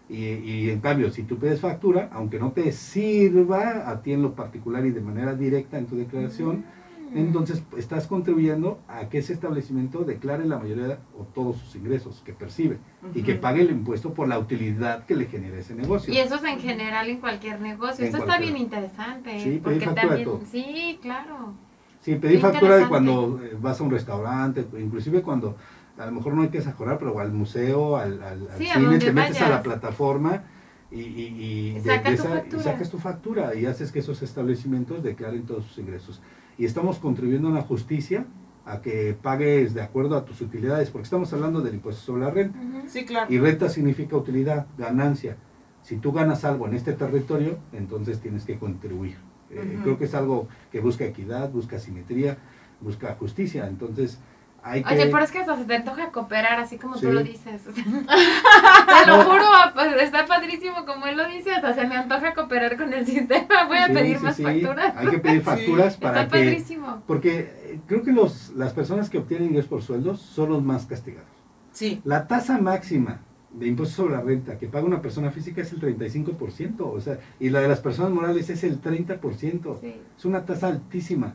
Y, 0.10 0.16
y 0.26 0.70
en 0.70 0.80
cambio, 0.82 1.12
si 1.12 1.24
tú 1.24 1.38
pides 1.38 1.60
factura, 1.62 2.10
aunque 2.14 2.40
no 2.40 2.52
te 2.54 2.72
sirva 2.72 3.90
a 3.90 4.02
ti 4.02 4.14
en 4.14 4.22
lo 4.22 4.36
particular 4.36 4.86
y 4.86 4.92
de 4.92 5.02
manera 5.02 5.36
directa 5.36 5.78
en 5.78 5.86
tu 5.88 5.96
declaración. 5.98 6.66
Entonces 7.14 7.64
estás 7.78 8.08
contribuyendo 8.08 8.80
a 8.88 9.10
que 9.10 9.20
ese 9.20 9.34
establecimiento 9.34 10.04
declare 10.04 10.46
la 10.46 10.58
mayoría 10.60 11.00
o 11.18 11.24
todos 11.24 11.58
sus 11.58 11.76
ingresos 11.76 12.22
que 12.26 12.34
percibe 12.34 12.80
y 13.14 13.24
que 13.24 13.36
pague 13.36 13.62
el 13.62 13.72
impuesto 13.72 14.14
por 14.14 14.28
la 14.28 14.38
utilidad 14.40 15.06
que 15.06 15.16
le 15.16 15.26
genera 15.26 15.58
ese 15.58 15.74
negocio. 15.76 16.14
Y 16.14 16.18
eso 16.18 16.36
es 16.36 16.44
en 16.44 16.60
general 16.60 17.10
en 17.10 17.20
cualquier 17.20 17.62
negocio. 17.62 18.04
En 18.06 18.12
Esto 18.12 18.24
está 18.24 18.38
bien 18.40 18.58
interesante. 18.58 19.40
Sí, 19.40 19.50
pedir 19.50 19.62
porque 19.62 19.80
factura 19.86 20.02
de 20.02 20.08
también, 20.10 20.26
todo. 20.26 20.42
sí, 20.52 21.00
claro. 21.02 21.54
Sí, 22.02 22.16
pedir 22.16 22.40
factura 22.40 22.78
de 22.78 22.88
cuando 22.88 23.40
eh, 23.44 23.58
vas 23.60 23.80
a 23.80 23.84
un 23.84 23.92
restaurante, 23.92 24.66
inclusive 24.80 25.22
cuando 25.22 25.58
a 25.98 26.06
lo 26.06 26.12
mejor 26.12 26.34
no 26.36 26.44
hay 26.44 26.50
que 26.50 26.60
exagerar, 26.60 27.00
pero 27.00 27.20
al 27.20 27.32
museo, 27.34 27.98
al, 27.98 28.22
al- 28.22 28.50
al 28.50 28.58
Sí, 28.58 28.68
cine, 28.68 29.00
te 29.00 29.12
metes 29.12 29.42
a 29.42 29.50
la 29.50 29.64
plataforma 29.64 30.44
y, 30.92 31.02
y- 31.02 31.74
y 31.76 31.80
de- 31.80 32.00
de 32.00 32.14
esa- 32.14 32.44
sacas 32.64 32.90
tu 32.90 32.98
factura 33.00 33.56
y 33.56 33.66
haces 33.66 33.92
que 33.92 34.00
esos 34.00 34.22
establecimientos 34.22 35.04
declaren 35.04 35.46
todos 35.46 35.66
sus 35.66 35.78
ingresos. 35.80 36.22
Y 36.58 36.66
estamos 36.66 37.00
contribuyendo 37.00 37.50
a 37.50 37.52
la 37.52 37.62
justicia 37.62 38.26
a 38.66 38.82
que 38.82 39.16
pagues 39.22 39.74
de 39.74 39.82
acuerdo 39.82 40.18
a 40.18 40.26
tus 40.26 40.42
utilidades, 40.42 40.90
porque 40.90 41.06
estamos 41.06 41.32
hablando 41.32 41.62
del 41.62 41.76
impuesto 41.76 42.02
sobre 42.02 42.24
la 42.24 42.32
renta. 42.32 42.60
Sí, 42.88 43.06
claro. 43.06 43.34
Y 43.34 43.40
renta 43.40 43.70
significa 43.70 44.18
utilidad, 44.18 44.68
ganancia. 44.78 45.38
Si 45.84 45.98
tú 45.98 46.12
ganas 46.12 46.44
algo 46.44 46.68
en 46.68 46.74
este 46.74 46.92
territorio, 46.94 47.60
entonces 47.72 48.20
tienes 48.20 48.44
que 48.44 48.60
contribuir. 48.60 49.16
Eh. 49.52 49.80
Creo 49.84 49.98
que 49.98 50.06
es 50.06 50.14
algo 50.14 50.50
que 50.70 50.82
busca 50.82 51.06
equidad, 51.06 51.50
busca 51.50 51.80
simetría, 51.80 52.38
busca 52.82 53.16
justicia. 53.16 53.68
Entonces, 53.68 54.20
hay 54.64 54.84
que... 54.84 54.94
Oye, 54.94 55.06
pero 55.08 55.24
es 55.24 55.32
que 55.32 55.40
hasta 55.40 55.56
se 55.58 55.64
te 55.66 55.76
antoja 55.76 56.12
cooperar, 56.12 56.60
así 56.60 56.78
como 56.78 56.96
Sí. 56.96 57.06
tú 57.06 57.12
lo 57.14 57.24
dices. 57.24 57.62
te 57.74 59.08
lo 59.12 59.24
juro, 59.24 59.46
pues, 59.74 60.02
está 60.02 60.26
padrísimo 60.26 60.86
como 60.86 61.06
él 61.08 61.18
lo 61.18 61.28
dice, 61.28 61.52
hasta 61.52 61.74
se 61.74 61.86
me 61.88 61.96
antoja 61.96 62.34
cooperar 62.34 62.78
con 62.78 62.94
el 62.94 63.06
sistema. 63.06 63.66
Voy 63.68 63.78
a 63.78 63.88
Sí, 63.88 63.94
pedir 63.94 64.18
sí, 64.18 64.24
más 64.24 64.36
sí. 64.36 64.44
facturas. 64.44 64.94
Hay 64.98 65.08
que 65.08 65.20
pedir 65.20 65.42
facturas 65.44 65.98
para 65.98 66.22
Está 66.24 66.38
que... 66.38 66.44
padrísimo. 66.44 67.04
Porque 67.08 67.40
eh, 67.40 67.80
creo 67.88 68.04
que 68.04 68.12
los, 68.12 68.50
las 68.56 68.74
personas 68.74 69.10
que 69.10 69.18
obtienen 69.20 69.50
ingresos 69.50 69.70
por 69.70 69.82
sueldos 69.82 70.22
son 70.22 70.50
los 70.50 70.64
más 70.64 70.86
castigados. 70.86 71.28
Sí, 71.72 72.02
La 72.04 72.28
tasa 72.28 72.58
máxima 72.60 73.20
de 73.52 73.68
impuesto 73.68 73.96
sobre 74.04 74.16
la 74.16 74.22
renta 74.22 74.58
que 74.58 74.68
paga 74.68 74.86
una 74.86 75.02
persona 75.02 75.32
física 75.32 75.62
es 75.62 75.72
el 75.72 75.80
35%, 75.80 76.76
o 76.82 77.00
sea, 77.00 77.20
y 77.40 77.50
la 77.50 77.60
de 77.62 77.68
las 77.68 77.80
personas 77.80 78.12
morales 78.12 78.50
es 78.50 78.64
el 78.64 78.82
30%. 78.82 79.80
Sí. 79.80 79.96
Es 80.18 80.26
una 80.26 80.46
tasa 80.46 80.68
altísima. 80.68 81.34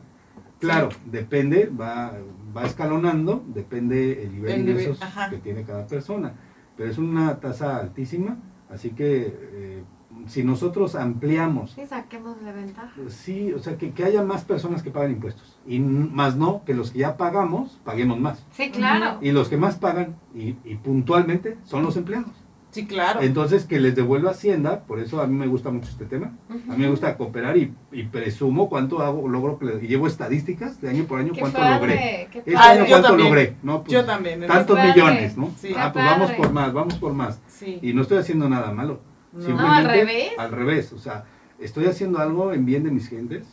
Claro, 0.59 0.89
depende, 1.05 1.65
va, 1.69 2.13
va 2.55 2.65
escalonando, 2.65 3.43
depende 3.47 4.23
el 4.23 4.33
nivel 4.33 4.47
de 4.49 4.53
El 4.55 4.65
nivel, 4.65 4.81
ingresos 4.81 5.01
ajá. 5.01 5.29
que 5.29 5.37
tiene 5.37 5.63
cada 5.63 5.85
persona. 5.87 6.33
Pero 6.77 6.89
es 6.89 6.97
una 6.97 7.39
tasa 7.39 7.77
altísima, 7.77 8.37
así 8.69 8.91
que 8.91 9.37
eh, 9.53 9.83
si 10.27 10.43
nosotros 10.43 10.95
ampliamos, 10.95 11.71
Sí, 11.71 11.85
saquemos 11.87 12.39
de 12.43 12.51
ventaja. 12.51 12.91
sí, 13.07 13.51
o 13.53 13.59
sea, 13.59 13.77
que, 13.77 13.91
que 13.91 14.03
haya 14.05 14.23
más 14.23 14.43
personas 14.43 14.83
que 14.83 14.91
paguen 14.91 15.13
impuestos, 15.13 15.59
y 15.65 15.79
más 15.79 16.35
no, 16.35 16.63
que 16.65 16.73
los 16.73 16.91
que 16.91 16.99
ya 16.99 17.17
pagamos, 17.17 17.79
paguemos 17.83 18.19
más. 18.19 18.45
Sí, 18.51 18.69
claro. 18.71 19.17
Y 19.21 19.31
los 19.31 19.49
que 19.49 19.57
más 19.57 19.77
pagan, 19.77 20.15
y, 20.35 20.55
y 20.63 20.75
puntualmente, 20.83 21.57
son 21.63 21.83
los 21.83 21.97
empleados. 21.97 22.31
Sí, 22.73 22.85
claro. 22.85 23.21
Entonces, 23.21 23.63
que 23.63 23.79
les 23.79 23.95
devuelva 23.95 24.31
Hacienda, 24.31 24.81
por 24.81 24.99
eso 24.99 25.21
a 25.21 25.27
mí 25.27 25.35
me 25.37 25.47
gusta 25.47 25.71
mucho 25.71 25.87
este 25.89 26.03
tema. 26.05 26.33
A 26.49 26.73
mí 26.73 26.79
me 26.83 26.89
gusta 26.89 27.15
cooperar 27.15 27.55
y, 27.55 27.73
y 27.93 28.03
presumo 28.03 28.67
cuánto 28.67 28.99
hago, 29.01 29.29
logro, 29.29 29.57
que 29.57 29.65
le- 29.65 29.83
y 29.85 29.87
llevo 29.87 30.07
estadísticas 30.07 30.81
de 30.81 30.89
año 30.89 31.05
por 31.05 31.19
año 31.19 31.31
Qué 31.31 31.39
cuánto 31.39 31.59
padre, 31.59 31.79
logré. 31.79 32.27
qué 32.31 32.37
Este 32.39 32.55
Ah, 32.57 32.71
año 32.71 32.81
yo 32.83 32.89
cuánto 32.89 33.07
también. 33.07 33.29
logré, 33.29 33.55
¿no? 33.63 33.83
Pues, 33.83 33.93
Yo 33.93 34.03
también. 34.05 34.41
en 34.43 34.47
Tantos 34.49 34.77
millones, 34.77 35.37
¿no? 35.37 35.51
Sí. 35.57 35.73
Ah, 35.77 35.91
pues 35.93 36.03
vamos 36.03 36.31
por 36.33 36.51
más, 36.51 36.73
vamos 36.73 36.95
por 36.95 37.13
más. 37.13 37.39
Sí. 37.47 37.79
Y 37.81 37.93
no 37.93 38.01
estoy 38.01 38.17
haciendo 38.17 38.49
nada 38.49 38.71
malo. 38.73 38.99
No. 39.31 39.41
Simplemente 39.41 39.77
al 39.79 39.85
revés. 39.87 40.31
Al 40.37 40.51
revés, 40.51 40.91
o 40.93 40.97
sea, 40.99 41.23
estoy 41.59 41.85
haciendo 41.85 42.19
algo 42.19 42.51
en 42.53 42.65
bien 42.65 42.83
de 42.83 42.91
mis 42.91 43.07
gentes. 43.07 43.47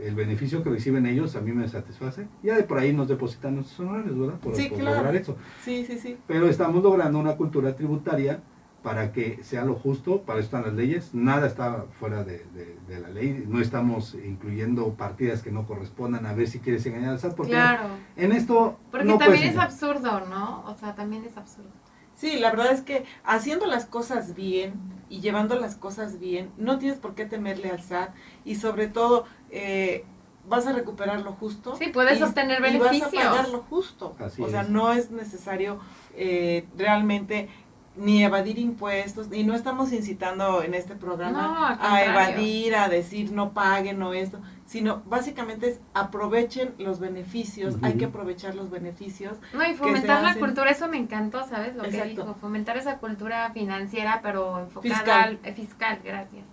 el 0.00 0.14
beneficio 0.14 0.62
que 0.62 0.70
reciben 0.70 1.04
ellos 1.04 1.36
a 1.36 1.42
mí 1.42 1.52
me 1.52 1.68
satisface. 1.68 2.26
Ya 2.42 2.56
de 2.56 2.62
por 2.62 2.78
ahí 2.78 2.90
nos 2.90 3.06
depositan 3.08 3.56
nuestros 3.56 3.80
honorarios, 3.80 4.18
¿verdad? 4.18 4.34
Por, 4.40 4.56
Sí, 4.56 4.68
por 4.70 4.78
claro. 4.78 4.96
lograr 4.96 5.14
eso. 5.14 5.36
Sí, 5.62 5.84
sí, 5.86 5.98
sí. 5.98 6.16
Pero 6.26 6.48
estamos 6.48 6.82
logrando 6.82 7.18
una 7.18 7.36
cultura 7.36 7.76
tributaria 7.76 8.40
para 8.82 9.12
que 9.12 9.40
sea 9.42 9.64
lo 9.64 9.74
justo, 9.74 10.22
para 10.22 10.38
eso 10.38 10.46
están 10.46 10.62
las 10.62 10.72
leyes, 10.72 11.14
nada 11.14 11.46
está 11.46 11.84
fuera 11.98 12.24
de, 12.24 12.44
de- 12.54 12.76
de 12.88 13.00
la 13.00 13.08
ley, 13.10 13.44
no 13.46 13.60
estamos 13.60 14.14
incluyendo 14.14 14.94
partidas 14.94 15.42
que 15.42 15.50
no 15.52 15.66
correspondan 15.66 16.24
a 16.26 16.32
ver 16.32 16.48
si 16.48 16.60
quieres 16.60 16.86
engañar 16.86 17.10
al 17.10 17.18
SAT, 17.18 17.34
porque 17.34 17.52
Claro. 17.52 17.88
en 18.16 18.32
esto 18.32 18.78
Porque 18.90 19.06
no 19.06 19.18
también 19.18 19.40
puedes 19.42 19.54
es 19.54 19.58
absurdo, 19.60 20.20
¿no? 20.26 20.64
O 20.66 20.74
sea, 20.76 20.94
también 20.94 21.24
es 21.24 21.36
absurdo. 21.36 21.68
Sí, 22.14 22.38
la 22.38 22.50
verdad 22.50 22.72
es 22.72 22.82
que 22.82 23.04
haciendo 23.24 23.66
las 23.66 23.86
cosas 23.86 24.34
bien 24.34 24.74
y 25.08 25.20
llevando 25.20 25.54
las 25.58 25.74
cosas 25.74 26.18
bien, 26.18 26.50
no 26.58 26.78
tienes 26.78 26.98
por 26.98 27.14
qué 27.14 27.24
temerle 27.26 27.70
al 27.70 27.82
SAT 27.82 28.10
y 28.44 28.56
sobre 28.56 28.88
todo 28.88 29.24
eh, 29.50 30.04
vas 30.48 30.66
a 30.66 30.72
recuperar 30.72 31.20
lo 31.20 31.32
justo. 31.32 31.76
Sí, 31.76 31.88
puedes 31.92 32.18
y- 32.20 32.22
obtener 32.22 32.58
y 32.60 32.62
vas 32.78 32.88
a 32.88 32.90
beneficios. 32.92 33.24
pagar 33.24 33.48
lo 33.50 33.60
justo. 33.62 34.16
Así 34.18 34.42
o 34.42 34.48
sea, 34.48 34.62
es. 34.62 34.68
no 34.70 34.92
es 34.92 35.10
necesario 35.10 35.80
eh, 36.14 36.66
realmente 36.76 37.48
ni 37.96 38.22
evadir 38.24 38.58
impuestos, 38.58 39.26
y 39.32 39.42
no 39.44 39.54
estamos 39.54 39.92
incitando 39.92 40.62
en 40.62 40.74
este 40.74 40.94
programa 40.94 41.76
No, 41.78 41.84
a 41.88 42.04
evadir, 42.04 42.74
a 42.76 42.88
decir 42.88 43.32
no 43.32 43.52
paguen 43.52 44.00
o 44.02 44.12
esto, 44.12 44.38
sino 44.64 45.02
básicamente 45.06 45.70
es 45.70 45.80
aprovechen 45.92 46.72
los 46.78 47.00
beneficios, 47.00 47.76
hay 47.82 47.90
Ujú. 47.90 47.98
que 47.98 48.04
aprovechar 48.06 48.54
los 48.54 48.70
beneficios 48.70 49.38
No, 49.52 49.68
y 49.68 49.74
fomentar 49.74 50.22
la 50.22 50.30
hacen. 50.30 50.40
cultura, 50.40 50.70
eso 50.70 50.88
me 50.88 50.98
encantó, 50.98 51.44
¿sabes? 51.48 51.74
Lo 51.74 51.82
que 51.82 51.88
Exacto. 51.88 52.22
dijo, 52.22 52.34
fomentar 52.40 52.76
esa 52.76 52.98
cultura 52.98 53.50
financiera, 53.52 54.20
pero 54.22 54.60
enfocada 54.60 54.94
Fiscal. 54.94 55.38
al 55.42 55.50
eh, 55.50 55.52
fiscal, 55.52 55.98
gracias. 56.04 56.44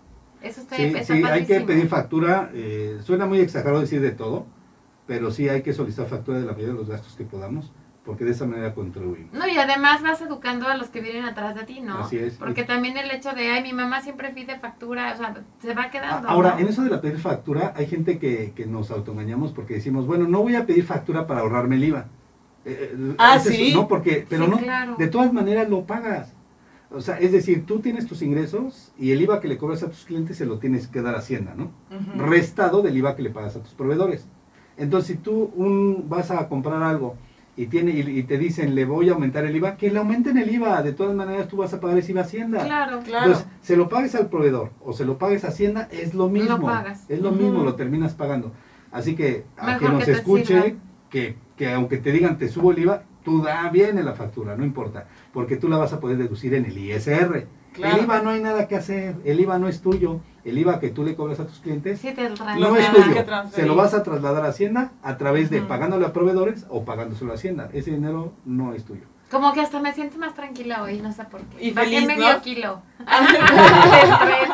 Eso 0.41 0.61
está, 0.61 0.75
Sí, 0.75 0.83
está 0.85 1.03
sí, 1.15 1.23
hay 1.23 1.45
que 1.45 1.61
pedir 1.61 1.88
factura, 1.88 2.49
eh, 2.53 2.99
suena 3.03 3.25
muy 3.27 3.39
exagerado 3.39 3.79
decir 3.81 4.01
de 4.01 4.11
todo, 4.11 4.45
pero 5.05 5.31
sí 5.31 5.47
hay 5.49 5.61
que 5.61 5.73
solicitar 5.73 6.07
factura 6.07 6.39
de 6.39 6.45
la 6.45 6.51
mayoría 6.51 6.73
de 6.73 6.79
los 6.79 6.89
gastos 6.89 7.15
que 7.15 7.23
podamos, 7.23 7.71
porque 8.08 8.24
de 8.24 8.32
esa 8.32 8.45
manera 8.45 8.74
contribuimos. 8.74 9.34
No, 9.34 9.45
y 9.45 9.58
además 9.58 10.01
vas 10.01 10.22
educando 10.22 10.70
a 10.70 10.78
los 10.78 10.88
que 10.88 11.01
vienen 11.01 11.26
atrás 11.26 11.53
de 11.55 11.66
ti, 11.66 11.82
¿no? 11.82 11.99
Así 11.99 12.18
es. 12.18 12.36
Porque 12.36 12.64
también 12.64 12.95
el 12.97 13.12
hecho 13.12 13.34
de, 13.34 13.49
ay, 13.49 13.62
mi 13.62 13.74
mamá 13.74 14.01
siempre 14.01 14.30
pide 14.30 14.58
factura, 14.58 15.14
o 15.14 15.18
sea, 15.18 15.36
se 15.62 15.74
va 15.74 15.91
quedando. 15.91 16.30
Ahora, 16.30 16.53
¿no? 16.53 16.60
en 16.60 16.68
eso 16.70 16.84
de 16.84 16.89
la 16.89 17.01
pedir 17.01 17.20
factura, 17.20 17.74
hay 17.76 17.86
gente 17.86 18.18
que, 18.18 18.53
que 18.55 18.66
nos 18.66 18.91
autoengañamos 18.91 19.51
porque 19.51 19.74
decimos, 19.74 20.08
bueno, 20.08 20.26
no 20.26 20.41
voy 20.41 20.55
a 20.55 20.66
pedir 20.66 20.86
factura 20.86 21.28
para 21.28 21.41
ahorrarme 21.41 21.76
el 21.76 21.84
IVA. 21.84 22.05
Eh, 22.64 22.95
eh, 22.97 23.16
Ah, 23.18 23.36
eso, 23.36 23.49
¿sí? 23.49 23.74
No, 23.76 23.89
porque, 23.89 24.26
pero 24.30 24.45
Sí, 24.45 24.51
no, 24.51 24.58
claro. 24.58 24.95
de 24.97 25.08
todas 25.08 25.34
maneras 25.34 25.70
lo 25.70 25.86
pagas. 25.86 26.34
O 26.89 27.01
sea, 27.01 27.20
es 27.20 27.34
decir, 27.34 27.66
tú 27.66 27.82
tienes 27.82 28.08
tus 28.08 28.22
ingresos 28.22 28.93
y 28.97 29.12
el 29.12 29.22
IVA 29.22 29.41
que 29.41 29.49
le 29.49 29.58
cobras 29.58 29.84
a 29.84 29.89
tus 29.89 30.05
clientes 30.05 30.38
se 30.38 30.45
lo 30.45 30.60
tienes 30.60 30.88
que 30.88 31.01
dar 31.01 31.14
a 31.16 31.18
Hacienda, 31.18 31.53
¿no? 31.58 31.72
Restado 32.16 32.82
del 32.82 32.95
IVA 32.95 33.18
que 33.18 33.24
le 33.24 33.32
pagas 33.32 33.58
a 33.58 33.62
tus 33.62 33.74
proveedores. 33.74 34.26
Entonces, 34.78 35.18
si 35.18 35.22
tú 35.22 35.51
un, 35.55 36.05
vas 36.08 36.32
a 36.32 36.47
comprar 36.47 36.82
algo 36.84 37.18
y, 37.58 37.66
tiene, 37.66 37.91
y, 37.91 38.20
y 38.20 38.24
te 38.24 38.38
dicen, 38.38 38.76
le 38.76 38.86
voy 38.86 39.10
a 39.10 39.14
aumentar 39.14 39.43
el 39.43 39.55
IVA, 39.55 39.76
que 39.78 39.89
le 39.89 39.97
aumenten 39.97 40.38
el 40.38 40.49
IVA. 40.53 40.84
De 40.84 40.93
todas 40.93 41.16
maneras, 41.16 41.47
tú 41.47 41.58
vas 41.58 41.74
a 41.74 41.82
pagar 41.82 41.97
ese 41.97 42.12
IVA 42.12 42.22
a 42.22 42.24
Hacienda. 42.24 42.64
Claro. 42.64 42.99
Claro. 43.03 43.26
Entonces, 43.26 43.51
se 43.62 43.76
lo 43.76 43.89
pagues 43.89 44.14
al 44.14 44.30
proveedor 44.30 44.70
o 44.86 44.93
se 44.93 45.05
lo 45.05 45.18
pagues 45.18 45.43
a 45.43 45.47
Hacienda, 45.47 45.89
es 45.91 46.14
lo 46.14 46.30
mismo. 46.30 46.62
pagas. 46.62 47.10
Es 47.10 47.20
lo 47.20 47.32
mismo, 47.32 47.64
lo 47.64 47.76
terminas 47.76 48.14
pagando. 48.14 48.53
Así 48.91 49.16
que 49.16 49.45
a 49.58 49.78
quien 49.78 49.93
nos 49.93 50.05
que 50.05 50.12
escuche, 50.12 50.76
que, 51.10 51.36
que 51.55 51.74
aunque 51.74 51.97
te 51.97 52.12
digan 52.12 52.38
te 52.38 52.47
subo 52.47 52.72
el 52.72 52.80
IVA, 52.80 53.03
tú 53.24 53.41
da 53.41 53.70
bien 53.70 53.97
en 53.97 54.05
la 54.05 54.14
factura, 54.14 54.55
no 54.55 54.64
importa, 54.64 55.08
porque 55.34 55.58
tú 55.58 55.68
la 55.68 55.78
vas 55.78 55.93
a 55.93 55.99
poder 55.99 56.18
deducir 56.18 56.53
en 56.53 56.66
el 56.66 56.78
ISR. 56.78 57.47
Claro. 57.74 57.97
El 57.97 58.03
IVA 58.03 58.22
no 58.22 58.30
hay 58.30 58.41
nada 58.41 58.68
que 58.68 58.76
hacer, 58.76 59.16
el 59.26 59.39
IVA 59.39 59.60
no 59.60 59.68
es 59.68 59.82
tuyo, 59.82 60.22
el 60.50 60.58
IVA 60.58 60.80
que 60.80 60.89
tú 60.89 61.04
le 61.04 61.16
cobras 61.16 61.39
a 61.39 61.45
tus 61.48 61.60
clientes 61.60 62.00
Sí, 62.00 62.12
te 62.14 62.30
Lo 62.30 62.36
no 62.38 62.76
es 62.76 62.91
tuyo, 62.91 63.14
que 63.14 63.26
se 63.52 63.66
lo 63.66 63.76
vas 63.76 63.93
a 63.93 64.04
trasladar 64.04 64.45
a 64.45 64.50
Hacienda 64.50 64.91
a 65.04 65.18
través 65.18 65.50
de 65.50 65.60
Ujú. 65.60 65.68
pagándole 65.68 66.06
a 66.06 66.14
proveedores 66.14 66.66
o 66.70 66.86
pagándoselo 66.86 67.32
a 67.32 67.36
Hacienda. 67.36 67.70
Ese 67.74 67.91
dinero 67.91 68.34
no 68.45 68.74
es 68.74 68.86
tuyo. 68.86 69.04
Como 69.30 69.52
que 69.52 69.60
hasta 69.60 69.82
me 69.82 69.93
siento 69.93 70.18
más 70.18 70.34
tranquila 70.36 70.84
hoy, 70.84 71.00
no 71.02 71.12
sé 71.12 71.26
por 71.26 71.41
qué. 71.41 71.66
Y 71.66 71.72
Bajé 71.72 71.89
feliz, 71.89 72.08
medio 72.08 72.32
¿no? 72.34 72.41
kilo. 72.41 72.82
Estrés. 73.00 74.50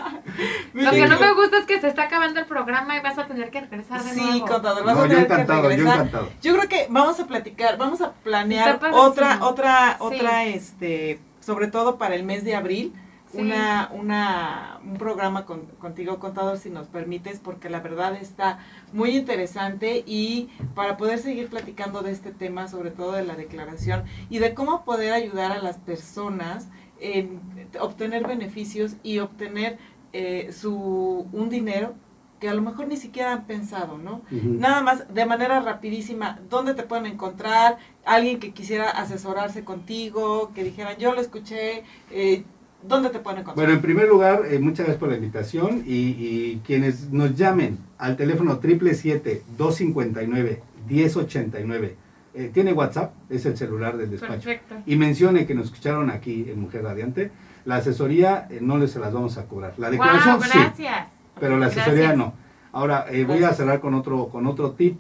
Lo 0.74 0.90
que 0.92 1.08
no 1.08 1.18
Sí. 1.18 1.24
me 1.24 1.34
gusta 1.36 1.58
es 1.60 1.66
que 1.66 1.80
se 1.80 1.88
está 1.90 2.04
acabando 2.04 2.40
el 2.40 2.48
programa 2.48 2.98
y 2.98 3.00
vas 3.02 3.18
a 3.20 3.28
tener 3.28 3.52
que 3.52 3.62
regresar 3.62 4.02
de 4.04 4.10
Sí, 4.14 4.20
nuevo. 4.20 4.48
contador, 4.48 4.84
vas 4.84 4.96
No, 4.96 5.02
a 5.02 5.06
yo 5.06 5.10
tener 5.10 5.28
que 5.28 5.34
encantado, 5.34 5.62
yo 5.64 5.70
regresar. 5.70 5.94
encantado. 5.96 6.30
Yo 6.42 6.58
creo 6.58 6.70
que 6.70 6.88
vamos 6.90 7.20
a 7.20 7.28
platicar, 7.28 7.78
vamos 7.78 8.02
a 8.02 8.14
planear 8.14 8.80
otra, 8.94 9.46
otra, 9.46 9.98
Sí. 10.00 10.04
otra, 10.04 10.46
este, 10.46 11.20
sobre 11.40 11.68
todo 11.68 11.98
para 12.00 12.16
el 12.16 12.24
mes 12.24 12.44
de 12.44 12.56
abril, 12.56 12.94
Sí. 13.34 13.42
una, 13.42 13.90
una, 13.94 14.80
un 14.84 14.96
programa 14.98 15.46
con- 15.46 15.66
contigo, 15.80 16.20
contador, 16.20 16.58
si 16.58 16.70
nos 16.70 16.88
permites, 16.88 17.40
porque 17.40 17.70
la 17.70 17.80
verdad 17.82 18.16
está 18.16 18.60
muy 18.94 19.18
interesante 19.18 20.04
y 20.06 20.50
para 20.76 20.98
poder 20.98 21.20
seguir 21.20 21.50
platicando 21.50 22.02
de 22.02 22.12
este 22.12 22.32
tema, 22.32 22.68
sobre 22.68 22.92
todo 22.92 23.14
de 23.14 23.26
la 23.26 23.36
declaración 23.36 24.04
y 24.30 24.40
de 24.40 24.54
cómo 24.54 24.86
poder 24.86 25.14
ayudar 25.14 25.52
a 25.52 25.62
las 25.62 25.78
personas 25.78 26.68
en 27.00 27.42
obtener 27.82 28.26
beneficios 28.28 28.96
y 29.04 29.20
obtener 29.20 29.78
eh, 30.14 30.52
su 30.54 31.28
un 31.34 31.50
dinero 31.50 31.96
que 32.40 32.50
a 32.50 32.54
lo 32.54 32.62
mejor 32.62 32.88
ni 32.88 32.98
siquiera 32.98 33.32
han 33.32 33.46
pensado, 33.46 33.98
¿no? 33.98 34.22
Nada 34.30 34.82
más, 34.82 35.14
de 35.14 35.26
manera 35.26 35.62
rapidísima, 35.62 36.40
¿dónde 36.50 36.74
te 36.74 36.84
pueden 36.84 37.06
encontrar? 37.06 37.78
Alguien 38.04 38.40
que 38.40 38.52
quisiera 38.52 38.90
asesorarse 38.90 39.64
contigo, 39.64 40.52
que 40.54 40.64
dijera, 40.66 40.98
yo 40.98 41.14
lo 41.14 41.22
escuché, 41.22 41.84
eh, 42.12 42.44
¿dónde 42.88 43.10
te 43.10 43.20
pueden 43.20 43.40
encontrar? 43.42 43.66
Bueno, 43.66 43.74
en 43.74 43.82
primer 43.82 44.08
lugar, 44.08 44.44
eh, 44.50 44.60
muchas 44.60 44.86
gracias 44.86 44.98
por 45.00 45.10
la 45.10 45.16
invitación 45.16 45.84
y, 45.86 45.94
y 46.20 46.62
quienes 46.66 47.12
nos 47.12 47.36
llamen 47.36 47.78
al 47.98 48.16
teléfono 48.18 48.60
777-259-1089. 50.90 51.94
Eh, 52.36 52.50
tiene 52.54 52.74
WhatsApp, 52.74 53.14
es 53.30 53.46
el 53.46 53.56
celular 53.58 53.96
del 53.98 54.10
despacho. 54.10 54.34
Perfecto. 54.34 54.76
Y 54.88 54.96
mencione 54.96 55.46
que 55.46 55.54
nos 55.54 55.66
escucharon 55.66 56.10
aquí 56.10 56.48
en 56.50 56.60
Mujer 56.60 56.84
Radiante. 56.84 57.32
La 57.66 57.76
asesoría 57.78 58.48
eh, 58.50 58.58
no 58.62 58.78
les 58.78 58.92
se 58.92 59.00
las 59.00 59.14
vamos 59.14 59.38
a 59.38 59.46
cobrar. 59.46 59.74
La 59.78 59.90
declaración 59.92 60.36
Wow, 60.38 60.44
sí, 60.44 60.50
gracias. 60.58 61.08
pero 61.40 61.58
la 61.60 61.68
asesoría 61.68 61.94
Gracias. 62.14 62.18
no. 62.18 62.34
Ahora, 62.72 63.06
eh, 63.12 63.24
voy 63.26 63.44
a 63.44 63.54
cerrar 63.54 63.80
con 63.80 63.94
otro, 63.94 64.30
con 64.30 64.48
otro 64.48 64.72
tip. 64.72 65.00